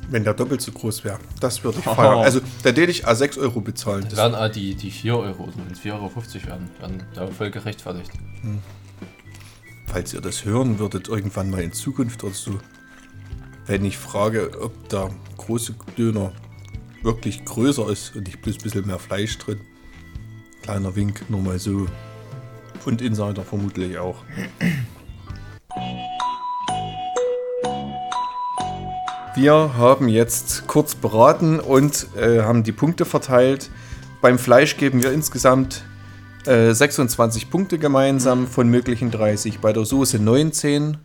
Wenn 0.09 0.23
der 0.23 0.33
doppelt 0.33 0.61
so 0.61 0.71
groß 0.71 1.03
wäre, 1.03 1.19
das 1.39 1.63
würde 1.63 1.79
ich 1.79 1.85
feiern. 1.95 2.19
Also, 2.19 2.41
da 2.63 2.69
hätte 2.69 2.83
ich 2.83 3.07
A6 3.07 3.39
Euro 3.39 3.61
bezahlen. 3.61 4.01
Das 4.03 4.11
Das, 4.11 4.19
werden 4.19 4.35
auch 4.35 4.51
die, 4.51 4.75
die 4.75 4.91
4 4.91 5.17
Euro, 5.17 5.49
wenn 5.55 5.71
es 5.73 5.79
4,50 5.79 5.93
Euro 5.93 6.11
werden, 6.47 6.69
werden 6.79 7.03
da 7.13 7.27
voll 7.27 7.49
gerechtfertigt. 7.51 8.11
falls 9.87 10.13
ihr 10.13 10.21
das 10.21 10.45
hören 10.45 10.77
würdet, 10.79 11.07
irgendwann 11.07 11.49
mal 11.49 11.61
in 11.61 11.73
Zukunft 11.73 12.23
oder 12.23 12.33
so, 12.33 12.59
wenn 13.65 13.83
ich 13.85 13.97
frage, 13.97 14.51
ob 14.61 14.89
der 14.89 15.09
große 15.37 15.73
Döner 15.97 16.31
wirklich 17.01 17.45
größer 17.45 17.89
ist 17.89 18.15
und 18.15 18.27
nicht 18.27 18.41
bloß 18.41 18.57
ein 18.57 18.61
bisschen 18.63 18.85
mehr 18.87 18.99
Fleisch 18.99 19.37
drin. 19.37 19.59
Kleiner 20.61 20.95
Wink, 20.95 21.29
nur 21.29 21.41
mal 21.41 21.59
so. 21.59 21.87
Und 22.85 23.01
Insider 23.01 23.43
vermutlich 23.43 23.97
auch. 23.97 24.23
Wir 29.35 29.75
haben 29.77 30.07
jetzt 30.07 30.65
kurz 30.65 30.95
beraten 30.95 31.59
und 31.59 32.07
äh, 32.15 32.41
haben 32.41 32.63
die 32.63 32.71
Punkte 32.71 33.03
verteilt. 33.03 33.69
Beim 34.21 34.39
Fleisch 34.39 34.77
geben 34.77 35.03
wir 35.03 35.11
insgesamt 35.11 35.83
äh, 36.45 36.71
26 36.73 37.49
Punkte 37.49 37.77
gemeinsam 37.77 38.47
von 38.47 38.69
möglichen 38.69 39.11
30. 39.11 39.59
Bei 39.59 39.73
der 39.73 39.83
Soße 39.83 40.19
19, 40.19 40.97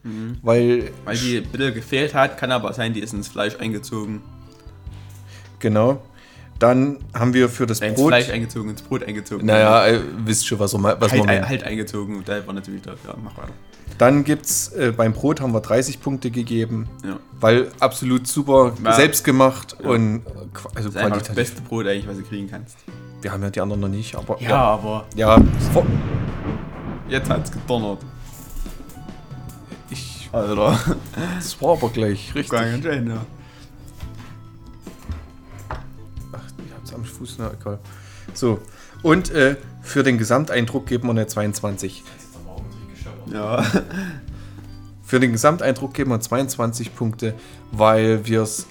weil, 0.43 0.93
Weil 1.05 1.17
die 1.17 1.39
ein 1.39 1.51
bisschen 1.51 1.75
gefehlt 1.75 2.15
hat, 2.15 2.39
kann 2.39 2.53
aber 2.53 2.73
sein, 2.73 2.93
die 2.95 3.01
ist 3.01 3.13
ins 3.13 3.27
Fleisch 3.27 3.57
eingezogen. 3.59 4.23
genau. 5.59 6.01
Dann 6.61 6.99
haben 7.15 7.33
wir 7.33 7.49
für 7.49 7.67
das 7.67 7.81
ins 7.81 7.95
Brot. 7.95 8.09
Fleisch 8.09 8.29
eingezogen, 8.29 8.71
ins 8.71 8.83
Brot 8.83 9.03
eingezogen. 9.03 9.47
Naja, 9.47 9.87
äh, 9.87 10.01
wisst 10.19 10.47
schon, 10.47 10.59
was, 10.59 10.75
was 10.75 11.11
halt, 11.11 11.25
man 11.25 11.49
halt 11.49 11.65
eingezogen 11.65 12.17
und 12.19 12.29
da 12.29 12.47
war 12.47 12.53
natürlich 12.53 12.83
da. 12.83 12.91
Ja, 12.91 13.17
mach 13.25 13.37
weiter. 13.39 13.55
Dann 13.99 14.25
gibt's 14.25 14.69
äh, 14.73 14.93
beim 14.97 15.13
Brot 15.13 15.41
haben 15.41 15.53
wir 15.53 15.61
30 15.61 16.01
Punkte 16.01 16.31
gegeben, 16.31 16.89
Ja. 17.05 17.19
weil 17.39 17.71
absolut 17.81 18.27
super 18.27 18.73
Ja. 18.83 18.93
selbst 18.95 19.25
gemacht 19.25 19.77
und 19.81 20.19
äh, 20.19 20.31
also 20.75 20.75
Das 20.75 20.85
ist 20.87 20.97
einfach 20.97 21.19
das 21.19 21.29
qualitativ. 21.29 21.35
beste 21.35 21.63
Brot 21.63 21.87
eigentlich, 21.87 22.09
was 22.09 22.17
du 22.17 22.23
kriegen 22.23 22.49
kannst. 22.51 22.77
Wir 23.21 23.31
haben 23.33 23.43
ja 23.43 23.51
die 23.51 23.61
anderen 23.61 23.81
noch 23.83 23.89
nicht, 23.89 24.15
aber 24.17 24.39
aber 24.51 25.05
ja, 25.15 25.37
vor- 25.75 25.87
jetzt 27.09 27.29
hat's 27.29 27.53
gedonnert. 27.53 27.99
ich, 29.91 30.31
Alter. 30.33 30.79
das 31.37 31.61
war 31.61 31.73
aber 31.73 31.91
gleich 31.91 32.35
richtig. 32.35 32.59
Ganz 32.59 32.83
schön, 32.83 33.07
ja. 33.11 33.25
Ach, 36.33 36.39
ich 36.67 36.75
hab's 36.75 36.95
am 36.95 37.05
Fuß, 37.05 37.37
na 37.39 37.51
egal. 37.61 37.79
So, 38.33 38.61
und 39.03 39.31
äh, 39.33 39.57
für 39.83 40.03
den 40.03 40.19
Gesamteindruck 40.19 40.87
geben 40.87 41.09
wir 41.09 41.11
eine 41.11 41.27
22. 41.27 42.05
Ja. 43.33 43.65
Für 45.03 45.19
den 45.21 45.33
Gesamteindruck 45.33 45.95
geben 45.95 46.11
wir 46.11 46.21
22 46.21 46.95
Punkte, 46.95 47.35
weil 47.73 48.25
wir 48.27 48.43
es. 48.43 48.67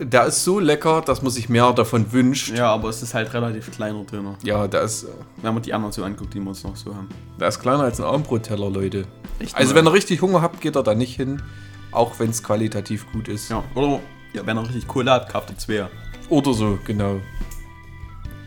Der 0.00 0.24
ist 0.24 0.42
so 0.42 0.58
lecker, 0.58 1.02
dass 1.02 1.20
man 1.20 1.30
sich 1.30 1.48
mehr 1.50 1.70
davon 1.72 2.10
wünscht. 2.10 2.56
ja, 2.56 2.72
aber 2.72 2.88
es 2.88 3.02
ist 3.02 3.12
halt 3.12 3.34
relativ 3.34 3.70
kleiner 3.70 4.02
Döner. 4.04 4.34
Ja, 4.42 4.66
der 4.66 4.80
ist, 4.82 5.04
äh, 5.04 5.08
Wenn 5.42 5.52
man 5.52 5.62
die 5.62 5.74
anderen 5.74 5.92
so 5.92 6.02
anguckt, 6.02 6.32
die 6.32 6.40
wir 6.40 6.48
uns 6.48 6.64
noch 6.64 6.74
so 6.76 6.94
haben. 6.94 7.08
der 7.38 7.48
ist 7.48 7.60
kleiner 7.60 7.82
als 7.84 8.00
ein 8.00 8.06
Armbrotteller, 8.06 8.70
Leute. 8.70 9.04
Echt 9.38 9.54
Also, 9.54 9.74
wenn 9.74 9.86
ihr 9.86 9.92
richtig 9.92 10.22
Hunger 10.22 10.40
habt, 10.40 10.62
geht 10.62 10.76
er 10.76 10.82
da 10.82 10.94
nicht 10.94 11.14
hin. 11.16 11.42
Auch 11.92 12.18
wenn 12.18 12.30
es 12.30 12.42
qualitativ 12.42 13.06
gut 13.12 13.28
ist. 13.28 13.50
Ja, 13.50 13.62
oder 13.74 14.00
ja, 14.32 14.44
wenn 14.46 14.56
er 14.56 14.64
richtig 14.64 14.88
Kohle 14.88 15.10
hat, 15.12 15.28
kauft 15.30 15.50
er 15.50 15.58
zwei. 15.58 15.86
Oder 16.30 16.52
so, 16.54 16.78
genau. 16.86 17.20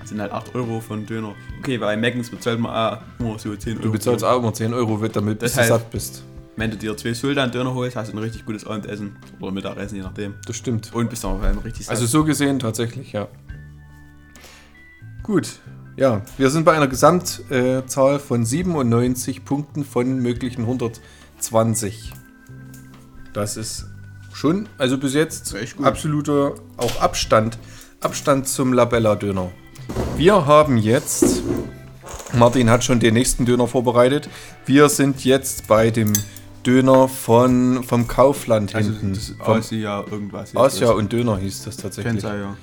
Das 0.10 0.16
sind 0.16 0.22
halt 0.22 0.32
8 0.32 0.56
Euro 0.56 0.82
von 0.82 1.06
Döner. 1.06 1.36
Okay, 1.60 1.80
weil 1.80 1.96
Maggins 1.96 2.32
bezahlt 2.32 2.60
man 2.60 2.72
auch 2.72 2.98
nur 3.20 3.38
so 3.38 3.56
10 3.56 3.74
Euro. 3.74 3.84
Du 3.84 3.92
bezahlst 3.92 4.26
auch 4.26 4.40
immer 4.40 4.52
10 4.52 4.74
Euro, 4.74 4.98
damit 5.08 5.38
bis 5.38 5.54
du 5.54 5.64
satt 5.64 5.92
bist. 5.92 6.24
Wenn 6.56 6.72
du 6.72 6.78
dir 6.78 6.98
zwei 6.98 7.14
Sultan-Döner 7.14 7.76
holst, 7.76 7.96
hast 7.96 8.12
du 8.12 8.18
ein 8.18 8.24
richtig 8.24 8.44
gutes 8.44 8.66
Abendessen. 8.66 9.18
Oder 9.40 9.52
Mittagessen, 9.52 9.98
je 9.98 10.02
nachdem. 10.02 10.34
Das 10.48 10.56
stimmt. 10.56 10.92
Und 10.96 11.12
bist 11.12 11.24
dann 11.24 11.40
auch 11.40 11.64
richtig 11.64 11.86
satt. 11.86 11.92
Also 11.92 12.08
so 12.08 12.24
gesehen 12.24 12.58
tatsächlich, 12.58 13.12
ja. 13.12 13.28
Gut, 15.22 15.60
ja, 15.96 16.24
wir 16.40 16.50
sind 16.50 16.66
bei 16.66 16.74
einer 16.76 16.88
Gesamtzahl 16.88 18.18
von 18.18 18.46
97 18.46 19.46
Punkten 19.46 19.86
von 19.86 20.18
möglichen 20.24 20.62
120. 20.62 22.14
Das 23.32 23.58
ist 23.58 23.86
schon, 24.34 24.68
also 24.80 24.98
bis 24.98 25.14
jetzt 25.14 25.56
absoluter 25.84 26.56
auch 26.78 27.00
Abstand, 27.00 27.60
Abstand 28.02 28.48
zum 28.48 28.74
Labella-Döner. 28.74 29.52
Wir 30.18 30.46
haben 30.46 30.78
jetzt, 30.78 31.44
Martin 32.34 32.70
hat 32.70 32.84
schon 32.84 33.00
den 33.00 33.14
nächsten 33.14 33.46
Döner 33.46 33.68
vorbereitet. 33.68 34.30
Wir 34.66 34.90
sind 34.90 35.24
jetzt 35.24 35.68
bei 35.68 35.92
dem 35.92 36.14
Döner 36.66 37.08
von, 37.08 37.84
vom 37.84 38.08
Kaufland 38.08 38.76
also 38.76 38.92
hinten. 38.92 39.14
das 39.14 39.30
ist 39.30 39.38
vom 39.38 39.58
Asia 39.58 40.06
irgendwas. 40.12 40.56
Asia 40.56 40.92
und 40.92 41.12
Döner 41.12 41.38
hieß 41.38 41.64
das 41.64 41.78
tatsächlich. 41.78 42.22
Kennt's 42.22 42.24
ja. 42.24 42.56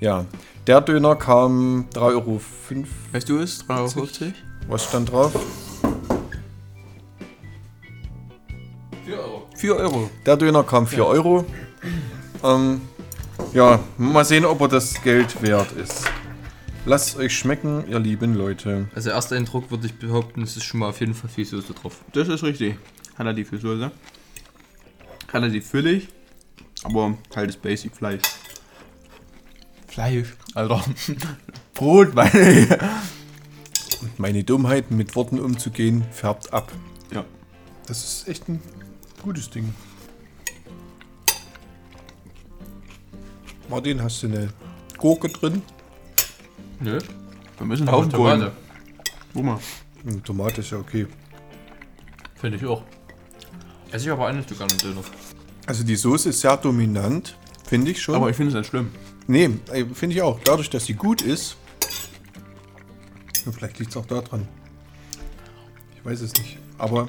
Ja, 0.00 0.24
der 0.66 0.80
Döner 0.80 1.16
kam 1.16 1.86
3,05 1.94 2.00
Euro. 2.00 2.40
Weißt 3.12 3.28
du 3.28 3.38
es? 3.38 3.64
3,50 3.68 4.22
Euro? 4.22 4.32
Was 4.68 4.84
stand 4.84 5.12
drauf? 5.12 5.32
4 9.04 9.18
Euro. 9.18 9.46
4 9.56 9.76
Euro. 9.76 10.10
Der 10.24 10.36
Döner 10.36 10.62
kam 10.62 10.86
4 10.86 11.06
Euro. 11.06 11.44
Ähm, 12.42 12.80
ja, 13.52 13.78
mal 13.98 14.24
sehen, 14.24 14.44
ob 14.44 14.60
er 14.62 14.68
das 14.68 15.02
Geld 15.02 15.42
wert 15.42 15.72
ist. 15.72 16.04
Lasst 16.86 17.16
euch 17.16 17.34
schmecken, 17.34 17.88
ihr 17.88 17.98
lieben 17.98 18.34
Leute. 18.34 18.88
Also 18.94 19.08
erster 19.08 19.36
Eindruck 19.36 19.70
würde 19.70 19.86
ich 19.86 19.94
behaupten, 19.94 20.42
es 20.42 20.58
ist 20.58 20.64
schon 20.64 20.80
mal 20.80 20.90
auf 20.90 21.00
jeden 21.00 21.14
Fall 21.14 21.30
viel 21.30 21.46
Soße 21.46 21.72
drauf. 21.72 22.04
Das 22.12 22.28
ist 22.28 22.42
richtig. 22.42 22.76
Relativ 23.18 23.48
viel 23.48 23.60
Soße. 23.60 23.90
Relativ 25.32 25.66
füllig. 25.66 26.08
Aber 26.82 27.16
halt 27.34 27.48
das 27.48 27.56
Basic 27.56 27.96
Fleisch. 27.96 28.20
Fleisch, 29.88 30.36
Alter. 30.54 30.84
Brot, 31.74 32.14
meine 32.14 32.50
ich. 32.50 32.70
Und 34.02 34.18
meine 34.18 34.44
Dummheit, 34.44 34.90
mit 34.90 35.16
Worten 35.16 35.40
umzugehen, 35.40 36.04
färbt 36.10 36.52
ab. 36.52 36.70
Ja. 37.10 37.24
Das 37.86 38.04
ist 38.04 38.28
echt 38.28 38.46
ein 38.50 38.60
gutes 39.22 39.48
Ding. 39.48 39.72
Martin, 43.70 44.02
hast 44.02 44.22
du 44.22 44.26
eine 44.26 44.50
Gurke 44.98 45.30
drin? 45.30 45.62
Nö. 46.80 46.98
Wir 47.58 47.66
müssen 47.66 47.88
Aber 47.88 47.98
Haufen 47.98 48.10
Tomate. 48.10 48.52
Guck 49.32 49.44
mal. 49.44 49.58
Hm, 50.04 50.22
Tomate 50.22 50.60
ist 50.60 50.70
ja 50.70 50.78
okay. 50.78 51.06
Finde 52.34 52.58
ich 52.58 52.66
auch. 52.66 52.82
Esse 53.90 54.06
ich 54.06 54.10
aber 54.10 54.26
ein 54.26 54.42
Stück 54.42 54.60
an 54.60 54.68
dem 54.68 54.78
Döner. 54.78 55.02
Also 55.66 55.84
die 55.84 55.96
Soße 55.96 56.30
ist 56.30 56.40
sehr 56.40 56.56
dominant, 56.56 57.36
finde 57.66 57.90
ich 57.92 58.02
schon. 58.02 58.16
Aber 58.16 58.28
ich 58.28 58.36
finde 58.36 58.50
es 58.50 58.58
nicht 58.58 58.68
schlimm. 58.68 58.90
Nee, 59.26 59.50
ey, 59.70 59.86
finde 59.94 60.16
ich 60.16 60.22
auch. 60.22 60.40
Dadurch, 60.44 60.68
dass 60.68 60.84
sie 60.84 60.94
gut 60.94 61.22
ist. 61.22 61.56
Vielleicht 63.52 63.78
liegt 63.78 63.90
es 63.90 63.96
auch 63.96 64.06
daran. 64.06 64.48
Ich 65.96 66.04
weiß 66.04 66.20
es 66.20 66.34
nicht. 66.34 66.58
Aber 66.76 67.08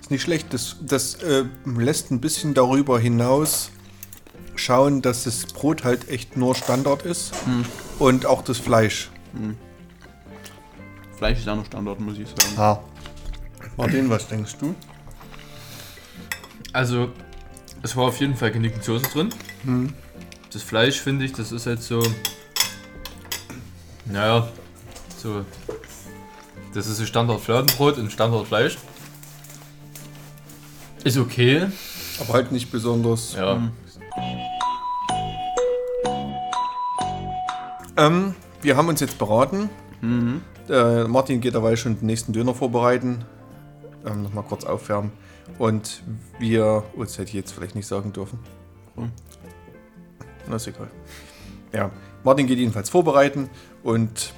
ist 0.00 0.10
nicht 0.10 0.22
schlecht. 0.22 0.52
Das, 0.52 0.76
das 0.80 1.14
äh, 1.22 1.44
lässt 1.64 2.10
ein 2.10 2.20
bisschen 2.20 2.52
darüber 2.54 2.98
hinaus 2.98 3.70
schauen, 4.54 5.02
dass 5.02 5.24
das 5.24 5.46
Brot 5.46 5.84
halt 5.84 6.08
echt 6.08 6.36
nur 6.36 6.54
Standard 6.54 7.02
ist. 7.02 7.32
Und 8.02 8.26
auch 8.26 8.42
das 8.42 8.58
Fleisch. 8.58 9.10
Fleisch 11.16 11.38
ist 11.38 11.48
auch 11.48 11.54
noch 11.54 11.66
Standard, 11.66 12.00
muss 12.00 12.18
ich 12.18 12.26
sagen. 12.26 12.58
Ah. 12.58 12.80
Martin, 13.76 14.10
was 14.10 14.26
denkst 14.26 14.56
du? 14.58 14.74
Also, 16.72 17.10
es 17.80 17.94
war 17.94 18.06
auf 18.06 18.18
jeden 18.18 18.34
Fall 18.34 18.50
genügend 18.50 18.82
Soße 18.82 19.06
drin. 19.06 19.94
Das 20.52 20.64
Fleisch, 20.64 21.00
finde 21.00 21.26
ich, 21.26 21.32
das 21.32 21.52
ist 21.52 21.66
halt 21.66 21.80
so. 21.80 22.02
Naja, 24.06 24.48
so. 25.16 25.44
Das 26.74 26.88
ist 26.88 26.98
ein 26.98 27.06
Standard-Fladenbrot 27.06 27.98
und 27.98 28.10
Standard-Fleisch. 28.10 28.78
Ist 31.04 31.18
okay. 31.18 31.68
Aber 32.18 32.32
halt 32.32 32.50
nicht 32.50 32.72
besonders. 32.72 33.34
Ja. 33.34 33.70
Ähm, 37.96 38.34
wir 38.62 38.76
haben 38.76 38.88
uns 38.88 39.00
jetzt 39.00 39.18
beraten. 39.18 39.68
Äh, 40.68 41.04
Martin 41.04 41.40
geht 41.40 41.54
dabei 41.54 41.76
schon 41.76 41.98
den 41.98 42.06
nächsten 42.06 42.32
Döner 42.32 42.54
vorbereiten. 42.54 43.24
ähm, 44.06 44.22
nochmal 44.22 44.44
kurz 44.44 44.64
aufwärmen. 44.64 45.12
Und 45.58 46.02
wir, 46.38 46.84
oh, 46.96 47.02
das 47.02 47.18
hätte 47.18 47.28
ich 47.28 47.34
jetzt 47.34 47.52
vielleicht 47.52 47.74
nicht 47.74 47.86
sagen 47.86 48.12
dürfen. 48.12 48.38
Hm. 48.96 49.10
Na, 50.48 50.56
ist 50.56 50.66
egal. 50.66 50.90
Ja, 51.72 51.90
Martin 52.24 52.46
geht 52.46 52.58
jedenfalls 52.58 52.90
vorbereiten. 52.90 53.48
Und 53.82 54.32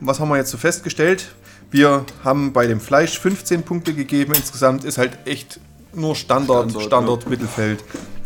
was 0.00 0.20
haben 0.20 0.28
wir 0.28 0.36
jetzt 0.36 0.50
so 0.50 0.58
festgestellt? 0.58 1.34
Wir 1.70 2.04
haben 2.24 2.52
bei 2.52 2.66
dem 2.66 2.80
Fleisch 2.80 3.18
15 3.18 3.62
Punkte 3.62 3.94
gegeben. 3.94 4.32
Insgesamt 4.34 4.84
ist 4.84 4.98
halt 4.98 5.18
echt 5.26 5.60
nur 5.92 6.14
Standard, 6.14 6.70
Standard, 6.70 6.82
Standard, 6.86 7.28
Mittelfeld. 7.28 7.84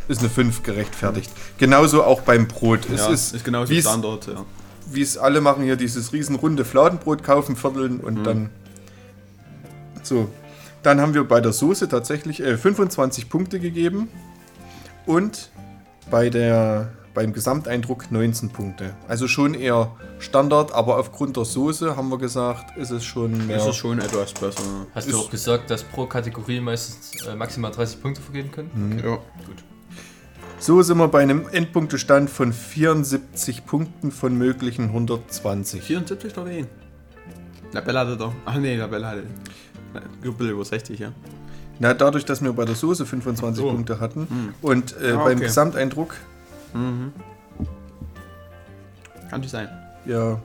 Ist 0.08 0.20
eine 0.20 0.28
5 0.30 0.62
gerechtfertigt. 0.62 1.30
Genauso 1.58 2.02
auch 2.04 2.22
beim 2.22 2.48
Brot. 2.48 2.88
Es 2.92 3.00
ja, 3.00 3.10
ist, 3.10 3.34
ist 3.34 3.44
genauso 3.44 3.70
wie 3.72 3.78
es- 3.78 3.84
Standard, 3.84 4.26
ja. 4.26 4.44
wie 4.90 5.02
es 5.02 5.16
alle 5.16 5.40
machen, 5.40 5.62
hier 5.64 5.76
dieses 5.76 6.12
riesenrunde 6.12 6.64
Fladenbrot 6.64 7.22
kaufen, 7.22 7.56
vierteln 7.56 8.00
und 8.00 8.18
Mhm. 8.20 8.24
dann. 8.24 8.50
So. 10.02 10.28
Dann 10.82 11.00
haben 11.00 11.14
wir 11.14 11.22
bei 11.24 11.40
der 11.40 11.52
Soße 11.52 11.88
tatsächlich 11.88 12.40
äh, 12.40 12.56
25 12.58 13.28
Punkte 13.28 13.60
gegeben 13.60 14.08
und 15.06 15.50
bei 16.10 16.28
der, 16.28 16.90
beim 17.14 17.32
Gesamteindruck 17.32 18.10
19 18.10 18.50
Punkte. 18.50 18.94
Also 19.06 19.28
schon 19.28 19.54
eher 19.54 19.92
Standard, 20.18 20.72
aber 20.74 20.98
aufgrund 20.98 21.36
der 21.36 21.44
Soße 21.44 21.96
haben 21.96 22.08
wir 22.08 22.18
gesagt, 22.18 22.76
ist 22.76 22.90
es 22.90 23.04
schon 23.04 23.46
mehr. 23.46 23.58
Ist 23.58 23.66
es 23.66 23.76
schon 23.76 24.00
etwas 24.00 24.32
besser. 24.34 24.62
Hast 24.92 25.08
du 25.10 25.16
auch 25.16 25.30
gesagt, 25.30 25.70
dass 25.70 25.84
pro 25.84 26.06
Kategorie 26.06 26.60
meistens 26.60 27.24
äh, 27.26 27.36
maximal 27.36 27.70
30 27.70 28.02
Punkte 28.02 28.20
vergeben 28.20 28.50
können? 28.50 29.00
Ja. 29.04 29.18
Gut. 29.46 29.62
So 30.62 30.80
sind 30.82 30.98
wir 30.98 31.08
bei 31.08 31.22
einem 31.22 31.48
Endpunktestand 31.50 32.30
von 32.30 32.52
74 32.52 33.66
Punkten 33.66 34.12
von 34.12 34.38
möglichen 34.38 34.84
120. 34.84 35.82
74 35.82 36.32
oder 36.38 36.46
wen? 36.46 36.68
Labelle 37.72 37.98
hatte 37.98 38.16
doch. 38.16 38.32
Ach 38.44 38.56
nee, 38.58 38.76
Labelle 38.76 39.06
hatte. 39.08 39.22
Bisschen 40.22 40.50
über 40.50 40.64
60, 40.64 41.00
ja. 41.00 41.10
Na, 41.80 41.94
dadurch, 41.94 42.24
dass 42.24 42.40
wir 42.44 42.52
bei 42.52 42.64
der 42.64 42.76
Soße 42.76 43.04
25 43.04 43.64
So. 43.64 43.70
Punkte 43.72 43.98
hatten 43.98 44.28
Hm. 44.28 44.54
und 44.62 44.94
äh, 45.02 45.10
Ah, 45.12 45.24
beim 45.24 45.38
okay. 45.38 45.46
Gesamteindruck 45.46 46.14
Mhm. 46.74 47.12
Kann 49.30 49.40
nicht 49.40 49.50
sein. 49.50 49.68
Ja. 50.06 50.40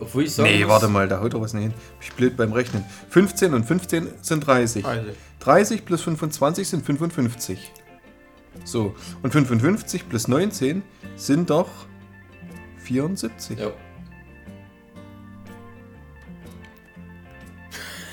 Obwohl 0.00 0.24
ich 0.24 0.34
sagen 0.34 0.50
Nee, 0.50 0.60
muss, 0.64 0.68
warte 0.72 0.88
mal, 0.88 1.06
da 1.08 1.20
haut 1.20 1.32
doch 1.32 1.40
was 1.40 1.54
nicht 1.54 1.62
hin. 1.62 1.70
Bin 1.72 1.80
ich 2.02 2.12
blöd 2.12 2.36
beim 2.36 2.52
Rechnen. 2.52 2.84
15 3.10 3.54
und 3.54 3.64
15 3.64 4.08
sind 4.20 4.46
30. 4.46 4.84
Also, 4.84 5.10
30 5.40 5.84
plus 5.86 6.02
25 6.02 6.68
sind 6.68 6.84
55. 6.84 7.72
So, 8.64 8.94
und 9.22 9.30
55 9.32 10.08
plus 10.08 10.28
19 10.28 10.82
sind 11.16 11.50
doch 11.50 11.68
74. 12.78 13.58
Ja. 13.58 13.70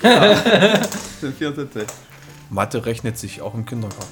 sind 1.20 1.36
74. 1.36 1.84
Mathe 2.50 2.84
rechnet 2.84 3.18
sich 3.18 3.40
auch 3.40 3.54
im 3.54 3.64
Kindergarten. 3.64 4.04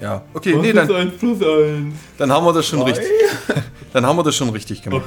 Ja, 0.00 0.22
okay, 0.34 0.54
nee, 0.60 0.72
dann, 0.74 0.90
1 0.92 1.16
plus 1.16 1.42
1? 1.42 1.94
dann 2.18 2.30
haben 2.30 2.44
wir 2.44 2.52
das 2.52 2.66
schon 2.66 2.82
richtig. 2.82 3.06
Dann 3.92 4.04
haben 4.04 4.16
wir 4.18 4.24
das 4.24 4.36
schon 4.36 4.50
richtig 4.50 4.82
gemacht. 4.82 5.04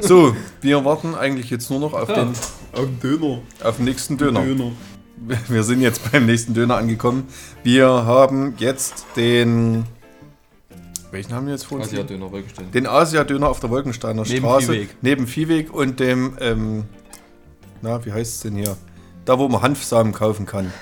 So, 0.00 0.34
wir 0.62 0.82
warten 0.82 1.14
eigentlich 1.14 1.50
jetzt 1.50 1.68
nur 1.68 1.78
noch 1.78 1.92
auf, 1.92 2.08
Ja. 2.08 2.24
den, 2.24 2.28
Auf 2.72 2.86
den 2.86 3.00
Döner. 3.00 3.40
auf 3.62 3.76
den 3.76 3.84
nächsten 3.84 4.16
Döner. 4.16 4.40
Döner. 4.42 4.72
Wir 5.48 5.62
sind 5.62 5.80
jetzt 5.80 6.10
beim 6.10 6.26
nächsten 6.26 6.54
Döner 6.54 6.76
angekommen. 6.76 7.28
Wir 7.62 7.86
haben 7.86 8.54
jetzt 8.58 9.06
den. 9.16 9.84
Welchen 11.10 11.34
haben 11.34 11.46
wir 11.46 11.52
jetzt 11.52 11.66
vor 11.66 11.78
uns? 11.78 11.88
Asia-Döner 11.88 12.32
Wolkenstein. 12.32 12.70
Den 12.72 12.86
Asia-Döner 12.86 13.48
auf 13.48 13.60
der 13.60 13.70
Wolkensteiner 13.70 14.22
Neben 14.22 14.38
Straße. 14.38 14.72
Viehweg. 14.72 14.96
Neben 15.02 15.26
Viehweg 15.26 15.72
und 15.72 16.00
dem. 16.00 16.36
Ähm, 16.40 16.84
na, 17.82 18.04
wie 18.04 18.12
heißt 18.12 18.34
es 18.34 18.40
denn 18.40 18.56
hier? 18.56 18.76
Da, 19.24 19.38
wo 19.38 19.48
man 19.48 19.62
Hanfsamen 19.62 20.12
kaufen 20.12 20.46
kann. 20.46 20.72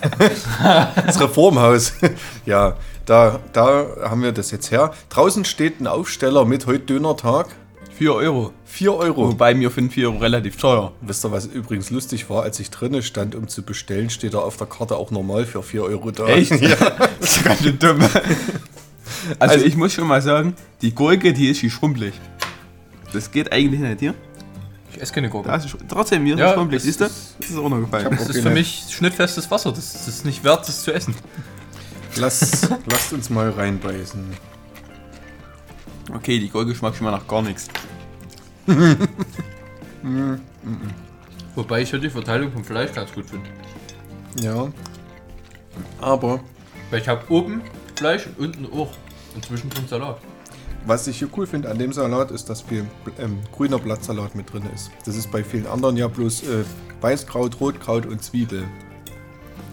das 0.18 1.20
Reformhaus. 1.20 1.94
ja, 2.46 2.76
da, 3.06 3.40
da 3.52 3.86
haben 4.02 4.22
wir 4.22 4.32
das 4.32 4.52
jetzt 4.52 4.70
her. 4.70 4.92
Draußen 5.08 5.44
steht 5.44 5.80
ein 5.80 5.88
Aufsteller 5.88 6.44
mit 6.44 6.66
heute 6.66 6.84
Dönertag. 6.84 7.48
4 7.96 8.14
Euro. 8.14 8.52
4 8.70 8.92
Euro. 8.94 9.28
Wobei 9.28 9.54
mir 9.54 9.70
finden 9.70 9.90
4 9.90 10.08
Euro 10.10 10.18
relativ 10.18 10.56
teuer. 10.56 10.92
Wisst 11.00 11.24
ihr, 11.24 11.32
was 11.32 11.46
übrigens 11.46 11.90
lustig 11.90 12.28
war? 12.30 12.42
Als 12.42 12.60
ich 12.60 12.70
drinnen 12.70 13.02
stand, 13.02 13.34
um 13.34 13.48
zu 13.48 13.62
bestellen, 13.62 14.10
steht 14.10 14.34
da 14.34 14.38
auf 14.40 14.56
der 14.58 14.66
Karte 14.66 14.96
auch 14.96 15.10
normal 15.10 15.46
für 15.46 15.62
4 15.62 15.82
Euro 15.84 16.10
da. 16.10 16.26
Echt? 16.26 16.50
Ja. 16.60 16.76
Das 17.20 17.36
ist 17.38 17.44
ganz 17.44 17.62
schön 17.62 17.78
dumm. 17.78 18.00
Also, 18.02 19.54
Also- 19.54 19.64
ich 19.64 19.76
muss 19.76 19.92
schon 19.94 20.06
mal 20.06 20.20
sagen, 20.22 20.54
die 20.82 20.94
Gurke, 20.94 21.32
die 21.32 21.48
ist 21.48 21.62
wie 21.62 21.70
schrumpelig. 21.70 22.12
Das 23.12 23.30
geht 23.30 23.50
eigentlich 23.52 23.80
nicht 23.80 24.00
hier. 24.00 24.14
Ich 24.92 25.00
esse 25.00 25.12
keine 25.12 25.30
sie 25.60 25.68
sch- 25.68 25.78
trotzdem 25.88 26.22
mir 26.24 26.36
Ja, 26.36 26.48
ist 26.50 26.54
schrumpelig, 26.54 26.78
das 26.82 26.84
siehst 26.84 27.00
du? 27.00 27.04
ist- 27.06 27.34
Das 27.40 27.50
ist 27.50 27.56
auch 27.58 27.68
noch 27.68 27.80
gefallen. 27.80 28.06
Das 28.10 28.28
ist 28.28 28.42
für 28.42 28.50
mich 28.50 28.84
schnittfestes 28.90 29.50
Wasser. 29.50 29.72
Das, 29.72 29.92
das 29.94 30.08
ist 30.08 30.24
nicht 30.26 30.44
wert, 30.44 30.68
das 30.68 30.82
zu 30.82 30.92
essen. 30.92 31.14
Lass, 32.16 32.68
lasst 32.90 33.12
uns 33.12 33.30
mal 33.30 33.48
reinbeißen. 33.50 34.22
Okay, 36.14 36.38
die 36.38 36.48
Gurke 36.48 36.74
schmeckt 36.74 36.96
schon 36.96 37.04
mal 37.04 37.10
nach 37.12 37.26
gar 37.26 37.42
nichts. 37.42 37.68
Wobei 41.54 41.82
ich 41.82 41.90
ja 41.92 41.98
die 41.98 42.10
Verteilung 42.10 42.52
vom 42.52 42.64
Fleisch 42.64 42.92
ganz 42.92 43.12
gut 43.12 43.26
finde. 43.28 43.48
Ja. 44.42 44.68
Aber 46.00 46.40
Weil 46.90 47.00
ich 47.00 47.08
habe 47.08 47.22
oben 47.32 47.62
Fleisch 47.96 48.26
und 48.26 48.38
unten 48.38 48.66
auch. 48.66 48.90
Und 49.34 49.44
zwischendrin 49.44 49.86
Salat. 49.86 50.18
was 50.86 51.06
ich 51.06 51.18
hier 51.18 51.28
cool 51.36 51.46
finde 51.46 51.70
an 51.70 51.78
dem 51.78 51.92
Salat 51.92 52.30
ist, 52.30 52.48
dass 52.48 52.62
viel 52.62 52.84
ähm, 53.18 53.40
grüner 53.52 53.78
Blattsalat 53.78 54.34
mit 54.34 54.52
drin 54.52 54.64
ist. 54.74 54.90
Das 55.04 55.16
ist 55.16 55.30
bei 55.30 55.44
vielen 55.44 55.66
anderen 55.66 55.96
ja 55.96 56.08
bloß 56.08 56.42
äh, 56.44 56.64
Weißkraut, 57.00 57.60
Rotkraut 57.60 58.06
und 58.06 58.22
Zwiebel. 58.22 58.64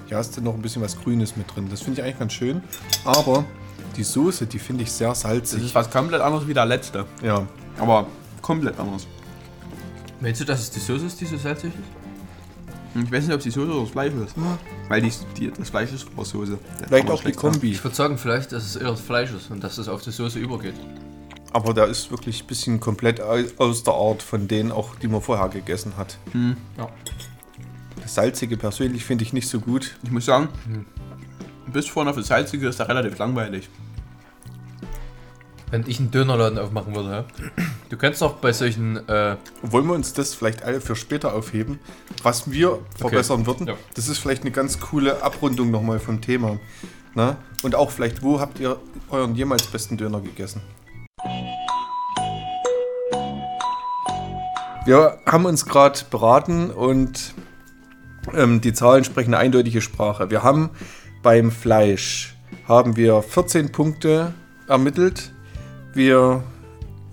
Hier 0.08 0.17
hast 0.17 0.36
du 0.38 0.41
noch 0.41 0.53
ein 0.53 0.62
bisschen 0.62 0.81
was 0.81 0.99
Grünes 1.01 1.36
mit 1.36 1.53
drin. 1.55 1.67
Das 1.69 1.81
finde 1.81 1.99
ich 2.01 2.05
eigentlich 2.05 2.19
ganz 2.19 2.34
schön. 2.34 2.62
Aber 3.05 3.45
die 3.95 4.03
Soße, 4.03 4.45
die 4.45 4.60
finde 4.60 4.84
ich 4.84 4.91
sehr 4.91 5.10
Das 5.10 5.21
salzig. 5.21 5.63
ist 5.63 5.73
was 5.73 5.89
komplett 5.89 6.21
anderes 6.21 6.47
wie 6.47 6.53
der 6.53 6.65
letzte. 6.65 7.05
Ja. 7.23 7.47
Aber 7.79 8.05
komplett 8.45 8.79
anders. 8.79 9.08
Meinst 10.21 10.39
du, 10.41 10.45
dass 10.45 10.60
es 10.62 10.71
die 10.71 10.79
Soße 10.79 11.05
ist, 11.08 11.19
die 11.19 11.25
so 11.25 11.38
salzig 11.38 11.73
ist? 11.73 13.03
Ich 13.03 13.12
weiß 13.12 13.23
nicht, 13.25 13.34
ob 13.34 13.39
es 13.39 13.43
die 13.43 13.51
Soße 13.51 13.71
oder 13.71 13.81
das 13.81 13.89
Fleisch 13.91 14.13
ist. 14.13 14.36
Weil 14.88 15.01
die, 15.01 15.12
die, 15.38 15.51
das 15.51 15.69
Fleisch 15.69 15.91
ist 15.91 16.08
vor 16.10 16.23
Soße. 16.23 16.58
Das 16.79 16.88
Vielleicht 16.88 17.10
auch 17.10 17.21
die. 17.23 17.31
Kombi. 17.34 17.71
Ich 17.71 17.84
würde 17.84 17.95
sagen, 17.95 18.17
vielleicht, 18.17 18.53
dass 18.53 18.63
es 18.63 18.75
eher 18.77 18.91
das 18.91 19.01
Fleisch 19.01 19.31
ist 19.34 19.51
und 19.51 19.62
dass 19.63 19.77
es 19.77 19.89
auf 19.89 20.01
die 20.01 20.12
Soße 20.12 20.39
übergeht. 20.39 20.75
Aber 21.51 21.73
der 21.73 21.88
ist 21.88 22.10
wirklich 22.12 22.43
ein 22.43 22.47
bisschen 22.47 22.79
komplett 22.79 23.19
au- 23.19 23.43
aus 23.58 23.84
der 23.84 23.93
Art 23.93 24.21
von 24.23 24.47
denen 24.47 24.71
auch, 24.71 24.95
die 24.95 25.08
man 25.10 25.21
vorher 25.21 25.49
gegessen 25.49 25.97
hat. 25.97 26.17
Hm. 26.31 26.55
Ja. 26.77 26.88
Das 28.01 28.15
Salzige 28.15 28.55
persönlich 28.55 29.03
finde 29.03 29.23
ich 29.25 29.34
nicht 29.34 29.49
so 29.49 29.60
gut. 29.60 29.95
Ich 30.03 30.12
muss 30.12 30.25
sagen, 30.25 30.47
bis 31.73 31.88
vorne 31.88 32.12
auf 32.12 32.15
das 32.15 32.27
Salzige 32.27 32.69
ist 32.69 32.79
da 32.79 32.86
relativ 32.86 33.17
langweilig. 33.17 33.67
Wenn 35.71 35.84
ich 35.88 35.99
einen 35.99 36.12
Dönerladen 36.12 36.60
aufmachen 36.60 36.95
würde? 36.95 37.25
Du 37.89 37.97
kennst 37.97 38.21
doch 38.21 38.38
bei 38.38 38.54
solchen, 38.54 38.97
äh, 39.10 39.36
Wollen 39.62 39.88
wir 39.88 39.93
uns 39.93 40.13
das 40.13 40.34
vielleicht 40.34 40.63
alle 40.63 40.80
für 40.82 40.95
später 40.95 41.34
aufheben, 41.34 41.80
was 42.23 42.51
wir 42.51 42.80
verbessern 42.97 43.45
würden? 43.45 43.67
Ja. 43.67 43.75
Das 43.95 44.08
ist 44.08 44.19
vielleicht 44.19 44.43
eine 44.43 44.51
ganz 44.51 44.80
coole 44.80 45.23
Abrundung 45.23 45.71
nochmal 45.71 45.99
vom 45.99 46.21
Thema. 46.21 46.60
Na? 47.15 47.38
Und 47.63 47.75
auch 47.75 47.91
vielleicht, 47.91 48.21
wo 48.21 48.39
habt 48.39 48.60
ihr 48.60 48.78
euren 49.10 49.36
jemals 49.36 49.67
besten 49.67 49.97
Döner 49.97 50.21
gegessen? 50.21 50.62
Wir 54.86 55.19
haben 55.25 55.45
uns 55.45 55.65
gerade 55.65 55.99
beraten 56.12 56.69
und 56.69 57.34
ähm, 58.36 58.62
die 58.62 58.73
Zahlen 58.73 59.04
sprechen 59.04 59.34
eine 59.34 59.39
eindeutige 59.39 59.82
Sprache. 59.82 60.30
Wir 60.30 60.43
haben 60.43 60.69
beim 61.23 61.51
Fleisch 61.51 62.36
haben 62.67 62.95
wir 62.95 63.21
14 63.21 63.71
Punkte 63.71 64.34
ermittelt. 64.67 65.32
Wir 65.95 66.43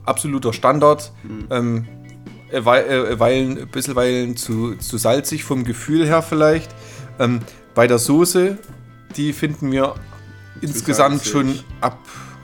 absoluter 0.04 0.52
Standard. 0.52 1.12
Ähm, 1.50 1.86
Wei- 2.52 2.82
äh, 2.84 3.18
Weilen, 3.18 3.56
ein 3.58 3.68
bisschen 3.68 3.94
Weilen 3.96 4.36
zu, 4.36 4.74
zu 4.76 4.98
salzig 4.98 5.44
vom 5.44 5.64
Gefühl 5.64 6.04
her 6.06 6.20
vielleicht. 6.20 6.70
Ähm, 7.18 7.40
bei 7.74 7.86
der 7.86 7.98
Soße, 7.98 8.58
die 9.16 9.32
finden 9.32 9.72
wir 9.72 9.94
insgesamt 10.60 11.22
salzig. 11.24 11.32
schon 11.32 11.60
ab, 11.80 11.98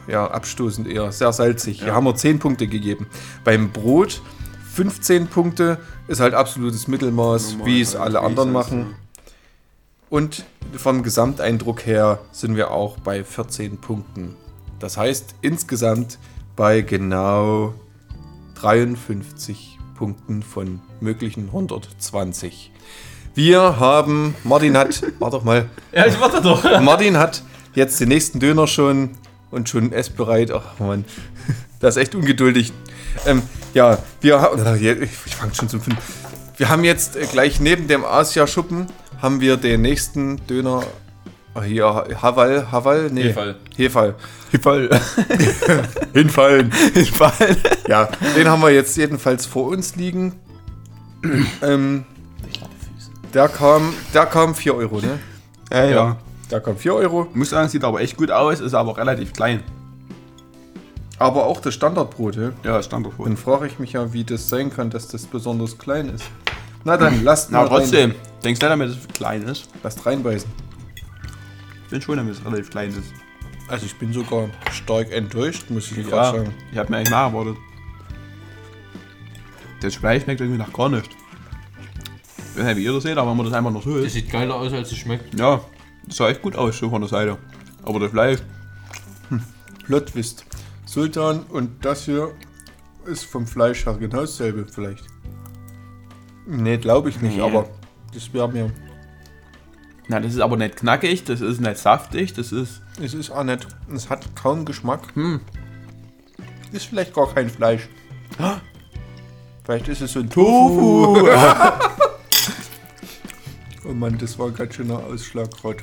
ja, 0.06 0.26
abstoßend 0.30 0.88
eher, 0.88 1.12
sehr 1.12 1.32
salzig. 1.34 1.82
Hier 1.82 1.94
haben 1.94 2.04
wir 2.06 2.14
10 2.14 2.38
Punkte 2.38 2.66
gegeben. 2.68 3.06
Beim 3.44 3.70
Brot 3.70 4.22
15 4.72 5.26
Punkte 5.26 5.76
ist 6.06 6.20
halt 6.20 6.32
absolutes 6.32 6.88
Mittelmaß, 6.88 7.50
Normal, 7.52 7.66
wie 7.66 7.80
es 7.82 7.94
halt, 7.94 8.14
alle 8.14 8.20
anderen 8.20 8.52
machen. 8.52 8.94
Und 10.08 10.46
vom 10.74 11.02
Gesamteindruck 11.02 11.84
her 11.84 12.20
sind 12.32 12.56
wir 12.56 12.70
auch 12.70 12.98
bei 13.00 13.24
14 13.24 13.76
Punkten. 13.78 14.36
Das 14.78 14.96
heißt 14.96 15.34
insgesamt 15.42 16.18
bei 16.56 16.80
genau 16.80 17.74
53 18.60 19.78
Punkten 19.96 20.42
von 20.42 20.80
möglichen 21.00 21.46
120. 21.46 22.72
Wir 23.34 23.78
haben, 23.78 24.34
Martin 24.44 24.76
hat, 24.76 25.02
warte 25.18 25.36
doch 25.36 25.44
mal, 25.44 25.68
ja, 25.92 26.06
ich 26.06 26.20
warte 26.20 26.40
doch. 26.40 26.80
Martin 26.80 27.16
hat 27.16 27.42
jetzt 27.74 28.00
den 28.00 28.08
nächsten 28.08 28.40
Döner 28.40 28.66
schon 28.66 29.10
und 29.50 29.68
schon 29.68 29.92
essbereit. 29.92 30.50
Ach 30.50 30.78
man, 30.78 31.04
das 31.80 31.96
ist 31.96 32.02
echt 32.02 32.14
ungeduldig. 32.14 32.72
Ähm, 33.26 33.42
ja, 33.74 33.98
wir 34.20 34.40
haben, 34.40 34.82
ich 34.82 35.36
fange 35.36 35.54
schon 35.54 35.68
zum 35.68 35.80
fünf. 35.80 35.98
Wir 36.56 36.68
haben 36.68 36.84
jetzt 36.84 37.16
äh, 37.16 37.26
gleich 37.30 37.60
neben 37.60 37.86
dem 37.86 38.04
Asia-Schuppen 38.04 38.86
haben 39.22 39.40
wir 39.40 39.56
den 39.56 39.82
nächsten 39.82 40.44
Döner. 40.46 40.84
Ah, 41.58 41.62
Hier, 41.64 41.84
Haval, 42.22 42.70
Haval, 42.70 43.10
nee. 43.10 43.24
Hefall. 43.24 43.56
Hefall. 43.76 44.14
Voll. 44.62 44.88
Hinfallen. 46.14 46.72
Hinfallen. 46.94 47.56
Ja, 47.86 48.08
den 48.36 48.48
haben 48.48 48.62
wir 48.62 48.70
jetzt 48.70 48.96
jedenfalls 48.96 49.44
vor 49.44 49.66
uns 49.68 49.96
liegen. 49.96 50.34
ähm, 51.62 52.04
der 53.34 53.48
kam, 53.48 53.92
der 54.14 54.26
kam 54.26 54.54
4 54.54 54.74
Euro, 54.74 55.00
ne? 55.00 55.18
Ja, 55.70 55.84
ja. 55.84 56.16
Der 56.50 56.60
kam 56.60 56.76
4 56.76 56.94
Euro. 56.94 57.26
Muss 57.34 57.50
sagen, 57.50 57.68
sieht 57.68 57.84
aber 57.84 58.00
echt 58.00 58.16
gut 58.16 58.30
aus, 58.30 58.60
ist 58.60 58.74
aber 58.74 58.96
relativ 58.96 59.32
klein. 59.32 59.62
Aber 61.18 61.44
auch 61.46 61.60
das 61.60 61.74
Standardbrot, 61.74 62.36
ja? 62.36 62.52
Ja, 62.62 62.82
Standardbrot. 62.82 63.26
Dann 63.26 63.36
frage 63.36 63.66
ich 63.66 63.78
mich 63.78 63.92
ja, 63.92 64.12
wie 64.12 64.24
das 64.24 64.48
sein 64.48 64.70
kann, 64.70 64.88
dass 64.90 65.08
das 65.08 65.26
besonders 65.26 65.76
klein 65.76 66.08
ist. 66.10 66.24
Na 66.84 66.96
dann, 66.96 67.24
lasst 67.24 67.50
Na, 67.50 67.62
mal 67.62 67.68
trotzdem. 67.68 68.14
Denkst 68.44 68.60
du, 68.60 68.68
damit 68.68 68.90
es 68.90 69.08
klein 69.12 69.42
ist? 69.42 69.64
Rein. 69.64 69.80
Lasst 69.82 70.06
reinbeißen. 70.06 70.67
Ich 71.88 71.90
bin 71.90 72.02
schon, 72.02 72.18
damit 72.18 72.34
es 72.34 72.44
relativ 72.44 72.68
klein 72.68 72.90
ist. 72.90 73.14
Also 73.66 73.86
ich 73.86 73.96
bin 73.96 74.12
sogar 74.12 74.50
stark 74.72 75.10
enttäuscht, 75.10 75.70
muss 75.70 75.90
ich 75.90 75.96
Ja, 75.96 76.02
gerade 76.04 76.38
sagen. 76.40 76.54
ich 76.70 76.76
habe 76.76 76.90
mir 76.90 76.98
eigentlich 76.98 77.08
mehr 77.10 77.18
erwartet. 77.20 77.56
Das 79.80 79.94
Fleisch 79.94 80.24
schmeckt 80.24 80.42
irgendwie 80.42 80.58
nach 80.58 80.70
gar 80.72 80.90
nicht. 80.90 81.08
Ich 82.52 82.58
weiß 82.58 82.66
nicht, 82.66 82.76
wie 82.76 82.84
ihr 82.84 82.92
das 82.92 83.04
seht, 83.04 83.16
aber 83.16 83.30
wenn 83.30 83.36
man 83.38 83.46
das 83.46 83.54
einfach 83.54 83.70
noch 83.70 83.82
so 83.82 83.94
Das 83.96 84.06
ist. 84.08 84.12
sieht 84.12 84.30
geiler 84.30 84.56
aus, 84.56 84.70
als 84.72 84.92
es 84.92 84.98
schmeckt. 84.98 85.38
Ja, 85.38 85.62
das 86.04 86.16
sah 86.18 86.28
echt 86.28 86.42
gut 86.42 86.56
aus, 86.56 86.76
so 86.76 86.90
von 86.90 87.00
der 87.00 87.08
Seite. 87.08 87.38
Aber 87.84 88.00
das 88.00 88.10
Fleisch, 88.10 88.40
Plotwist. 89.86 90.44
Sultan 90.84 91.42
und 91.44 91.82
das 91.84 92.04
hier 92.04 92.32
ist 93.06 93.24
vom 93.24 93.46
Fleisch 93.46 93.86
her 93.86 93.94
genau 93.98 94.20
dasselbe 94.20 94.66
vielleicht. 94.66 95.04
Nee, 96.46 96.76
glaube 96.76 97.08
ich 97.08 97.20
nicht, 97.22 97.36
Nee. 97.36 97.42
aber 97.42 97.68
das 98.12 98.30
wäre 98.34 98.50
mir. 98.50 98.70
Na, 100.08 100.20
das 100.20 100.32
ist 100.34 100.40
aber 100.40 100.56
nicht 100.56 100.76
knackig, 100.76 101.24
das 101.24 101.40
ist 101.40 101.60
nicht 101.60 101.78
saftig, 101.78 102.32
das 102.34 102.50
ist. 102.52 102.80
Es 103.02 103.14
ist 103.14 103.30
auch 103.30 103.44
nicht. 103.44 103.66
Es 103.94 104.08
hat 104.10 104.34
kaum 104.34 104.64
Geschmack. 104.64 105.00
Hm. 105.14 105.40
Ist 106.72 106.86
vielleicht 106.86 107.14
gar 107.14 107.32
kein 107.32 107.48
Fleisch. 107.50 107.88
Vielleicht 109.64 109.88
ist 109.88 110.00
es 110.02 110.12
so 110.12 110.20
ein 110.20 110.30
Tofu! 110.30 111.28
Oh 113.84 113.92
Mann, 113.94 114.18
das 114.18 114.38
war 114.38 114.48
ein 114.48 114.54
ganz 114.54 114.74
schöner 114.74 114.98
Ausschlag 114.98 115.50
gerade. 115.50 115.78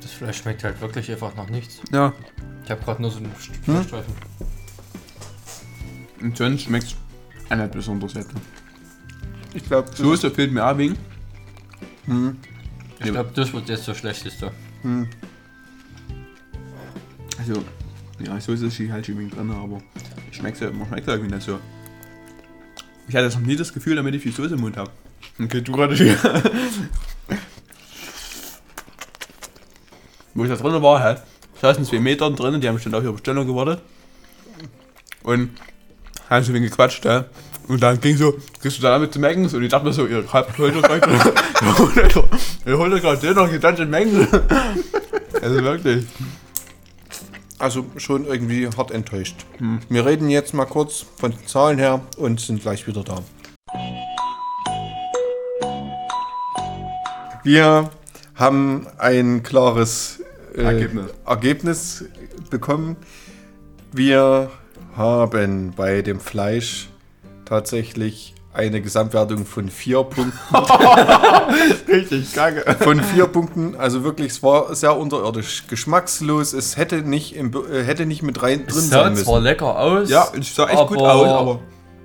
Das 0.00 0.12
Fleisch 0.12 0.38
schmeckt 0.38 0.62
halt 0.62 0.80
wirklich 0.80 1.10
einfach 1.10 1.34
nach 1.34 1.48
nichts. 1.48 1.80
ja, 1.90 2.12
Ich 2.64 2.70
habe 2.70 2.80
gerade 2.84 3.02
nur 3.02 3.10
so 3.10 3.16
einen 3.18 3.32
St- 3.40 3.60
Fleischstreifen. 3.64 4.14
und 6.20 6.36
sonst 6.36 6.62
schmeckt 6.62 6.84
es 6.86 6.96
auch 7.50 7.56
nicht 7.56 7.72
besonders 7.72 8.14
hätte. 8.14 8.34
Ich 9.54 9.64
glaube, 9.64 9.90
Soße 9.94 10.30
fehlt 10.30 10.52
mir 10.52 10.64
auch 10.64 10.78
wegen. 10.78 10.96
Ich 13.04 13.10
glaube, 13.10 13.30
das 13.34 13.52
wird 13.52 13.68
jetzt 13.68 13.88
der 13.88 13.94
schlechteste. 13.94 14.52
Also, 17.38 17.64
ja, 18.20 18.40
Soße 18.40 18.66
ist 18.66 18.78
halt 18.90 19.06
schon 19.06 19.30
drin, 19.30 19.50
aber 19.50 19.82
schmeckt 20.30 20.60
ja, 20.60 20.70
man 20.70 20.86
schmeckt 20.86 21.08
irgendwie 21.08 21.34
nicht 21.34 21.44
so. 21.44 21.58
Ich 23.08 23.16
hatte 23.16 23.28
noch 23.28 23.40
nie 23.40 23.56
das 23.56 23.72
Gefühl, 23.72 23.96
damit 23.96 24.14
ich 24.14 24.22
viel 24.22 24.32
Soße 24.32 24.54
im 24.54 24.60
Mund 24.60 24.76
habe. 24.76 24.92
Okay, 25.42 25.60
du 25.60 25.72
gerade 25.72 25.94
hier. 25.94 26.16
Wo 30.34 30.44
ich 30.44 30.50
da 30.50 30.56
drinnen 30.56 30.82
war, 30.82 31.00
halt, 31.00 31.22
saßen 31.60 31.84
zwei 31.84 31.98
Meter 31.98 32.30
drinnen, 32.30 32.60
die 32.60 32.68
haben 32.68 32.78
schon 32.78 32.94
auf 32.94 33.02
ihre 33.02 33.12
Bestellung 33.12 33.46
gewartet. 33.46 33.82
Und 35.22 35.50
haben 36.30 36.44
so 36.44 36.52
ein 36.52 36.54
wenig 36.54 36.70
gequatscht, 36.70 37.04
ja. 37.04 37.26
Und 37.68 37.82
dann 37.82 38.00
ging 38.00 38.16
so, 38.16 38.34
kriegst 38.60 38.78
du 38.78 38.82
da 38.82 38.90
damit 38.90 39.12
zu 39.12 39.20
merken? 39.20 39.44
Und 39.44 39.62
ich 39.62 39.70
dachte 39.70 39.86
mir 39.86 39.92
so, 39.92 40.06
ihr 40.06 40.24
habt 40.32 40.58
heute 40.58 40.80
gerade, 40.80 41.32
ihr 42.66 42.78
holt 42.78 42.92
euch 42.92 43.02
gerade 43.02 43.20
den 43.20 43.34
noch 43.34 43.50
gedachte 43.50 43.86
Mengen. 43.86 44.26
Also 45.40 45.62
wirklich. 45.62 46.06
Also 47.58 47.86
schon 47.96 48.26
irgendwie 48.26 48.68
hart 48.76 48.90
enttäuscht. 48.90 49.46
Wir 49.88 50.06
reden 50.06 50.30
jetzt 50.30 50.54
mal 50.54 50.66
kurz 50.66 51.04
von 51.16 51.30
den 51.30 51.46
Zahlen 51.46 51.78
her 51.78 52.00
und 52.16 52.40
sind 52.40 52.62
gleich 52.62 52.86
wieder 52.86 53.04
da. 53.04 53.22
Wir 57.44 57.90
haben 58.34 58.86
ein 58.98 59.42
klares 59.42 60.22
äh, 60.54 60.62
Ergebnis. 60.62 61.06
Ergebnis 61.26 62.04
bekommen. 62.50 62.96
Wir 63.92 64.50
haben 64.96 65.72
bei 65.76 66.02
dem 66.02 66.20
Fleisch 66.20 66.88
tatsächlich 67.52 68.34
eine 68.54 68.80
Gesamtwertung 68.80 69.44
von 69.44 69.68
vier 69.68 70.02
Punkten. 70.04 70.32
Richtig 71.88 72.32
kacke. 72.34 72.62
Von 72.82 73.02
vier 73.02 73.26
Punkten, 73.26 73.76
also 73.76 74.04
wirklich, 74.04 74.32
es 74.32 74.42
war 74.42 74.74
sehr 74.74 74.96
unterirdisch, 74.96 75.66
geschmackslos. 75.68 76.54
Es 76.54 76.78
hätte 76.78 77.02
nicht, 77.02 77.36
im, 77.36 77.52
äh, 77.70 77.82
hätte 77.84 78.06
nicht 78.06 78.22
mit 78.22 78.42
rein 78.42 78.66
drin 78.66 78.78
Es 78.78 78.88
sah 78.88 79.04
sein 79.04 79.16
zwar 79.16 79.40
lecker 79.40 79.78
aus. 79.78 80.08
Ja, 80.08 80.28
es 80.38 80.54
sah 80.54 80.66
echt 80.68 80.86
gut 80.86 80.98
aus, 80.98 81.28
aber. 81.28 81.60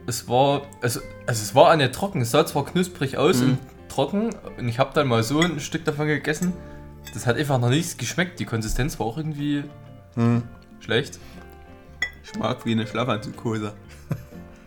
Es 0.06 0.28
war, 0.28 0.64
also, 0.82 1.00
also 1.26 1.42
es 1.42 1.56
war 1.56 1.74
nicht 1.78 1.94
trocken. 1.94 2.22
Es 2.22 2.32
sah 2.32 2.46
zwar 2.46 2.66
knusprig 2.66 3.18
aus 3.18 3.38
Mhm. 3.40 3.44
und 3.52 3.58
trocken. 3.90 4.30
Und 4.58 4.68
ich 4.68 4.80
habe 4.80 4.92
dann 4.94 5.08
mal 5.08 5.24
so 5.24 5.40
ein 5.40 5.60
Stück 5.62 5.86
davon 5.86 6.08
gegessen. 6.08 6.52
Das 7.14 7.26
hat 7.26 7.38
einfach 7.38 7.58
noch 7.58 7.70
nichts 7.70 7.96
geschmeckt. 7.98 8.40
Die 8.40 8.46
Konsistenz 8.46 9.00
war 9.00 9.06
auch 9.08 9.18
irgendwie 9.18 9.64
Hm. 10.16 10.44
schlecht. 10.82 11.20
Schmack 12.24 12.66
wie 12.66 12.74
eine 12.74 12.86
Schlafanzughose. 12.86 13.74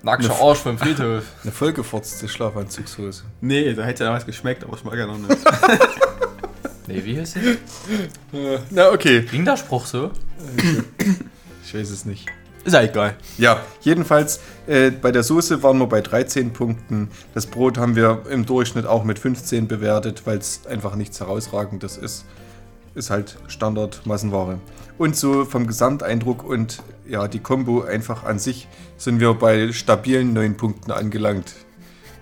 Nackter 0.03 0.35
Arsch 0.41 0.59
vom 0.61 0.79
Friedhof. 0.79 1.25
Eine 1.43 1.53
vollgefotzte 1.53 2.29
Schlafanzugshose. 2.29 3.25
Nee, 3.41 3.75
da 3.75 3.85
hätte 3.85 4.05
ja 4.05 4.13
was 4.13 4.25
geschmeckt, 4.25 4.65
aber 4.65 4.77
schmeckt 4.77 4.97
ja 4.97 5.07
noch 5.07 5.19
nicht. 5.19 5.39
Nee, 6.87 7.05
wie 7.05 7.21
heißt 7.21 7.37
das? 7.37 7.45
Äh, 8.33 8.59
na, 8.71 8.91
okay. 8.91 9.23
Ging 9.23 9.45
der 9.45 9.57
Spruch 9.57 9.87
so? 9.87 10.11
Ich 11.65 11.73
weiß 11.73 11.89
es 11.89 12.05
nicht. 12.05 12.27
Ist 12.65 12.73
ja 12.73 12.83
egal. 12.83 13.15
Ja, 13.39 13.61
jedenfalls 13.83 14.41
äh, 14.67 14.91
bei 14.91 15.13
der 15.13 15.23
Soße 15.23 15.63
waren 15.63 15.79
wir 15.79 15.87
bei 15.87 16.01
13 16.01 16.53
Punkten. 16.53 17.09
Das 17.33 17.47
Brot 17.47 17.79
haben 17.79 17.95
wir 17.95 18.25
im 18.29 18.45
Durchschnitt 18.45 18.87
auch 18.87 19.05
mit 19.05 19.21
15 19.21 19.69
bewertet, 19.69 20.23
weil 20.27 20.39
es 20.39 20.67
einfach 20.67 20.97
nichts 20.97 21.21
herausragendes 21.21 21.97
ist. 21.97 22.25
Ist 22.97 23.11
halt 23.11 23.37
Standard 23.47 24.05
Massenware. 24.05 24.59
Und 25.01 25.17
so 25.17 25.47
vom 25.47 25.67
Gesamteindruck 25.67 26.45
und 26.45 26.83
ja, 27.09 27.27
die 27.27 27.39
Kombo 27.39 27.81
einfach 27.81 28.25
an 28.25 28.39
sich 28.39 28.69
sind 28.99 29.19
wir 29.19 29.33
bei 29.33 29.73
stabilen 29.73 30.35
9 30.35 30.59
Punkten 30.59 30.91
angelangt. 30.93 31.55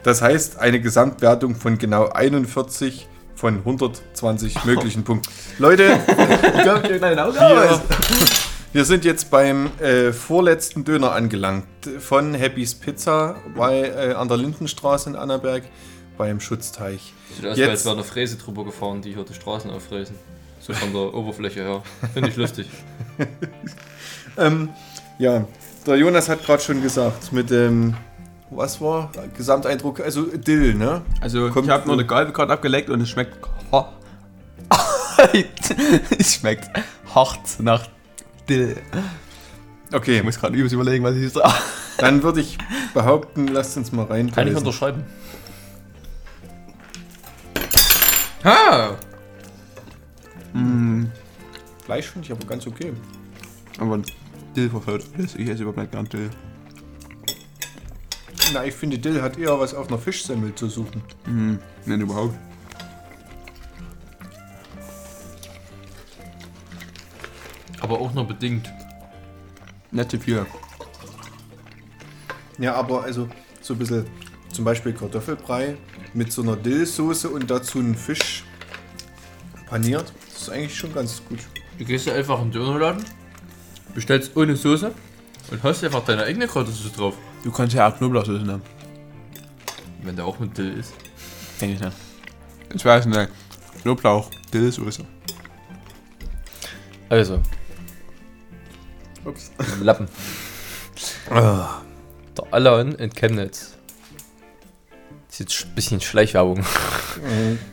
Das 0.04 0.22
heißt, 0.22 0.60
eine 0.60 0.80
Gesamtwertung 0.80 1.56
von 1.56 1.78
genau 1.78 2.08
41 2.10 3.08
von 3.34 3.56
120 3.56 4.64
möglichen 4.64 5.02
Punkten. 5.02 5.28
Leute, 5.58 5.98
wir, 6.06 7.82
wir 8.72 8.84
sind 8.84 9.04
jetzt 9.04 9.28
beim 9.28 9.70
äh, 9.80 10.12
vorletzten 10.12 10.84
Döner 10.84 11.10
angelangt. 11.10 11.66
Von 11.98 12.32
Happy's 12.32 12.76
Pizza 12.76 13.34
bei, 13.56 13.88
äh, 13.88 14.12
an 14.12 14.28
der 14.28 14.36
Lindenstraße 14.36 15.10
in 15.10 15.16
Annaberg 15.16 15.64
beim 16.16 16.38
Schutzteich. 16.38 17.12
Sieht 17.34 17.44
aus, 17.44 17.58
Jetzt- 17.58 17.70
als 17.70 17.84
wäre 17.86 17.96
eine 17.96 18.04
Fräse 18.04 18.36
drüber 18.36 18.64
gefahren, 18.64 19.02
die 19.02 19.14
hier 19.14 19.24
die 19.24 19.34
Straßen 19.34 19.68
auffräsen. 19.68 20.14
So 20.68 20.74
von 20.74 20.92
der 20.92 21.14
Oberfläche 21.14 21.62
her. 21.62 21.82
Finde 22.12 22.28
ich 22.28 22.36
lustig. 22.36 22.68
Ähm, 24.36 24.68
ja, 25.18 25.44
der 25.84 25.96
Jonas 25.96 26.28
hat 26.28 26.44
gerade 26.44 26.62
schon 26.62 26.80
gesagt, 26.80 27.32
mit 27.32 27.50
dem, 27.50 27.94
was 28.50 28.80
war 28.80 29.10
Gesamteindruck, 29.36 29.98
also 29.98 30.26
Dill, 30.26 30.74
ne? 30.74 31.02
Also, 31.20 31.50
Kommt 31.50 31.66
ich 31.66 31.72
habe 31.72 31.86
nur 31.86 31.94
eine 31.94 32.06
Galbe 32.06 32.30
gerade 32.30 32.52
abgeleckt 32.52 32.88
und 32.88 33.00
es 33.00 33.08
schmeckt. 33.08 33.36
es 36.16 36.34
schmeckt 36.34 36.70
hart 37.12 37.40
nach 37.58 37.88
Dill. 38.48 38.76
Okay, 39.92 40.18
Ich 40.18 40.22
muss 40.22 40.38
gerade 40.38 40.56
übelst 40.56 40.72
überlegen, 40.72 41.02
was 41.02 41.16
ich 41.16 41.32
sage. 41.32 41.52
dann 41.98 42.22
würde 42.22 42.40
ich 42.40 42.58
behaupten, 42.94 43.48
lasst 43.48 43.76
uns 43.76 43.90
mal 43.90 44.06
rein. 44.06 44.30
Kann 44.30 44.46
ich 44.46 44.54
unterschreiben. 44.54 45.02
Ha! 48.44 48.96
Fleisch 51.84 52.06
finde 52.06 52.26
ich 52.26 52.32
aber 52.32 52.46
ganz 52.46 52.66
okay. 52.66 52.92
Aber 53.78 54.00
Dill 54.54 54.70
verfolgt 54.70 55.06
alles. 55.16 55.34
Ich 55.36 55.48
esse 55.48 55.62
überhaupt 55.62 55.78
nicht 55.78 55.92
gern 55.92 56.08
Dill. 56.08 56.30
Na, 58.52 58.64
ich 58.64 58.74
finde, 58.74 58.98
Dill 58.98 59.20
hat 59.22 59.38
eher 59.38 59.58
was 59.60 59.74
auf 59.74 59.88
einer 59.88 59.98
Fischsemmel 59.98 60.54
zu 60.54 60.68
suchen. 60.68 61.02
Mhm. 61.26 61.58
Nicht 61.86 62.00
überhaupt. 62.00 62.34
Aber 67.80 68.00
auch 68.00 68.12
nur 68.12 68.26
bedingt. 68.26 68.70
Zu 70.08 70.18
viel. 70.18 70.44
Ja, 72.58 72.74
aber 72.74 73.04
also 73.04 73.28
so 73.62 73.74
ein 73.74 73.78
bisschen 73.78 74.06
zum 74.52 74.64
Beispiel 74.64 74.92
Kartoffelbrei 74.92 75.76
mit 76.12 76.32
so 76.32 76.42
einer 76.42 76.56
Dillsoße 76.56 77.28
und 77.28 77.50
dazu 77.50 77.78
einen 77.78 77.94
Fisch 77.94 78.44
paniert. 79.66 80.12
Das 80.38 80.46
ist 80.46 80.54
eigentlich 80.54 80.76
schon 80.78 80.94
ganz 80.94 81.20
gut. 81.28 81.40
Du 81.80 81.84
gehst 81.84 82.06
ja 82.06 82.14
einfach 82.14 82.40
in 82.40 82.52
den 82.52 82.62
Dönerladen, 82.62 83.04
bestellst 83.92 84.36
ohne 84.36 84.54
Soße 84.54 84.92
und 85.50 85.62
hast 85.64 85.82
einfach 85.82 86.04
deine 86.04 86.22
eigene 86.22 86.46
Kräutersoße 86.46 86.90
drauf. 86.96 87.14
Du 87.42 87.50
kannst 87.50 87.74
ja 87.74 87.88
auch 87.88 87.98
Knoblauchsoße 87.98 88.44
nehmen. 88.44 88.62
Wenn 90.02 90.14
der 90.14 90.24
auch 90.24 90.38
mit 90.38 90.56
Dill 90.56 90.78
ist. 90.78 90.92
Denke 91.60 91.74
ich 91.74 91.80
nicht. 91.80 91.96
Ich 92.72 92.84
weiß 92.84 93.06
nicht. 93.06 93.30
Knoblauch, 93.82 94.30
Dillsoße. 94.54 95.04
Also, 97.08 97.40
Ups. 99.24 99.50
Lappen. 99.80 100.06
Ah, 101.30 101.82
Der 102.36 102.44
Alan 102.52 102.92
in 102.92 103.10
Chemnitz. 103.10 103.76
Das 105.26 105.40
ist 105.40 105.40
jetzt 105.40 105.66
ein 105.66 105.74
bisschen 105.74 106.00
Schleichwerbung. 106.00 106.64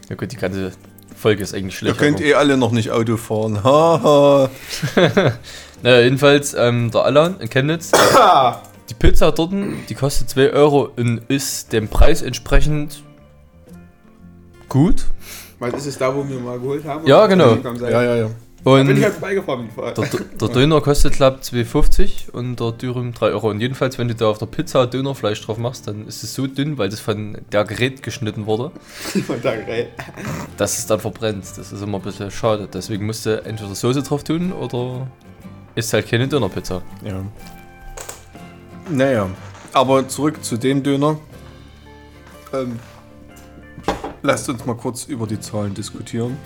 Ja 0.10 0.16
gut, 0.16 0.32
die 0.32 0.36
ganze 0.36 0.72
Folge 1.16 1.44
ist 1.44 1.54
eigentlich 1.54 1.76
Ihr 1.76 1.94
Schleichwerbung. 1.94 2.18
könnt 2.18 2.22
eh 2.22 2.34
alle 2.36 2.58
noch 2.58 2.72
nicht 2.72 2.92
Auto 2.92 3.18
fahren. 3.18 3.64
Haha. 3.64 4.50
Naja, 5.82 6.02
jedenfalls, 6.02 6.54
ähm, 6.54 6.92
der 6.92 7.04
Alan 7.04 7.40
in 7.40 7.50
Chemnitz. 7.50 7.92
die 8.90 8.94
Pizza 8.94 9.32
dort, 9.32 9.52
die 9.90 9.96
kostet 9.96 10.30
2 10.30 10.52
Euro 10.52 10.90
und 10.96 11.22
ist 11.28 11.74
dem 11.74 11.88
Preis 11.88 12.22
entsprechend 12.22 13.04
gut. 14.70 15.06
Was 15.60 15.74
ist 15.74 15.86
es 15.86 15.98
da, 15.98 16.14
wo 16.14 16.28
wir 16.28 16.40
mal 16.40 16.60
geholt 16.60 16.86
haben? 16.86 17.08
Ja, 17.08 17.28
genau. 17.28 17.56
ja, 17.82 18.04
ja, 18.04 18.16
ja. 18.16 18.30
Und 18.66 18.88
bin 18.88 18.98
ich 18.98 19.04
der, 19.04 19.12
halt 19.12 19.20
vorbeigefahren. 19.20 19.70
der, 19.96 20.20
der 20.42 20.48
Döner 20.50 20.82
kostet, 20.82 21.14
glaube 21.14 21.38
ich, 21.40 21.50
2,50 21.50 22.32
und 22.32 22.60
der 22.60 22.72
Dürüm 22.72 23.14
3 23.14 23.28
Euro. 23.28 23.52
Und 23.52 23.62
jedenfalls, 23.62 24.00
wenn 24.00 24.08
du 24.08 24.16
da 24.16 24.28
auf 24.28 24.40
der 24.40 24.48
Pizza 24.48 24.88
Dönerfleisch 24.88 25.40
drauf 25.46 25.60
machst, 25.60 25.88
dann 25.88 26.08
ist 26.08 26.24
es 26.24 26.34
so 26.34 26.48
dünn, 26.48 26.80
weil 26.80 26.90
das 26.90 27.00
von 27.00 27.38
der 27.52 27.64
Gerät 27.64 28.02
geschnitten 28.02 28.48
wurde, 28.48 28.72
dass 30.58 30.80
es 30.80 30.88
dann 30.88 31.00
verbrennt. 31.00 31.46
Das 31.56 31.72
ist 31.72 31.80
immer 31.80 32.00
ein 32.00 32.04
bisschen 32.04 32.32
schade. 32.32 32.68
Deswegen 32.74 33.06
musst 33.06 33.28
du 33.28 33.40
entweder 33.46 33.76
Soße 33.76 34.02
drauf 34.02 34.24
tun 34.24 34.52
oder 34.52 35.08
ist 35.76 35.94
halt 35.94 36.10
keine 36.10 36.28
Dönerpizza. 36.28 36.82
ja. 37.06 37.22
Naja, 38.90 39.30
aber 39.74 40.08
zurück 40.08 40.44
zu 40.44 40.58
dem 40.58 40.82
Döner. 40.82 41.18
Ähm, 42.54 42.80
lasst 44.24 44.50
uns 44.50 44.66
mal 44.66 44.76
kurz 44.76 45.06
über 45.06 45.28
die 45.28 45.40
Zahlen 45.40 45.74
diskutieren. 45.74 46.38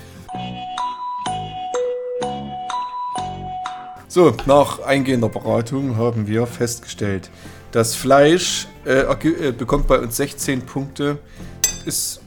So, 4.12 4.34
nach 4.48 4.80
eingehender 4.80 5.30
Beratung 5.30 5.96
haben 5.96 6.26
wir 6.26 6.48
festgestellt, 6.48 7.30
das 7.72 7.94
Fleisch 7.94 8.68
äh, 8.84 9.02
äh, 9.02 9.52
bekommt 9.52 9.86
bei 9.86 10.00
uns 10.00 10.18
16 10.18 10.64
Punkte. 10.64 11.20
Ist, 11.86 12.20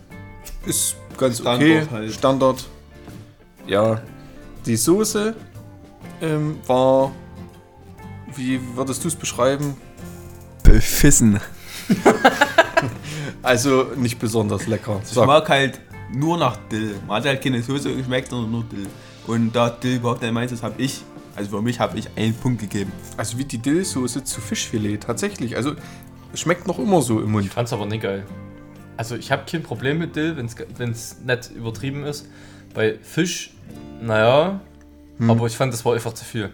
ist 0.65 0.95
ganz 1.19 1.41
Standard 1.41 1.61
okay. 1.61 1.87
halt. 1.91 2.13
Standard. 2.13 2.65
Ja. 3.67 4.01
Die 4.65 4.77
Soße 4.77 5.35
ähm, 6.21 6.61
war. 6.69 7.11
Wie 8.37 8.61
würdest 8.77 9.03
du 9.03 9.09
es 9.09 9.17
beschreiben? 9.17 9.77
Befissen. 10.63 11.41
Also 13.43 13.89
nicht 13.97 14.19
besonders 14.21 14.67
lecker. 14.69 15.01
Ich 15.09 15.17
mag 15.17 15.49
halt 15.49 15.81
nur 16.13 16.39
nach 16.39 16.57
Dill. 16.71 16.95
Man 17.07 17.17
hat 17.17 17.27
halt 17.27 17.43
keine 17.43 17.61
Soße 17.61 17.95
geschmeckt, 17.95 18.31
sondern 18.31 18.51
nur 18.53 18.65
Dill. 18.65 18.87
Und 19.27 19.53
da 19.53 19.69
Dill 19.69 19.97
überhaupt 19.97 20.23
nicht 20.23 20.33
meins 20.33 20.53
ist, 20.53 20.63
habe 20.63 20.81
ich, 20.81 21.03
also 21.37 21.51
für 21.57 21.63
mich 21.63 21.81
habe 21.81 21.99
ich 21.99 22.09
einen 22.17 22.35
Punkt 22.35 22.61
gegeben. 22.61 22.93
also 23.17 23.39
wie 23.39 23.45
die 23.45 23.59
Dillsoße 23.59 24.25
zu 24.25 24.41
Fischfilet, 24.41 24.99
tatsächlich. 25.03 25.57
Also 25.57 25.73
schmeckt 26.35 26.67
noch 26.67 26.79
immer 26.79 27.03
so 27.03 27.21
im 27.21 27.33
Mund. 27.33 27.47
Ich 27.47 27.53
fand's 27.53 27.73
aber 27.73 27.87
nicht 27.87 28.03
geil. 28.03 28.25
Also 28.97 29.17
ich 29.17 29.33
habe 29.33 29.43
kein 29.51 29.63
Problem 29.63 29.99
mit 29.99 30.15
Dill, 30.17 30.37
wenn 30.37 30.91
es 30.91 31.17
nicht 31.25 31.51
übertrieben 31.51 32.05
ist. 32.05 32.27
Bei 32.75 32.99
Fisch, 33.03 33.55
naja, 34.01 34.61
Hm. 35.19 35.31
aber 35.31 35.47
ich 35.47 35.57
fand, 35.57 35.73
das 35.73 35.85
war 35.85 35.95
einfach 35.95 36.15
zu 36.15 36.25
viel. 36.25 36.51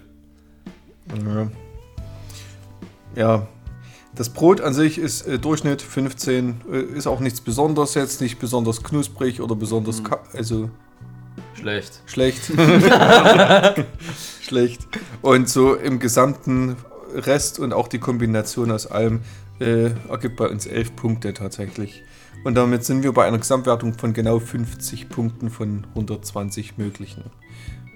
Ja. 1.25 1.51
ja. 3.15 3.47
Das 4.15 4.31
Brot 4.31 4.61
an 4.61 4.75
sich 4.75 4.99
ist 4.99 5.27
äh, 5.29 5.39
Durchschnitt 5.39 5.81
15, 5.81 6.63
äh, 6.73 6.79
ist 6.81 7.07
auch 7.07 7.21
nichts 7.21 7.41
Besonderes 7.41 7.95
jetzt, 7.95 8.21
nicht 8.21 8.39
besonders 8.41 8.83
knusprig 8.83 9.41
oder 9.41 9.55
besonders, 9.55 10.03
ka- 10.03 10.21
also 10.33 10.71
Schlecht. 11.59 12.03
schlecht. 12.07 12.43
schlecht. 14.43 14.89
Und 15.23 15.49
so 15.49 15.75
im 15.75 15.99
gesamten 15.99 16.77
Rest 17.15 17.59
und 17.59 17.73
auch 17.73 17.89
die 17.89 17.99
Kombination 17.99 18.71
aus 18.71 18.87
allem 18.87 19.21
äh, 19.61 19.91
ergibt 20.09 20.37
bei 20.37 20.49
uns 20.49 20.67
11 20.67 20.97
Punkte 20.97 21.35
tatsächlich. 21.35 22.03
Und 22.45 22.55
damit 22.55 22.85
sind 22.85 23.03
wir 23.03 23.13
bei 23.13 23.27
einer 23.27 23.39
Gesamtwertung 23.39 23.95
von 23.95 24.13
genau 24.13 24.39
50 24.39 25.09
Punkten 25.09 25.51
von 25.51 25.87
120 25.91 26.79
möglichen. 26.79 27.25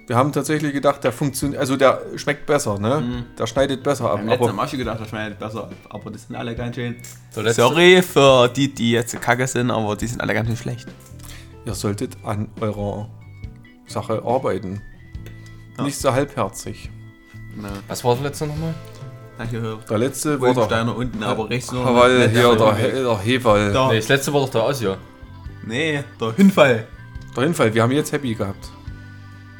Wir 0.09 0.17
haben 0.17 0.33
tatsächlich 0.33 0.73
gedacht, 0.73 1.05
der 1.05 1.13
funktioniert, 1.13 1.61
also 1.61 1.77
der 1.77 2.03
schmeckt 2.17 2.45
besser, 2.45 2.79
ne? 2.79 3.01
Mhm. 3.01 3.25
Der 3.39 3.47
schneidet 3.47 3.85
besser 3.85 4.11
ab. 4.11 4.21
Aber 4.27 4.53
Mal 4.53 4.69
schon 4.69 4.81
gedacht, 4.81 5.01
das 5.01 5.09
schmeckt 5.09 5.39
besser, 5.39 5.71
aber 5.89 6.11
das 6.11 6.27
sind 6.27 6.35
alle 6.35 6.57
ganz 6.57 6.75
schön. 6.75 6.97
Der 7.37 7.55
Sorry 7.55 8.03
für 8.03 8.49
die, 8.49 8.75
die 8.75 8.91
jetzt 8.91 9.19
kacke 9.23 9.47
sind, 9.47 9.71
aber 9.71 9.95
die 9.95 10.09
sind 10.09 10.21
alle 10.21 10.35
ganz 10.35 10.49
schön 10.49 10.57
schlecht. 10.57 10.89
ihr 11.65 11.75
solltet 11.75 12.17
an 12.25 12.49
eurer 12.61 13.09
Sache 13.87 14.23
arbeiten. 14.25 14.81
Ja. 15.79 15.85
Nicht 15.85 15.99
so 15.99 16.13
halbherzig. 16.13 16.91
Na, 17.57 17.69
Was 17.89 18.03
war 18.05 18.15
der 18.15 18.25
letzte 18.25 18.47
nochmal? 18.47 18.75
danke, 19.39 19.79
Der 19.89 19.99
letzte 19.99 20.41
war 20.41 20.49
der 20.49 20.57
Wolfsteiner 20.57 20.97
unten, 20.97 21.23
aber 21.23 21.49
rechts. 21.51 21.73
Hawal, 21.73 22.29
nicht 22.29 22.31
hier, 22.39 22.55
der. 22.57 22.75
He- 22.77 22.91
der 23.03 23.19
Hewal. 23.21 23.73
Da. 23.73 23.89
Nee, 23.89 23.97
das 23.97 24.09
letzte 24.09 24.33
war 24.33 24.41
doch 24.43 24.51
der 24.51 24.63
Asia. 24.63 24.97
Nee, 25.67 26.03
der 26.21 26.33
Hinfall. 26.35 26.87
Der 27.37 27.43
Hinfall, 27.45 27.73
wir 27.75 27.83
haben 27.83 27.93
jetzt 27.93 28.13
Happy 28.13 28.35
gehabt. 28.35 28.69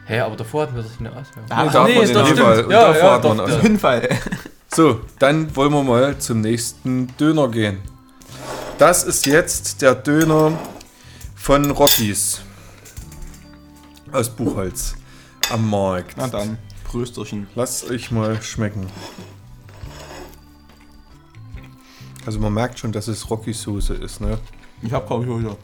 Hä, 0.07 0.21
aber 0.21 0.37
davor 0.37 0.63
hatten 0.63 0.75
wir 0.77 0.83
doch 0.83 0.91
eine 1.01 1.11
Asia. 1.11 1.43
Ah, 1.49 1.65
Nee, 1.65 1.71
davor 1.73 1.85
nee, 1.89 2.05
den 2.07 2.15
das 2.15 2.31
Hewal 2.31 2.53
stimmt. 2.55 2.67
und 2.67 2.73
Ja, 2.73 2.93
davor 2.93 3.09
ja, 3.09 3.15
hat 3.15 3.25
man 3.25 3.37
doch. 3.39 3.61
Hinfall. 3.61 4.09
So, 4.75 5.01
dann 5.19 5.55
wollen 5.55 5.71
wir 5.71 5.83
mal 5.83 6.17
zum 6.19 6.41
nächsten 6.41 7.15
Döner 7.19 7.49
gehen. 7.49 7.77
Das 8.79 9.05
ist 9.05 9.27
jetzt 9.27 9.83
der 9.83 9.95
Döner 9.95 10.53
von 11.37 11.71
Rockies. 11.73 12.41
Aus 14.13 14.29
Buchholz. 14.29 14.95
Am 15.51 15.69
Markt. 15.71 16.17
Na 16.17 16.29
dann, 16.29 16.59
Prösterchen. 16.85 17.47
Lasst 17.55 17.89
euch 17.91 18.11
mal 18.11 18.41
schmecken. 18.43 18.87
Also 22.27 22.39
man 22.39 22.53
merkt 22.53 22.79
schon, 22.79 22.93
dass 22.93 23.09
es 23.09 23.29
Rockies 23.31 23.63
Soße 23.63 23.95
ist, 23.95 24.21
ne? 24.21 24.39
Ich 24.83 24.93
hab 24.93 25.09
kaum 25.09 25.27
Soße. 25.27 25.57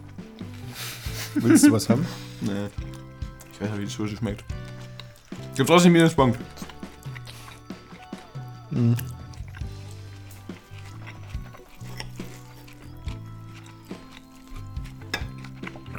Willst 1.34 1.66
du 1.66 1.72
was 1.72 1.88
haben? 1.88 2.06
Nee. 2.40 2.68
Ich 3.52 3.60
weiß 3.60 3.70
nicht, 3.70 3.80
wie 3.80 3.84
die 3.84 3.90
Soße 3.90 4.16
schmeckt. 4.16 4.44
Gibt 5.56 5.68
trotzdem 5.68 5.92
Minuspunkt. 5.92 6.38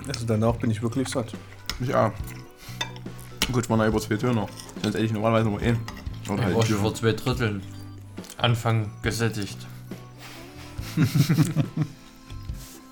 Also 0.08 0.26
danach 0.26 0.56
bin 0.56 0.72
ich 0.72 0.82
wirklich 0.82 1.10
satt. 1.10 1.34
Ja. 1.82 2.14
Gut, 3.52 3.64
ich 3.64 3.70
war 3.70 3.78
noch 3.78 3.88
über 3.88 4.00
zwei 4.00 4.16
Töne. 4.16 4.46
Sonst 4.82 4.96
hätte 4.96 5.06
ich 5.06 5.12
normalerweise 5.12 5.50
nur 5.50 5.60
einen. 5.60 5.80
Oder 6.28 6.36
Ich 6.40 6.46
halt 6.46 6.56
war 6.56 6.66
schon 6.66 6.78
vor 6.78 6.94
zwei 6.94 7.14
Drittel 7.14 7.62
Anfang 8.38 8.92
gesättigt. 9.02 9.58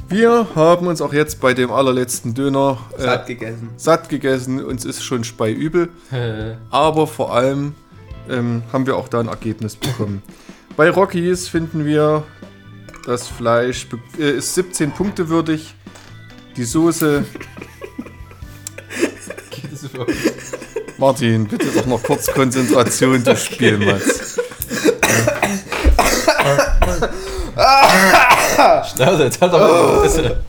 Wir 0.09 0.47
haben 0.55 0.87
uns 0.87 1.01
auch 1.01 1.11
jetzt 1.11 1.41
bei 1.41 1.53
dem 1.53 1.69
allerletzten 1.69 2.33
Döner 2.33 2.79
äh, 2.97 3.03
Satt 3.03 3.27
gegessen. 3.27 3.69
satt 3.75 4.07
gegessen. 4.09 4.63
Uns 4.63 4.85
ist 4.85 5.03
schon 5.03 5.25
Spei 5.25 5.51
übel. 5.51 5.89
Äh, 6.11 6.55
Aber 6.71 7.07
vor 7.07 7.33
allem 7.35 7.75
ähm, 8.29 8.63
haben 8.71 8.85
wir 8.85 8.95
auch 8.95 9.09
da 9.09 9.19
ein 9.19 9.27
Ergebnis 9.27 9.75
bekommen. 9.75 10.21
Bei 10.77 10.89
Rockies 10.89 11.49
finden 11.49 11.85
wir, 11.85 12.23
das 13.05 13.27
Fleisch 13.27 13.87
äh, 14.17 14.37
ist 14.37 14.55
17 14.55 14.91
Punkte 14.91 15.27
würdig. 15.29 15.75
Die 16.55 16.63
Soße. 16.63 17.25
geht 19.49 19.73
es 19.73 19.81
so? 19.81 20.05
Martin, 20.97 21.47
bitte 21.47 21.67
doch 21.67 21.85
noch 21.85 22.01
kurz 22.01 22.27
Konzentration, 22.27 23.23
du 23.23 23.35
Spielmatz. 23.35 24.39
Schnauze, 28.95 29.23
jetzt 29.23 29.41
hat 29.41 29.53
er. 29.53 30.39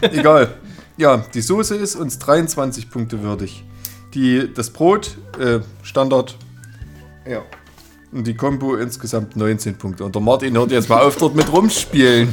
Egal. 0.00 0.54
Ja, 0.96 1.24
die 1.34 1.40
Soße 1.40 1.74
ist 1.76 1.96
uns 1.96 2.18
23 2.20 2.90
Punkte 2.90 3.22
würdig. 3.22 3.64
Die, 4.14 4.52
das 4.52 4.70
Brot, 4.70 5.16
äh, 5.38 5.58
Standard. 5.82 6.36
Ja. 7.28 7.42
Und 8.12 8.26
die 8.26 8.34
Combo 8.34 8.76
insgesamt 8.76 9.36
19 9.36 9.76
Punkte. 9.76 10.04
Und 10.04 10.14
der 10.14 10.22
Martin 10.22 10.56
hört 10.56 10.70
jetzt 10.70 10.88
mal 10.88 11.02
auf, 11.02 11.16
dort 11.16 11.34
mit 11.34 11.52
rumspielen. 11.52 12.32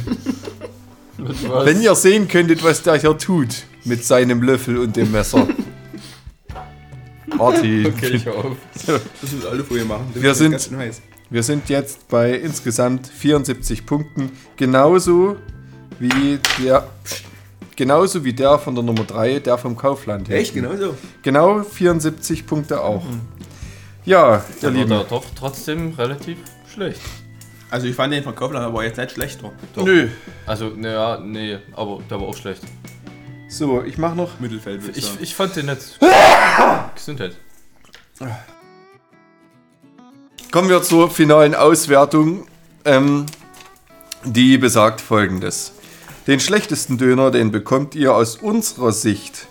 Wenn 1.18 1.82
ihr 1.82 1.94
sehen 1.94 2.28
könntet, 2.28 2.62
was 2.62 2.82
der 2.82 2.96
hier 2.96 3.18
tut 3.18 3.64
mit 3.84 4.04
seinem 4.04 4.42
Löffel 4.42 4.78
und 4.78 4.96
dem 4.96 5.12
Messer. 5.12 5.46
Martin, 7.36 7.86
Okay, 7.96 8.08
ich 8.14 8.26
hör 8.26 8.34
auf. 8.36 8.56
Das 8.74 9.00
müssen 9.22 9.46
alle 9.50 9.64
vorher 9.64 9.86
machen. 9.86 10.10
Das 10.14 10.22
Wir 10.22 10.34
sind- 10.34 10.50
ganz 10.52 10.70
heiß. 10.70 11.02
wir 11.30 11.42
sind 11.42 11.68
jetzt 11.68 12.08
bei 12.08 12.32
insgesamt 12.34 13.06
74 13.06 13.86
Punkten. 13.86 14.30
Genauso 14.56 15.36
wie 15.98 16.38
der. 16.62 16.88
Genauso 17.76 18.24
wie 18.24 18.32
der 18.32 18.58
von 18.58 18.74
der 18.74 18.82
Nummer 18.82 19.04
3, 19.04 19.38
der 19.40 19.58
vom 19.58 19.76
Kaufland. 19.76 20.30
Echt, 20.30 20.54
hinten. 20.54 20.70
genau 20.70 20.82
so. 20.92 20.94
Genau 21.22 21.62
74 21.62 22.46
Punkte 22.46 22.80
auch. 22.82 23.04
Ja, 24.06 24.36
ihr 24.36 24.42
Der 24.62 24.70
Lieben. 24.70 24.90
war 24.90 25.02
da 25.02 25.04
doch 25.10 25.24
trotzdem 25.38 25.92
relativ 25.92 26.38
schlecht. 26.72 27.00
Also 27.70 27.86
ich 27.86 27.94
fand 27.94 28.14
den 28.14 28.22
von 28.22 28.34
Kaufland 28.34 28.64
aber 28.64 28.84
jetzt 28.84 28.96
nicht 28.96 29.10
schlechter. 29.10 29.52
Doch. 29.74 29.84
Nö. 29.84 30.08
Also, 30.46 30.70
naja, 30.74 31.18
nee, 31.22 31.58
aber 31.74 31.98
der 32.08 32.18
war 32.20 32.28
auch 32.28 32.36
schlecht. 32.36 32.62
So, 33.56 33.82
ich 33.82 33.96
mach 33.96 34.14
noch. 34.14 34.38
Mittelfeld 34.38 34.86
ich 34.88 34.98
Ich, 34.98 35.20
ich 35.20 35.34
fand 35.34 35.56
den 35.56 35.66
nicht. 35.66 35.98
Gesundheit. 36.94 37.34
Kommen 40.50 40.68
wir 40.68 40.82
zur 40.82 41.10
finalen 41.10 41.54
Auswertung. 41.54 42.46
Ähm, 42.84 43.24
die 44.24 44.58
besagt 44.58 45.00
folgendes. 45.00 45.72
Den 46.26 46.38
schlechtesten 46.38 46.98
Döner, 46.98 47.30
den 47.30 47.50
bekommt 47.50 47.94
ihr 47.94 48.14
aus 48.14 48.36
unserer 48.36 48.92
Sicht 48.92 49.46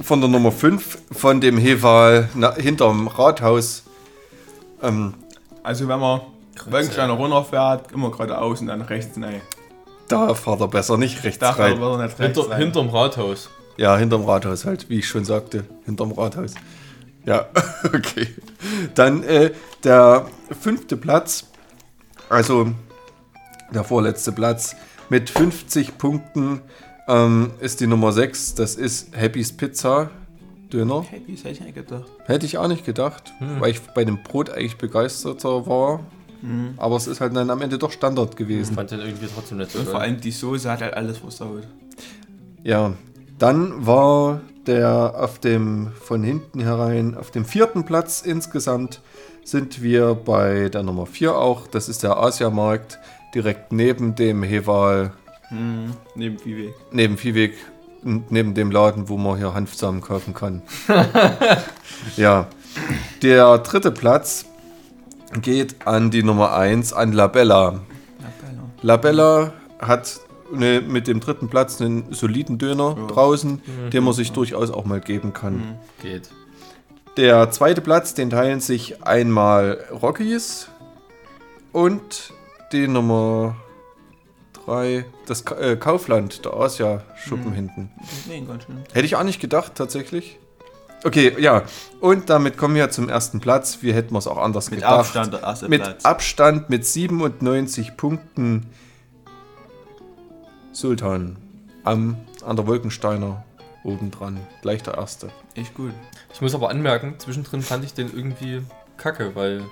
von 0.00 0.20
der 0.20 0.30
Nummer 0.30 0.52
5 0.52 0.98
von 1.10 1.40
dem 1.40 1.58
Heval 1.58 2.28
na, 2.34 2.54
hinterm 2.54 3.08
Rathaus. 3.08 3.82
Ähm, 4.80 5.14
Also 5.64 5.88
wenn 5.88 5.98
man 5.98 6.20
Wolkensteiner 6.66 7.14
runterfährt, 7.14 7.90
immer 7.90 8.12
geradeaus 8.12 8.60
und 8.60 8.68
dann 8.68 8.82
rechts 8.82 9.16
rein. 9.20 9.40
Da 10.08 10.34
fahrt 10.34 10.60
er 10.60 10.68
besser 10.68 10.96
nicht 10.96 11.24
rechts 11.24 11.38
Da 11.40 11.50
rein. 11.50 11.80
er 11.80 11.96
nicht 12.06 12.18
rechts 12.18 12.38
Hinter, 12.38 12.50
rein. 12.50 12.60
hinterm 12.60 12.88
Rathaus. 12.90 13.50
Ja, 13.76 13.96
hinterm 13.96 14.24
Rathaus 14.24 14.64
halt, 14.64 14.88
wie 14.88 14.98
ich 14.98 15.08
schon 15.08 15.24
sagte. 15.24 15.64
Hinterm 15.84 16.12
Rathaus. 16.12 16.54
Ja, 17.24 17.46
okay. 17.84 18.28
Dann 18.94 19.22
äh, 19.24 19.52
der 19.82 20.26
fünfte 20.60 20.96
Platz, 20.96 21.46
also 22.28 22.70
der 23.72 23.84
vorletzte 23.84 24.30
Platz 24.32 24.76
mit 25.08 25.30
50 25.30 25.98
Punkten 25.98 26.60
ähm, 27.08 27.50
ist 27.60 27.80
die 27.80 27.86
Nummer 27.86 28.12
6. 28.12 28.54
Das 28.54 28.74
ist 28.76 29.16
Happy's 29.16 29.56
Pizza 29.56 30.10
Döner. 30.72 31.02
Happy, 31.10 31.32
das 31.34 31.44
hätte 31.44 31.50
ich 31.54 31.60
nicht 31.60 31.74
gedacht. 31.74 32.04
Hätte 32.26 32.46
ich 32.46 32.58
auch 32.58 32.68
nicht 32.68 32.84
gedacht, 32.84 33.32
weil 33.58 33.70
ich 33.70 33.80
bei 33.80 34.04
dem 34.04 34.22
Brot 34.22 34.50
eigentlich 34.50 34.76
begeisterter 34.76 35.66
war. 35.66 36.00
Aber 36.76 36.96
es 36.96 37.06
ist 37.06 37.20
halt 37.20 37.34
dann 37.34 37.48
am 37.50 37.62
Ende 37.62 37.78
doch 37.78 37.90
Standard 37.90 38.30
Ich 38.30 38.36
gewesen. 38.36 38.74
fand 38.74 38.90
den 38.90 39.00
irgendwie 39.00 39.28
trotzdem 39.34 39.58
nicht 39.58 39.70
so 39.70 39.78
Und 39.78 39.88
vor 39.88 40.00
allem 40.00 40.20
die 40.20 40.30
Soße 40.30 40.70
hat 40.70 40.82
halt 40.82 40.94
alles 40.94 41.18
versaut. 41.18 41.66
Ja, 42.62 42.92
dann 43.38 43.86
war 43.86 44.40
der 44.66 45.14
auf 45.18 45.38
dem 45.38 45.92
von 46.00 46.22
hinten 46.22 46.60
herein 46.60 47.16
auf 47.16 47.30
dem 47.30 47.44
vierten 47.44 47.84
Platz 47.84 48.22
insgesamt 48.22 49.00
sind 49.42 49.82
wir 49.82 50.14
bei 50.14 50.68
der 50.70 50.82
Nummer 50.82 51.04
4 51.06 51.34
auch. 51.36 51.66
Das 51.66 51.88
ist 51.88 52.02
der 52.02 52.16
Asiamarkt 52.16 52.98
direkt 53.34 53.72
neben 53.72 54.14
dem 54.14 54.42
Heval, 54.42 55.12
Hm, 55.48 55.92
neben 56.14 56.38
Viehweg. 56.38 56.74
neben 56.92 57.18
Viehweg, 57.18 57.54
neben 58.02 58.54
dem 58.54 58.70
Laden, 58.70 59.08
wo 59.10 59.16
man 59.18 59.36
hier 59.36 59.52
Hanfsamen 59.54 60.00
kaufen 60.00 60.32
kann. 60.34 60.62
ja, 62.16 62.46
der 63.22 63.58
dritte 63.58 63.90
Platz 63.90 64.46
geht 65.42 65.86
an 65.86 66.10
die 66.10 66.22
Nummer 66.22 66.54
1, 66.54 66.92
an 66.92 67.12
Labella. 67.12 67.70
Geil. 67.70 67.80
Labella 68.82 69.52
hat 69.78 70.20
ne, 70.52 70.80
mit 70.80 71.06
dem 71.06 71.20
dritten 71.20 71.48
Platz 71.48 71.80
einen 71.80 72.12
soliden 72.12 72.58
Döner 72.58 72.96
Ja. 72.98 73.06
draußen, 73.06 73.60
den 73.92 74.04
man 74.04 74.12
sich 74.14 74.32
durchaus 74.32 74.70
auch 74.70 74.84
mal 74.84 75.00
geben 75.00 75.32
kann. 75.32 75.78
Geht. 76.00 76.30
Der 77.16 77.50
zweite 77.50 77.80
Platz, 77.80 78.14
den 78.14 78.30
teilen 78.30 78.60
sich 78.60 79.04
einmal 79.04 79.84
Rockies 79.90 80.68
und 81.72 82.32
die 82.72 82.88
Nummer 82.88 83.56
3, 84.66 85.04
das 85.26 85.44
Ka 85.44 85.56
äh, 85.56 85.76
Kaufland, 85.76 86.44
der 86.44 86.54
Asia-Schuppen 86.54 87.52
hinten. 87.52 87.90
Nee, 88.28 88.40
ganz 88.40 88.64
schön. 88.64 88.78
Hätte 88.92 89.06
ich 89.06 89.14
auch 89.16 89.22
nicht 89.22 89.40
gedacht, 89.40 89.72
tatsächlich. 89.74 90.38
Okay, 91.04 91.34
ja. 91.38 91.62
Und 92.00 92.30
damit 92.30 92.56
kommen 92.56 92.74
wir 92.74 92.90
zum 92.90 93.08
ersten 93.08 93.38
Platz. 93.40 93.78
Wie 93.82 93.92
hätten 93.92 94.12
wir 94.14 94.18
es 94.18 94.26
auch 94.26 94.38
anders 94.38 94.70
Mit 94.70 94.80
gedacht? 94.80 95.00
Abstand 95.00 95.32
der 95.34 95.42
erste 95.42 95.68
mit 95.68 95.82
Platz. 95.82 96.04
Abstand 96.04 96.70
mit 96.70 96.86
97 96.86 97.96
Punkten 97.96 98.66
Sultan 100.72 101.36
am, 101.84 102.16
an 102.44 102.56
der 102.56 102.66
Wolkensteiner 102.66 103.44
obendran. 103.84 104.38
Gleich 104.62 104.82
der 104.82 104.94
erste. 104.94 105.28
Echt 105.54 105.74
gut. 105.74 105.92
Ich 106.32 106.40
muss 106.40 106.54
aber 106.54 106.70
anmerken, 106.70 107.14
zwischendrin 107.18 107.62
fand 107.62 107.84
ich 107.84 107.94
den 107.94 108.08
irgendwie 108.14 108.62
kacke, 108.96 109.34
weil 109.36 109.62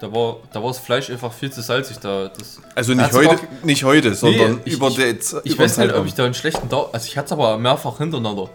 da 0.00 0.12
war, 0.12 0.36
da 0.52 0.62
war 0.62 0.68
das 0.68 0.78
Fleisch 0.78 1.10
einfach 1.10 1.32
viel 1.32 1.50
zu 1.52 1.60
salzig. 1.60 1.98
Da, 1.98 2.28
das, 2.28 2.60
Also 2.74 2.94
nicht 2.94 3.12
heute, 3.12 3.30
aber- 3.30 3.40
nicht 3.62 3.84
heute, 3.84 4.14
sondern 4.14 4.60
ich- 4.64 4.74
über 4.74 4.88
ich- 4.88 4.94
die 4.96 5.02
ich 5.44 5.54
über 5.54 5.64
weiß 5.64 5.78
nicht, 5.78 5.94
ob 5.94 6.06
ich 6.06 6.14
da 6.14 6.24
einen 6.24 6.34
schlechten 6.34 6.68
Tag. 6.68 6.86
Also 6.92 7.06
ich 7.06 7.16
hatte 7.18 7.26
es 7.26 7.32
aber 7.32 7.58
mehrfach 7.58 7.98
hintereinander. 7.98 8.48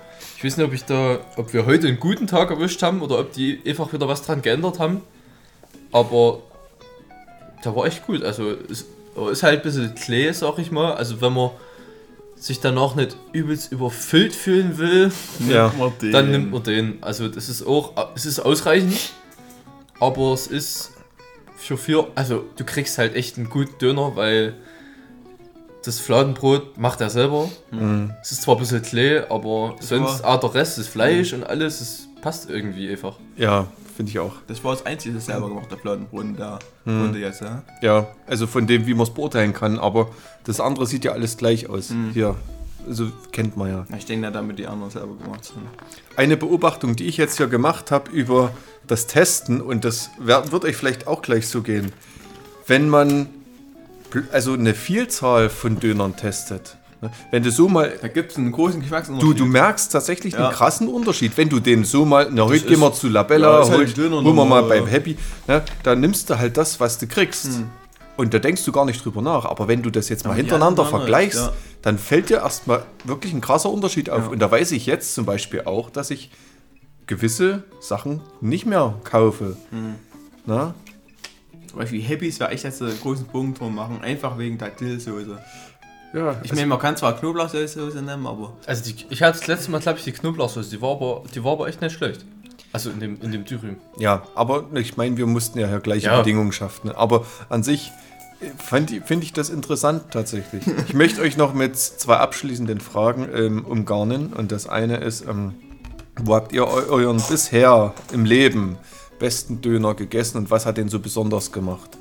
Ich 0.43 0.47
weiß 0.47 0.57
nicht, 0.57 0.67
ob 0.67 0.73
ich 0.73 0.83
da, 0.83 1.19
ob 1.37 1.53
wir 1.53 1.65
heute 1.65 1.87
einen 1.87 2.01
guten 2.01 2.27
Tag 2.27 2.51
erwischt 2.51 2.83
haben 2.83 3.01
oder 3.01 3.17
ob 3.17 3.31
die 3.31 3.61
einfach 3.65 3.93
wieder 3.93 4.09
was 4.09 4.23
dran 4.23 4.41
geändert 4.41 4.77
haben. 4.77 4.99
Aber 5.93 6.39
da 7.63 7.73
war 7.73 7.85
echt 7.85 8.05
gut. 8.05 8.23
Also 8.23 8.51
es 8.69 8.85
ist 9.31 9.43
halt 9.43 9.59
ein 9.59 9.63
bisschen 9.63 9.95
Klee, 9.95 10.29
sag 10.33 10.59
ich 10.59 10.69
mal. 10.69 10.95
Also 10.95 11.21
wenn 11.21 11.31
man 11.31 11.51
sich 12.35 12.59
danach 12.59 12.95
nicht 12.95 13.15
übelst 13.31 13.71
überfüllt 13.71 14.35
fühlen 14.35 14.77
will, 14.77 15.13
Ja. 15.47 15.71
Dann 16.11 16.31
nimmt 16.31 16.51
man 16.51 16.61
den. 16.61 16.97
Also 16.99 17.29
das 17.29 17.47
ist 17.47 17.65
auch, 17.65 17.93
es 18.13 18.25
ist 18.25 18.41
ausreichend, 18.41 19.13
aber 20.01 20.33
es 20.33 20.47
ist 20.47 20.91
für 21.55 21.77
vier, 21.77 22.05
also 22.15 22.43
du 22.57 22.65
kriegst 22.65 22.97
halt 22.97 23.15
echt 23.15 23.37
einen 23.37 23.49
guten 23.49 23.77
Döner, 23.77 24.17
weil 24.17 24.55
das 25.83 25.99
Fladenbrot 25.99 26.77
macht 26.77 27.01
er 27.01 27.09
selber. 27.09 27.49
Mhm. 27.71 28.11
Es 28.21 28.31
ist 28.31 28.41
zwar 28.43 28.55
ein 28.55 28.59
bisschen 28.59 28.81
Klee, 28.81 29.19
aber 29.29 29.75
Das 29.77 29.89
sonst, 29.89 30.23
war- 30.23 30.31
ah, 30.31 30.37
der 30.37 30.53
Rest, 30.53 30.77
das 30.77 30.87
Fleisch 30.87 31.33
und 31.33 31.43
alles, 31.43 31.81
es 31.81 32.07
passt 32.21 32.49
irgendwie 32.49 32.89
einfach. 32.89 33.15
Ja, 33.37 33.67
finde 33.95 34.09
ich 34.11 34.19
auch. 34.19 34.33
Das 34.47 34.63
war 34.63 34.73
das 34.73 34.85
einzige 34.85 35.19
selber 35.19 35.49
gemachte 35.49 35.77
Fladenbrot 35.77 36.23
in 36.23 36.35
der 36.37 36.59
Hm. 36.85 37.01
Runde 37.01 37.19
jetzt, 37.19 37.41
ja. 37.41 37.61
Ja, 37.81 38.07
also 38.27 38.47
von 38.47 38.65
dem, 38.65 38.87
wie 38.87 38.93
man 38.93 39.03
es 39.03 39.13
beurteilen 39.13 39.53
kann. 39.53 39.77
Aber 39.77 40.09
das 40.45 40.59
andere 40.59 40.87
sieht 40.87 41.03
ja 41.05 41.11
alles 41.11 41.37
gleich 41.37 41.69
aus. 41.69 41.89
Mhm. 41.89 42.11
Hier, 42.13 42.35
also 42.87 43.11
kennt 43.31 43.55
man 43.57 43.69
ja. 43.69 43.85
Ich 43.97 44.05
denke, 44.05 44.31
damit 44.31 44.59
die 44.59 44.67
anderen 44.67 44.91
selber 44.91 45.15
gemacht 45.21 45.45
sind. 45.45 45.57
Eine 46.15 46.37
Beobachtung, 46.37 46.95
die 46.95 47.05
ich 47.07 47.17
jetzt 47.17 47.37
hier 47.37 47.47
gemacht 47.47 47.91
habe 47.91 48.09
über 48.11 48.51
das 48.87 49.07
Testen, 49.07 49.61
und 49.61 49.85
das 49.85 50.09
wird 50.17 50.65
euch 50.65 50.75
vielleicht 50.75 51.07
auch 51.07 51.21
gleich 51.21 51.47
so 51.47 51.61
gehen, 51.61 51.91
wenn 52.67 52.89
man 52.89 53.27
also 54.31 54.53
eine 54.53 54.73
Vielzahl 54.73 55.49
von 55.49 55.79
Dönern 55.79 56.15
testet, 56.15 56.77
ne, 57.01 57.11
wenn 57.31 57.43
du 57.43 57.51
so 57.51 57.67
mal, 57.69 57.93
Da 58.01 58.07
gibt 58.07 58.31
es 58.31 58.37
einen 58.37 58.51
großen 58.51 58.81
Geschmacksunterschied. 58.81 59.39
du, 59.39 59.43
du 59.45 59.45
merkst 59.49 59.91
tatsächlich 59.91 60.33
Ja. 60.33 60.47
einen 60.47 60.55
krassen 60.55 60.87
Unterschied, 60.87 61.31
wenn 61.37 61.49
du 61.49 61.59
den 61.59 61.83
so 61.83 62.05
mal, 62.05 62.29
na, 62.31 62.43
heute 62.45 62.65
gehen 62.65 62.79
wir 62.79 62.93
zu 62.93 63.09
Labella, 63.09 63.61
Ja, 63.63 63.69
halt 63.69 63.77
heute 63.77 63.93
Döner 63.93 64.15
holen 64.17 64.25
wir 64.25 64.33
mal 64.33 64.43
normal, 64.45 64.63
beim 64.63 64.83
ja. 64.85 64.89
Happy, 64.91 65.17
ne, 65.47 65.63
da 65.83 65.95
nimmst 65.95 66.29
du 66.29 66.37
halt 66.37 66.57
das, 66.57 66.79
was 66.79 66.97
du 66.97 67.07
kriegst. 67.07 67.45
Hm. 67.45 67.69
Und 68.15 68.31
da 68.31 68.37
denkst 68.37 68.63
du 68.63 68.71
gar 68.71 68.85
nicht 68.85 69.03
drüber 69.03 69.23
nach. 69.23 69.45
Aber 69.45 69.67
wenn 69.67 69.81
du 69.81 69.89
das 69.89 70.07
jetzt 70.07 70.23
mal 70.25 70.31
Ja, 70.33 70.37
hintereinander 70.37 70.83
ja, 70.83 70.89
vergleichst, 70.89 71.39
ja. 71.39 71.53
dann 71.81 71.97
fällt 71.97 72.29
dir 72.29 72.37
erstmal 72.43 72.83
wirklich 73.05 73.33
ein 73.33 73.41
krasser 73.41 73.71
Unterschied 73.71 74.11
auf. 74.11 74.25
Ja. 74.25 74.29
Und 74.29 74.37
da 74.37 74.51
weiß 74.51 74.71
ich 74.73 74.85
jetzt 74.85 75.15
zum 75.15 75.25
Beispiel 75.25 75.63
auch, 75.65 75.89
dass 75.89 76.11
ich 76.11 76.29
gewisse 77.07 77.63
Sachen 77.81 78.21
nicht 78.39 78.67
mehr 78.67 78.93
kaufe. 79.03 79.57
Hm. 79.71 79.95
Na? 80.45 80.75
Zum 81.73 81.79
Beispiel 81.79 82.03
Happys 82.03 82.39
wäre 82.39 82.51
echt 82.51 82.63
jetzt 82.65 82.83
einen 82.83 82.99
großen 83.01 83.25
Punkt 83.25 83.59
drum 83.59 83.73
machen, 83.73 83.99
einfach 84.03 84.37
wegen 84.37 84.59
der 84.59 84.69
Dillsoße. 84.69 85.39
Ja, 86.13 86.35
Ich 86.43 86.53
meine, 86.53 86.67
man 86.67 86.77
kann 86.77 86.95
zwar 86.95 87.17
Knoblauchsoße 87.17 87.99
nehmen, 88.03 88.27
aber 88.27 88.53
Also 88.67 88.83
die, 88.83 88.95
ich 89.09 89.23
hatte 89.23 89.39
das 89.39 89.47
letzte 89.47 89.71
Mal, 89.71 89.79
glaube 89.81 89.97
ich, 89.97 90.03
die 90.03 90.11
Knoblauchsoße, 90.11 90.69
die 90.69 90.79
war 90.83 90.91
aber, 90.91 91.23
die 91.33 91.43
war 91.43 91.53
aber 91.53 91.67
echt 91.67 91.81
nicht 91.81 91.93
schlecht. 91.95 92.23
Also 92.71 92.91
in 92.91 92.99
dem, 92.99 93.19
in 93.21 93.31
dem 93.31 93.43
Dürüm. 93.43 93.77
ja, 93.97 94.21
aber 94.35 94.65
ich 94.75 94.97
meine, 94.97 95.17
wir 95.17 95.25
mussten 95.25 95.57
ja 95.57 95.67
hier 95.67 95.79
gleiche 95.79 96.05
Ja. 96.07 96.19
Bedingungen 96.19 96.51
schaffen. 96.51 96.91
Aber 96.91 97.25
an 97.49 97.63
sich 97.63 97.91
finde 98.63 99.23
ich 99.23 99.33
das 99.33 99.49
interessant 99.49 100.11
tatsächlich. 100.11 100.63
ich 100.87 100.93
möchte 100.93 101.21
euch 101.21 101.37
noch 101.37 101.55
mit 101.55 101.75
zwei 101.75 102.17
abschließenden 102.17 102.81
Fragen 102.81 103.27
ähm, 103.33 103.65
umgarnen. 103.65 104.31
Und 104.31 104.51
das 104.51 104.67
eine 104.67 104.97
ist, 104.97 105.21
ähm, 105.27 105.55
wo 106.21 106.35
habt 106.35 106.51
ihr 106.53 106.67
eu 106.67 106.83
euren 106.91 107.17
bisher 107.27 107.95
im 108.11 108.25
Leben 108.25 108.77
besten 109.23 109.61
Döner 109.61 109.93
gegessen 109.93 110.37
und 110.37 110.51
was 110.51 110.65
hat 110.65 110.75
den 110.75 110.89
so 110.89 110.99
besonders 110.99 111.53
gemacht? 111.53 111.91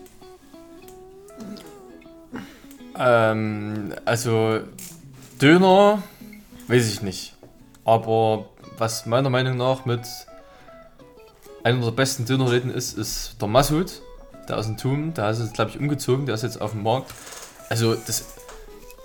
Ähm, 2.98 3.94
also 4.04 4.58
Döner, 5.40 6.02
weiß 6.66 6.92
ich 6.92 7.00
nicht. 7.00 7.36
Aber 7.84 8.46
was 8.76 9.06
meiner 9.06 9.30
Meinung 9.30 9.56
nach 9.56 9.84
mit 9.84 10.00
einer 11.62 11.84
der 11.84 11.92
besten 11.92 12.24
Dönerläden 12.24 12.74
ist, 12.74 12.98
ist 12.98 13.40
der 13.40 13.46
Massoud. 13.46 14.02
Der 14.48 14.58
aus 14.58 14.66
dem 14.66 14.76
Tum, 14.76 15.14
der 15.14 15.30
ist 15.30 15.38
jetzt, 15.38 15.54
glaube 15.54 15.70
ich, 15.70 15.78
umgezogen, 15.78 16.26
der 16.26 16.34
ist 16.34 16.42
jetzt 16.42 16.60
auf 16.60 16.72
dem 16.72 16.82
Markt. 16.82 17.14
Also 17.68 17.94
das, 17.94 18.34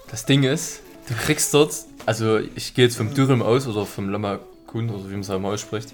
das 0.09 0.25
Ding 0.25 0.41
ist, 0.41 0.79
du 1.07 1.13
kriegst 1.13 1.53
dort, 1.53 1.71
also 2.07 2.39
ich 2.39 2.73
gehe 2.73 2.85
jetzt 2.85 2.97
vom 2.97 3.13
Dürüm 3.13 3.43
aus 3.43 3.67
oder 3.67 3.85
vom 3.85 4.09
Lama 4.09 4.39
Kun 4.65 4.89
oder 4.89 5.07
wie 5.07 5.11
man 5.11 5.19
es 5.19 5.29
auch 5.29 5.39
mal 5.39 5.53
ausspricht. 5.53 5.93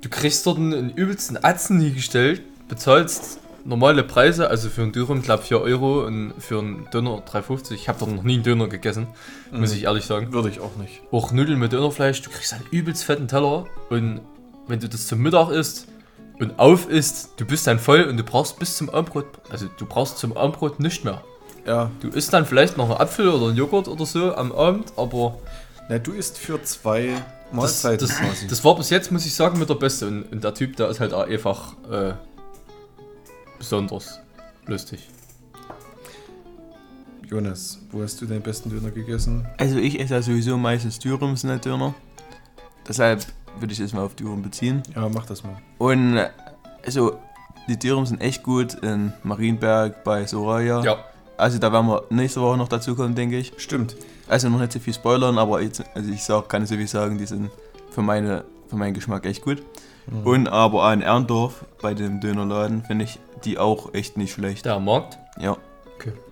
Du 0.00 0.08
kriegst 0.08 0.46
dort 0.46 0.58
einen, 0.58 0.74
einen 0.74 0.90
übelsten 0.90 1.42
Atzen 1.42 1.80
hingestellt, 1.80 2.42
bezahlst 2.68 3.40
normale 3.64 4.02
Preise, 4.04 4.48
also 4.48 4.68
für 4.68 4.82
einen 4.82 4.92
Dürüm, 4.92 5.22
glaube 5.22 5.42
4 5.42 5.60
Euro 5.60 6.06
und 6.06 6.32
für 6.38 6.58
einen 6.58 6.88
Döner 6.92 7.22
3,50. 7.26 7.72
Ich 7.72 7.88
habe 7.88 7.98
dort 7.98 8.12
noch 8.12 8.22
nie 8.22 8.34
einen 8.34 8.42
Döner 8.42 8.68
gegessen, 8.68 9.08
muss 9.50 9.72
ich 9.72 9.84
ehrlich 9.84 10.04
sagen. 10.04 10.32
Würde 10.32 10.48
ich 10.48 10.60
auch 10.60 10.76
nicht. 10.76 11.02
Auch 11.10 11.32
Nudeln 11.32 11.58
mit 11.58 11.72
Dönerfleisch, 11.72 12.22
du 12.22 12.30
kriegst 12.30 12.52
einen 12.54 12.64
übelst 12.70 13.04
fetten 13.04 13.28
Teller 13.28 13.66
und 13.90 14.20
wenn 14.68 14.80
du 14.80 14.88
das 14.88 15.06
zum 15.06 15.20
Mittag 15.20 15.50
isst, 15.50 15.88
und 16.40 16.58
auf 16.58 16.88
ist, 16.88 17.32
du 17.36 17.44
bist 17.44 17.66
dann 17.66 17.80
voll 17.80 18.04
und 18.04 18.16
du 18.16 18.22
brauchst 18.22 18.60
bis 18.60 18.76
zum 18.76 18.88
Abendbrot, 18.90 19.26
also 19.50 19.66
du 19.76 19.86
brauchst 19.86 20.18
zum 20.18 20.36
Abendbrot 20.36 20.78
nicht 20.78 21.04
mehr. 21.04 21.22
Ja, 21.66 21.90
Du 22.00 22.08
isst 22.08 22.32
dann 22.32 22.46
vielleicht 22.46 22.76
noch 22.76 22.88
einen 22.88 23.00
Apfel 23.00 23.28
oder 23.28 23.48
einen 23.48 23.56
Joghurt 23.56 23.88
oder 23.88 24.06
so 24.06 24.34
am 24.34 24.52
Abend, 24.52 24.92
aber 24.96 25.38
na, 25.88 25.98
du 25.98 26.12
isst 26.12 26.38
für 26.38 26.62
zwei 26.62 27.10
das, 27.50 27.56
Mahlzeiten 27.56 28.08
das, 28.08 28.16
quasi. 28.18 28.46
das 28.46 28.64
war 28.64 28.76
bis 28.76 28.90
jetzt, 28.90 29.10
muss 29.12 29.26
ich 29.26 29.34
sagen, 29.34 29.58
mit 29.58 29.68
der 29.68 29.74
Beste. 29.74 30.06
Und, 30.06 30.24
und 30.32 30.44
der 30.44 30.54
Typ, 30.54 30.76
der 30.76 30.88
ist 30.88 31.00
halt 31.00 31.12
auch 31.12 31.26
einfach 31.26 31.74
äh, 31.90 32.14
besonders 33.58 34.20
lustig. 34.66 35.08
Jonas, 37.26 37.78
wo 37.90 38.02
hast 38.02 38.20
du 38.20 38.26
den 38.26 38.40
besten 38.40 38.70
Döner 38.70 38.90
gegessen? 38.90 39.46
Also 39.58 39.76
ich 39.78 40.00
esse 40.00 40.14
ja 40.14 40.22
sowieso 40.22 40.56
meistens 40.56 40.98
Dürums 40.98 41.42
in 41.44 41.50
der 41.50 41.58
Döner. 41.58 41.94
Deshalb 42.86 43.26
würde 43.60 43.72
ich 43.72 43.78
das 43.78 43.92
mal 43.92 44.02
auf 44.02 44.14
Dürum 44.14 44.40
beziehen. 44.42 44.82
Ja, 44.94 45.08
mach 45.08 45.26
das 45.26 45.42
mal. 45.42 45.56
Und 45.76 46.18
also 46.84 47.18
die 47.68 47.78
Dürüm 47.78 48.06
sind 48.06 48.22
echt 48.22 48.42
gut 48.42 48.74
in 48.82 49.12
Marienberg 49.24 50.04
bei 50.04 50.26
Soraya. 50.26 50.82
Ja, 50.82 51.04
Also 51.36 51.58
da 51.58 51.70
werden 51.70 51.86
wir 51.86 52.04
nächste 52.08 52.40
Woche 52.40 52.56
noch 52.56 52.68
dazu 52.68 52.94
kommen, 52.94 53.14
denke 53.14 53.38
ich. 53.38 53.52
Stimmt. 53.58 53.94
Also 54.28 54.48
noch 54.48 54.58
nicht 54.60 54.72
so 54.72 54.78
viel 54.78 54.92
spoilern, 54.94 55.38
aber 55.38 55.60
jetzt, 55.62 55.82
also 55.94 56.10
ich 56.10 56.22
sag, 56.22 56.48
kann 56.48 56.66
so 56.66 56.76
viel 56.76 56.88
sagen, 56.88 57.18
die 57.18 57.26
sind 57.26 57.50
für, 57.90 58.02
meine, 58.02 58.44
für 58.68 58.76
meinen 58.76 58.94
Geschmack 58.94 59.24
echt 59.26 59.42
gut. 59.42 59.62
Mhm. 60.10 60.26
Und 60.26 60.48
aber 60.48 60.86
auch 60.88 60.92
in 60.92 61.02
Erndorf 61.02 61.64
bei 61.82 61.94
dem 61.94 62.20
Dönerladen 62.20 62.82
finde 62.84 63.04
ich 63.04 63.18
die 63.44 63.58
auch 63.58 63.94
echt 63.94 64.16
nicht 64.16 64.32
schlecht. 64.32 64.64
der 64.64 64.80
Markt. 64.80 65.18
Ja. 65.40 65.56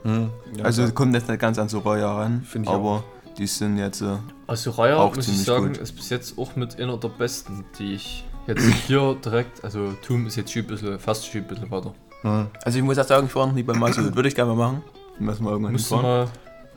Hm, 0.02 0.30
ja, 0.56 0.64
Also 0.64 0.82
ja. 0.82 0.90
kommt 0.90 1.14
jetzt 1.14 1.28
nicht 1.28 1.40
ganz 1.40 1.58
an 1.58 1.68
Soraya 1.68 2.16
ran, 2.16 2.42
Find 2.42 2.66
ich 2.66 2.70
aber 2.72 3.02
die 3.36 3.46
sind 3.46 3.78
jetzt 3.78 4.00
äh, 4.00 4.16
Also 4.46 4.70
Raya, 4.70 4.96
Auch 4.98 5.14
muss 5.14 5.28
ich 5.28 5.42
sagen, 5.42 5.68
gut. 5.68 5.78
ist 5.78 5.92
bis 5.96 6.08
jetzt 6.08 6.38
auch 6.38 6.54
mit 6.56 6.80
einer 6.80 6.96
der 6.96 7.08
besten, 7.08 7.64
die 7.78 7.94
ich 7.94 8.24
jetzt 8.46 8.62
hier 8.86 9.16
direkt, 9.24 9.64
also 9.64 9.92
Tum 10.06 10.26
ist 10.26 10.36
jetzt 10.36 10.52
schon 10.52 10.62
ein 10.62 10.68
bisschen, 10.68 10.98
fast 10.98 11.26
schon 11.26 11.40
ein 11.42 11.46
bisschen 11.48 11.70
weiter. 11.70 11.92
Hm. 12.22 12.46
Also 12.64 12.78
ich 12.78 12.84
muss 12.84 12.98
auch 12.98 13.04
sagen, 13.04 13.26
ich 13.26 13.34
war 13.34 13.46
noch 13.46 13.54
nie 13.54 13.62
bei 13.64 13.74
Masud. 13.74 14.14
Würde 14.14 14.28
ich 14.28 14.34
gerne 14.34 14.54
mal 14.54 14.68
machen. 14.68 14.82
Müssen 15.18 15.44
wir 15.44 15.50
irgendwann 15.50 15.72
du 15.72 15.78
hinfahren. 15.78 16.02
mal 16.04 16.28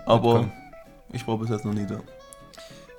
Aber 0.05 0.33
mitkommen. 0.41 0.51
Ich 1.11 1.27
war 1.27 1.37
bis 1.37 1.49
jetzt 1.49 1.65
noch 1.65 1.73
nie 1.73 1.85
da. 1.85 1.99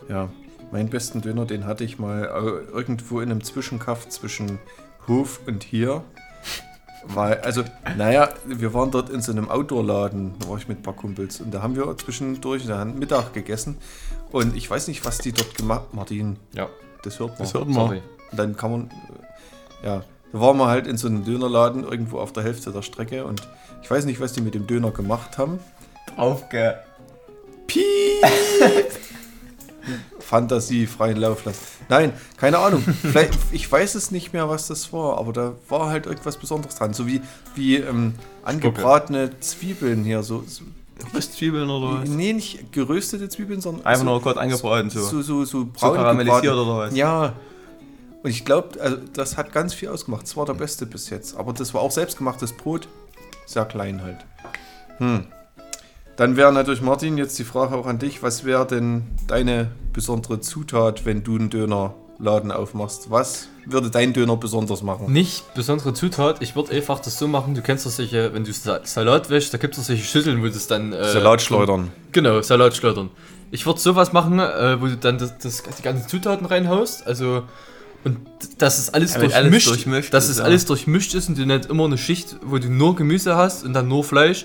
Ja, 0.08 0.28
meinen 0.72 0.88
besten 0.88 1.20
Döner, 1.20 1.46
den 1.46 1.66
hatte 1.66 1.84
ich 1.84 1.98
mal 1.98 2.24
äh, 2.24 2.72
irgendwo 2.72 3.20
in 3.20 3.30
einem 3.30 3.42
Zwischenkaff 3.44 4.08
zwischen 4.08 4.58
Hof 5.06 5.40
und 5.46 5.62
hier. 5.62 6.02
Weil, 7.06 7.40
also, 7.40 7.64
naja, 7.96 8.28
wir 8.44 8.74
waren 8.74 8.90
dort 8.90 9.08
in 9.08 9.22
so 9.22 9.32
einem 9.32 9.48
Outdoor-Laden, 9.48 10.34
da 10.38 10.48
war 10.48 10.58
ich 10.58 10.68
mit 10.68 10.80
ein 10.80 10.82
paar 10.82 10.94
Kumpels 10.94 11.40
und 11.40 11.52
da 11.52 11.62
haben 11.62 11.74
wir 11.74 11.96
zwischendurch 11.96 12.66
dann 12.66 12.98
Mittag 12.98 13.32
gegessen 13.32 13.78
und 14.30 14.54
ich 14.54 14.70
weiß 14.70 14.86
nicht, 14.88 15.04
was 15.06 15.16
die 15.18 15.32
dort 15.32 15.54
gemacht 15.54 15.94
Martin, 15.94 16.36
Ja, 16.52 16.68
das 17.02 17.18
hört 17.18 17.30
man. 17.30 17.38
Das 17.38 17.54
hört 17.54 17.66
man. 17.66 17.74
sorry. 17.74 18.02
Und 18.30 18.38
dann 18.38 18.54
kann 18.56 18.70
man, 18.70 18.90
äh, 19.82 19.86
ja, 19.86 20.04
da 20.32 20.40
waren 20.40 20.58
wir 20.58 20.66
halt 20.66 20.86
in 20.86 20.98
so 20.98 21.08
einem 21.08 21.24
Dönerladen 21.24 21.84
irgendwo 21.84 22.18
auf 22.18 22.32
der 22.34 22.42
Hälfte 22.42 22.70
der 22.70 22.82
Strecke 22.82 23.24
und 23.24 23.48
ich 23.82 23.90
weiß 23.90 24.04
nicht, 24.04 24.20
was 24.20 24.34
die 24.34 24.42
mit 24.42 24.54
dem 24.54 24.66
Döner 24.66 24.90
gemacht 24.90 25.38
haben. 25.38 25.58
Aufge... 27.70 28.84
Fantasie 30.20 30.86
freien 30.86 31.16
Lauf 31.16 31.44
lassen. 31.44 31.58
Nein, 31.88 32.12
keine 32.36 32.58
Ahnung. 32.58 32.82
Vielleicht, 33.02 33.36
ich 33.50 33.70
weiß 33.70 33.96
es 33.96 34.12
nicht 34.12 34.32
mehr, 34.32 34.48
was 34.48 34.68
das 34.68 34.92
war, 34.92 35.18
aber 35.18 35.32
da 35.32 35.54
war 35.68 35.88
halt 35.88 36.06
irgendwas 36.06 36.36
Besonderes 36.36 36.76
dran. 36.76 36.94
So 36.94 37.06
wie, 37.06 37.20
wie 37.56 37.76
ähm, 37.76 38.14
angebratene 38.44 39.40
Zwiebeln 39.40 40.04
hier. 40.04 40.22
So, 40.22 40.44
so, 40.46 40.62
Röstzwiebeln 41.14 41.68
oder 41.68 42.02
was? 42.02 42.08
nee, 42.08 42.32
nicht 42.32 42.72
geröstete 42.72 43.28
Zwiebeln, 43.28 43.60
sondern 43.60 43.86
Einfach 43.86 44.04
so, 44.04 44.10
nur 44.10 44.22
kurz 44.22 44.36
angebraten 44.36 44.90
so. 44.90 45.00
so, 45.00 45.22
so, 45.22 45.22
so 45.22 45.44
So 45.44 45.68
braun 45.72 45.96
karamellisiert 45.96 46.42
gebraten. 46.42 46.60
oder 46.60 46.78
was? 46.78 46.94
Ja. 46.94 47.32
Und 48.22 48.30
ich 48.30 48.44
glaube, 48.44 48.80
also 48.80 48.98
das 49.14 49.36
hat 49.36 49.52
ganz 49.52 49.74
viel 49.74 49.88
ausgemacht. 49.88 50.24
Das 50.24 50.36
war 50.36 50.44
der 50.44 50.54
beste 50.54 50.86
bis 50.86 51.10
jetzt. 51.10 51.36
Aber 51.36 51.52
das 51.54 51.72
war 51.74 51.80
auch 51.80 51.90
selbstgemachtes 51.90 52.52
Brot. 52.52 52.86
Sehr 53.46 53.64
klein 53.64 54.02
halt. 54.02 54.18
Hm. 54.98 55.24
Dann 56.20 56.36
wäre 56.36 56.52
natürlich, 56.52 56.82
Martin, 56.82 57.16
jetzt 57.16 57.38
die 57.38 57.44
Frage 57.44 57.74
auch 57.74 57.86
an 57.86 57.98
dich. 57.98 58.22
Was 58.22 58.44
wäre 58.44 58.66
denn 58.66 59.04
deine 59.26 59.70
besondere 59.94 60.38
Zutat, 60.38 61.06
wenn 61.06 61.24
du 61.24 61.36
einen 61.36 61.48
Dönerladen 61.48 62.52
aufmachst? 62.52 63.10
Was 63.10 63.48
würde 63.64 63.88
dein 63.88 64.12
Döner 64.12 64.36
besonders 64.36 64.82
machen? 64.82 65.10
Nicht 65.10 65.54
besondere 65.54 65.94
Zutat, 65.94 66.42
ich 66.42 66.54
würde 66.54 66.72
einfach 66.72 67.00
das 67.00 67.18
so 67.18 67.26
machen, 67.26 67.54
du 67.54 67.62
kennst 67.62 67.86
doch 67.86 67.90
solche, 67.90 68.34
wenn 68.34 68.44
du 68.44 68.52
Sa 68.52 68.80
Salat 68.84 69.30
wäschst, 69.30 69.54
da 69.54 69.56
gibt 69.56 69.78
es 69.78 69.86
solche 69.86 70.04
Schüsseln, 70.04 70.42
wo 70.42 70.48
das 70.48 70.66
dann... 70.66 70.92
Äh, 70.92 71.10
Salatschleudern. 71.10 71.90
Genau, 72.12 72.42
Salatschleudern. 72.42 73.08
Ich 73.50 73.64
würde 73.64 73.80
sowas 73.80 74.12
machen, 74.12 74.40
äh, 74.40 74.78
wo 74.78 74.88
du 74.88 74.98
dann 74.98 75.16
das, 75.16 75.38
das, 75.38 75.62
die 75.62 75.82
ganzen 75.82 76.06
Zutaten 76.06 76.44
reinhaust, 76.44 77.06
also 77.06 77.44
und 78.04 78.18
dass 78.58 78.78
es 78.78 78.92
alles 78.92 79.14
Ja, 79.14 79.20
durchmischt, 79.20 79.36
alles 79.36 79.64
durchmischt 79.64 80.12
dass 80.12 80.24
ist, 80.24 80.32
es 80.32 80.38
ja. 80.38 80.44
alles 80.44 80.66
durchmischt 80.66 81.14
ist 81.14 81.30
und 81.30 81.38
du 81.38 81.46
nicht 81.46 81.64
immer 81.64 81.86
eine 81.86 81.96
Schicht, 81.96 82.36
wo 82.42 82.58
du 82.58 82.68
nur 82.68 82.94
Gemüse 82.94 83.36
hast 83.36 83.64
und 83.64 83.72
dann 83.72 83.88
nur 83.88 84.04
Fleisch. 84.04 84.44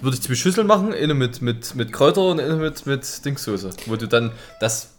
Da 0.00 0.04
würde 0.04 0.16
ich 0.16 0.22
zwei 0.22 0.34
Schüsseln 0.34 0.66
machen, 0.66 0.94
eine 0.94 1.12
mit, 1.12 1.42
mit, 1.42 1.74
mit 1.74 1.92
Kräuter 1.92 2.22
und 2.22 2.40
eine 2.40 2.56
mit, 2.56 2.86
mit 2.86 3.24
Dingssoße. 3.24 3.70
Wo 3.86 3.96
du 3.96 4.08
dann 4.08 4.32
das, 4.58 4.94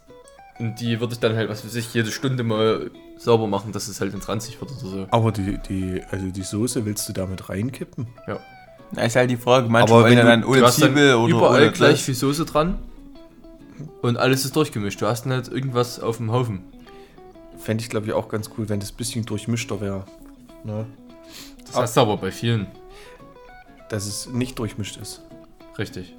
und 0.60 0.80
die 0.80 1.00
würde 1.00 1.14
ich 1.14 1.20
dann 1.20 1.36
halt, 1.36 1.50
was 1.50 1.66
weiß 1.66 1.74
ich, 1.74 1.92
jede 1.96 2.12
Stunde 2.12 2.44
mal 2.44 2.92
sauber 3.18 3.48
machen, 3.48 3.72
dass 3.72 3.88
es 3.88 4.00
halt 4.00 4.14
in 4.14 4.22
20 4.22 4.62
wird 4.62 4.72
oder 4.72 4.80
so. 4.80 5.08
Aber 5.10 5.32
die, 5.32 5.58
die, 5.68 6.04
also 6.12 6.28
die 6.28 6.44
Soße 6.44 6.86
willst 6.86 7.10
du 7.10 7.14
damit 7.14 7.50
reinkippen? 7.50 8.08
Ja. 8.28 8.40
Na, 8.92 9.04
ist 9.04 9.16
halt 9.16 9.32
die 9.32 9.38
Frage, 9.38 9.70
manchmal 9.70 10.02
Aber 10.02 10.10
wenn 10.10 10.18
du 10.18 10.24
dann 10.24 10.44
ohne 10.44 10.62
dann 10.62 10.72
Zwiebel 10.72 11.16
oder 11.16 11.34
überall 11.34 11.62
ohne 11.64 11.72
gleich 11.72 12.04
viel 12.04 12.14
Soße 12.14 12.46
dran 12.46 12.78
und 14.04 14.18
alles 14.18 14.46
ist 14.46 14.56
durchgemischt. 14.56 15.02
Du 15.02 15.08
hast 15.08 15.26
nicht 15.26 15.48
irgendwas 15.48 16.00
auf 16.00 16.18
dem 16.18 16.32
Haufen. 16.32 16.62
Fände 17.58 17.84
ich, 17.84 17.90
glaube 17.90 18.06
ich, 18.06 18.14
auch 18.14 18.30
ganz 18.30 18.52
cool, 18.56 18.70
wenn 18.70 18.80
das 18.80 18.92
ein 18.92 18.98
bisschen 18.98 19.26
durchmischter 19.26 19.82
wäre. 19.82 20.06
Ne? 20.64 20.86
Das 21.66 21.76
hast 21.76 21.98
du 21.98 22.02
aber 22.02 22.18
bei 22.18 22.32
vielen. 22.32 22.68
Dass 23.92 24.06
es 24.08 24.28
nicht 24.28 24.58
durchmischt 24.58 24.98
ist. 24.98 25.22
Richtig. 25.78 26.16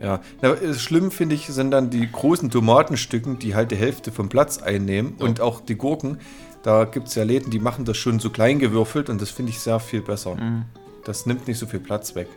Ja, 0.00 0.20
Na, 0.40 0.56
schlimm 0.72 1.10
finde 1.10 1.34
ich 1.34 1.46
sind 1.48 1.70
dann 1.70 1.90
die 1.90 2.10
großen 2.10 2.50
Tomatenstücken, 2.50 3.38
die 3.38 3.54
halt 3.54 3.70
die 3.70 3.76
Hälfte 3.76 4.10
vom 4.10 4.30
Platz 4.30 4.56
einnehmen 4.62 5.14
Ja. 5.18 5.26
und 5.26 5.40
auch 5.42 5.60
die 5.60 5.74
Gurken. 5.74 6.18
Da 6.62 6.84
gibt 6.86 7.08
es 7.08 7.14
ja 7.14 7.22
Läden, 7.24 7.50
die 7.50 7.58
machen 7.58 7.84
das 7.84 7.98
schon 7.98 8.18
so 8.18 8.30
klein 8.30 8.58
gewürfelt 8.58 9.10
und 9.10 9.20
das 9.20 9.30
finde 9.30 9.50
ich 9.50 9.60
sehr 9.60 9.78
viel 9.78 10.00
besser. 10.00 10.36
Mhm. 10.36 10.64
Das 11.04 11.26
nimmt 11.26 11.46
nicht 11.46 11.58
so 11.58 11.66
viel 11.66 11.80
Platz 11.80 12.14
weg 12.14 12.28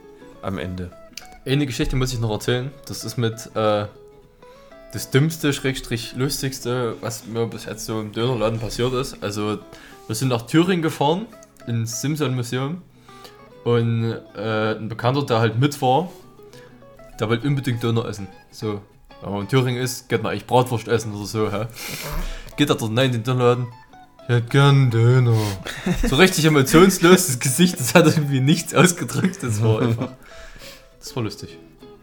am 0.42 0.58
Ende. 0.58 0.92
Eine 1.46 1.66
Geschichte 1.66 1.96
muss 1.96 2.14
ich 2.14 2.20
noch 2.20 2.32
erzählen. 2.32 2.72
Das 2.86 3.06
ist 3.06 3.18
mit 3.18 3.50
äh, 3.56 3.86
das 4.92 5.10
dümmste, 5.12 5.54
schrägstrich 5.54 6.16
lustigste, 6.18 6.96
was 7.02 7.26
mir 7.26 7.48
bis 7.48 7.66
jetzt 7.66 7.86
so 7.86 8.00
im 8.02 8.12
Dönerladen 8.12 8.60
passiert 8.60 8.94
ist. 8.94 9.22
Also, 9.24 9.60
wir 10.08 10.16
sind 10.16 10.28
nach 10.30 10.44
Thüringen 10.44 10.82
gefahren, 10.82 11.26
ins 11.66 12.02
Simson 12.02 12.36
Museum. 12.36 12.82
Und 13.64 14.14
äh, 14.36 14.76
ein 14.76 14.90
Bekannter, 14.90 15.26
der 15.26 15.40
halt 15.40 15.60
mit 15.60 15.82
war, 15.82 16.10
der 17.20 17.30
wollte 17.30 17.48
unbedingt 17.48 17.82
Döner 17.82 18.06
essen. 18.06 18.28
So, 18.52 18.82
wenn 19.22 19.32
man 19.32 19.42
in 19.42 19.48
Thüringen 19.48 19.82
ist, 19.82 20.10
geht 20.10 20.22
man 20.22 20.32
eigentlich 20.32 20.46
Bratwurst 20.46 20.88
essen 20.88 21.14
oder 21.14 21.26
so, 21.26 21.52
hä? 21.52 21.68
Geht 22.58 22.70
er 22.70 22.76
dort 22.76 22.92
rein 22.92 23.08
in 23.08 23.12
den 23.14 23.24
Dönerladen? 23.24 23.68
Ich 24.24 24.30
hätte 24.30 24.48
gern 24.48 24.90
Döner. 24.90 25.38
So 26.08 26.16
richtig 26.16 26.46
emotionslos, 26.46 27.28
das 27.28 27.40
Gesicht, 27.40 27.80
das 27.80 27.94
hat 27.94 28.06
irgendwie 28.06 28.40
nichts 28.40 28.74
ausgedrückt. 28.74 29.44
Das 29.44 29.62
war 29.62 29.82
einfach. 29.82 30.10
Das 31.00 31.16
war 31.16 31.24
lustig. 31.24 31.58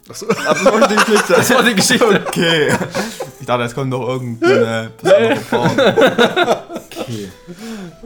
Aber 0.07 0.15
das 0.55 0.65
war 0.65 0.89
die 0.89 0.97
Geschichte. 0.97 1.33
Das 1.35 1.51
war 1.51 1.63
die 1.63 1.75
Geschichte. 1.75 2.25
Okay. 2.27 2.75
Ich 3.39 3.47
dachte, 3.47 3.63
jetzt 3.63 3.75
kommt 3.75 3.91
noch 3.91 4.07
irgendeine 4.07 4.91
besondere 5.01 5.37
Form. 5.37 5.71
Okay. 7.13 7.29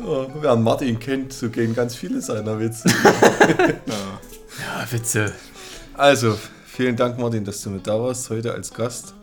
Oh, 0.05 0.27
wer 0.41 0.57
Martin 0.57 0.99
kennt, 0.99 1.33
so 1.33 1.49
gehen 1.51 1.75
ganz 1.75 1.95
viele 1.95 2.21
seiner 2.21 2.59
Witze. 2.59 2.89
Ja, 3.89 4.91
Witze. 4.93 5.33
Also, 5.95 6.39
vielen 6.67 6.97
Dank, 6.97 7.19
Martin, 7.19 7.45
dass 7.45 7.61
du 7.63 7.71
mit 7.71 7.87
da 7.87 8.01
warst 8.01 8.31
heute 8.31 8.53
als 8.53 8.73
Gast. 8.73 9.15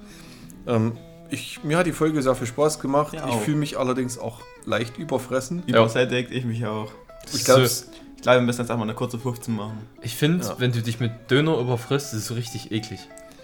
Ähm, 0.67 0.97
ich, 1.29 1.63
mir 1.63 1.77
hat 1.77 1.85
die 1.87 1.93
Folge 1.93 2.21
sehr 2.21 2.35
viel 2.35 2.47
Spaß 2.47 2.79
gemacht. 2.79 3.13
Ja, 3.13 3.27
ich 3.29 3.35
fühle 3.35 3.57
mich 3.57 3.77
allerdings 3.77 4.17
auch 4.17 4.41
leicht 4.65 4.97
überfressen. 4.97 5.63
Übersättigt, 5.65 6.31
ich 6.31 6.43
mich 6.45 6.65
auch. 6.65 6.91
Ich 7.33 7.45
glaube, 7.45 7.65
So, 7.67 7.85
Ich 8.17 8.21
glaube, 8.23 8.39
wir 8.39 8.45
müssen 8.45 8.61
jetzt 8.61 8.71
einfach 8.71 8.83
eine 8.83 8.93
kurze 8.93 9.17
15 9.19 9.55
machen. 9.55 9.77
ich 10.01 10.15
finde, 10.15 10.45
Ja. 10.45 10.55
wenn 10.59 10.71
du 10.73 10.81
dich 10.81 10.99
mit 10.99 11.11
Döner 11.31 11.57
überfrisst, 11.57 12.13
ist 12.13 12.19
es 12.19 12.27
so 12.27 12.33
richtig 12.33 12.71
eklig. 12.71 12.99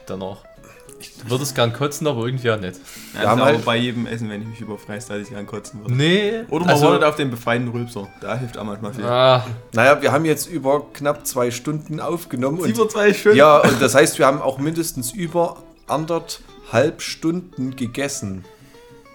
Danach. 0.06 0.44
Du 1.24 1.30
würdest 1.30 1.54
gern 1.54 1.74
kotzen, 1.74 2.08
aber 2.08 2.26
irgendwie 2.26 2.50
auch 2.50 2.60
nicht. 2.60 2.80
Ja, 3.14 3.22
ist 3.22 3.28
halt- 3.28 3.56
aber 3.56 3.58
bei 3.60 3.78
jedem 3.78 4.08
Essen, 4.08 4.30
wenn 4.30 4.42
ich 4.42 4.48
mich 4.48 4.62
überfresse, 4.62 5.10
dass 5.14 5.22
ich 5.28 5.30
gern 5.30 5.46
kotzen 5.46 5.82
würde. 5.82 5.94
Nee. 5.94 6.42
Oder 6.50 6.66
man 6.66 6.74
also, 6.74 6.88
wartet 6.88 7.04
auf 7.04 7.16
den 7.16 7.30
befreiten 7.30 7.68
Rülpser. 7.68 8.08
Da 8.22 8.36
hilft 8.38 8.58
auch 8.58 8.64
manchmal 8.64 8.94
viel. 8.94 9.06
ah, 9.06 9.46
naja, 9.74 10.02
wir 10.02 10.12
haben 10.12 10.26
jetzt 10.26 10.48
über 10.50 10.86
knapp 10.94 11.28
zwei 11.28 11.52
Stunden 11.52 12.00
aufgenommen. 12.00 12.60
Und, 12.60 12.70
Über 12.70 12.90
zwei 12.90 13.14
Stunden. 13.14 13.38
ja, 13.38 13.60
und 13.60 13.80
das 13.82 13.94
heißt, 13.94 14.18
wir 14.18 14.26
haben 14.26 14.42
auch 14.42 14.58
mindestens 14.58 15.12
über 15.14 15.58
anderthalb 15.88 17.02
Stunden 17.02 17.76
gegessen. 17.76 18.44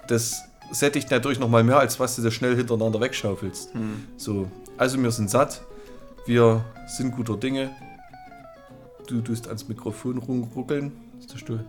Das 0.09 0.43
sättigt 0.71 1.11
natürlich 1.11 1.39
noch 1.41 1.49
mal 1.49 1.65
mehr, 1.65 1.79
als 1.79 1.99
was 2.01 2.17
du 2.17 2.23
da 2.23 2.31
schnell 2.31 2.57
hintereinander 2.57 3.01
wegschaufelst. 3.01 3.75
Hm. 3.75 4.05
So, 4.17 4.49
also 4.77 5.03
wir 5.03 5.11
sind 5.11 5.31
satt. 5.31 5.63
Wir 6.27 6.65
sind 6.97 7.17
guter 7.17 7.37
Dinge. 7.37 7.71
Du 9.09 9.21
tust 9.21 9.49
ans 9.49 9.69
Mikrofon 9.69 10.19
rumruckeln. 10.19 10.93
Der 11.33 11.39
Stuhl. 11.39 11.65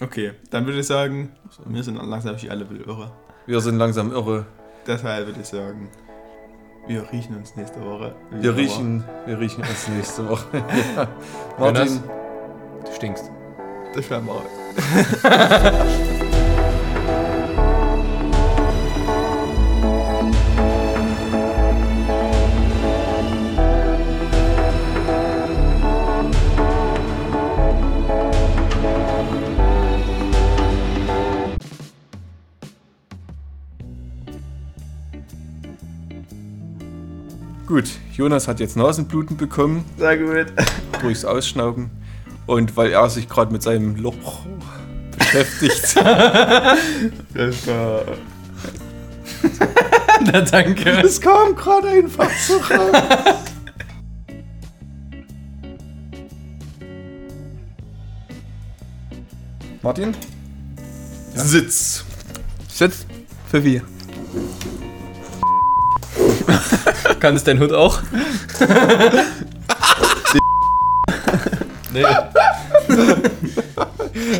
Okay, 0.00 0.32
dann 0.50 0.66
würde 0.66 0.80
ich 0.80 0.86
sagen, 0.86 1.32
wir 1.64 1.82
sind 1.82 1.96
langsam 1.96 2.40
wie 2.40 2.50
alle 2.50 2.64
irre. 2.64 3.12
Wir 3.46 3.60
sind 3.60 3.78
langsam 3.78 4.12
irre. 4.12 4.46
Deshalb 4.86 5.26
würde 5.26 5.40
ich 5.40 5.46
sagen, 5.46 5.88
wir 6.86 7.10
riechen 7.10 7.36
uns 7.36 7.56
nächste 7.56 7.84
Woche. 7.84 8.14
Wir 8.30 8.50
immer. 8.50 8.58
riechen, 8.58 9.04
wir 9.24 9.40
riechen 9.40 9.62
uns 9.62 9.88
nächste 9.88 10.28
Woche. 10.28 10.46
ja. 10.96 11.08
Jonas, 11.58 12.00
Martin, 12.00 12.02
du 12.84 12.92
stinkst. 12.92 13.30
Das 13.94 14.10
werden 14.10 14.26
wir. 14.26 16.06
gut, 37.76 37.90
Jonas 38.14 38.48
hat 38.48 38.58
jetzt 38.58 38.74
Nasenbluten 38.74 39.36
bekommen 39.36 39.84
Sehr 39.98 40.16
gut. 40.16 40.46
durchs 41.02 41.26
Ausschnauben. 41.26 41.90
Und 42.46 42.74
weil 42.74 42.90
er 42.90 43.10
sich 43.10 43.28
gerade 43.28 43.52
mit 43.52 43.62
seinem 43.62 43.96
Loch 43.96 44.46
beschäftigt, 45.18 45.94
Das 47.34 47.66
war. 47.66 48.02
Na, 50.24 50.40
danke. 50.40 50.90
es 51.04 51.20
kam 51.20 51.54
gerade 51.54 51.88
einfach 51.88 52.30
so 52.38 52.56
raus. 52.56 52.96
Martin? 59.82 60.14
Sitz. 61.34 62.04
Sitz. 62.68 63.04
Für 63.50 63.62
wie? 63.62 63.82
Kann 67.26 67.34
es 67.34 67.42
dein 67.42 67.58
Hund 67.58 67.72
auch? 67.72 68.02
nee. 71.92 72.04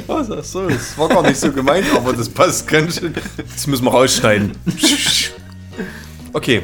Was 0.06 0.30
ach 0.30 0.44
so, 0.44 0.68
das 0.68 0.96
war 0.96 1.08
gar 1.08 1.22
nicht 1.22 1.40
so 1.40 1.50
gemeint, 1.50 1.86
aber 1.96 2.12
das 2.12 2.28
passt 2.28 2.68
ganz 2.68 3.00
schön. 3.00 3.12
Das 3.36 3.66
müssen 3.66 3.86
wir 3.86 3.90
rausschneiden. 3.90 4.52
Okay, 6.32 6.62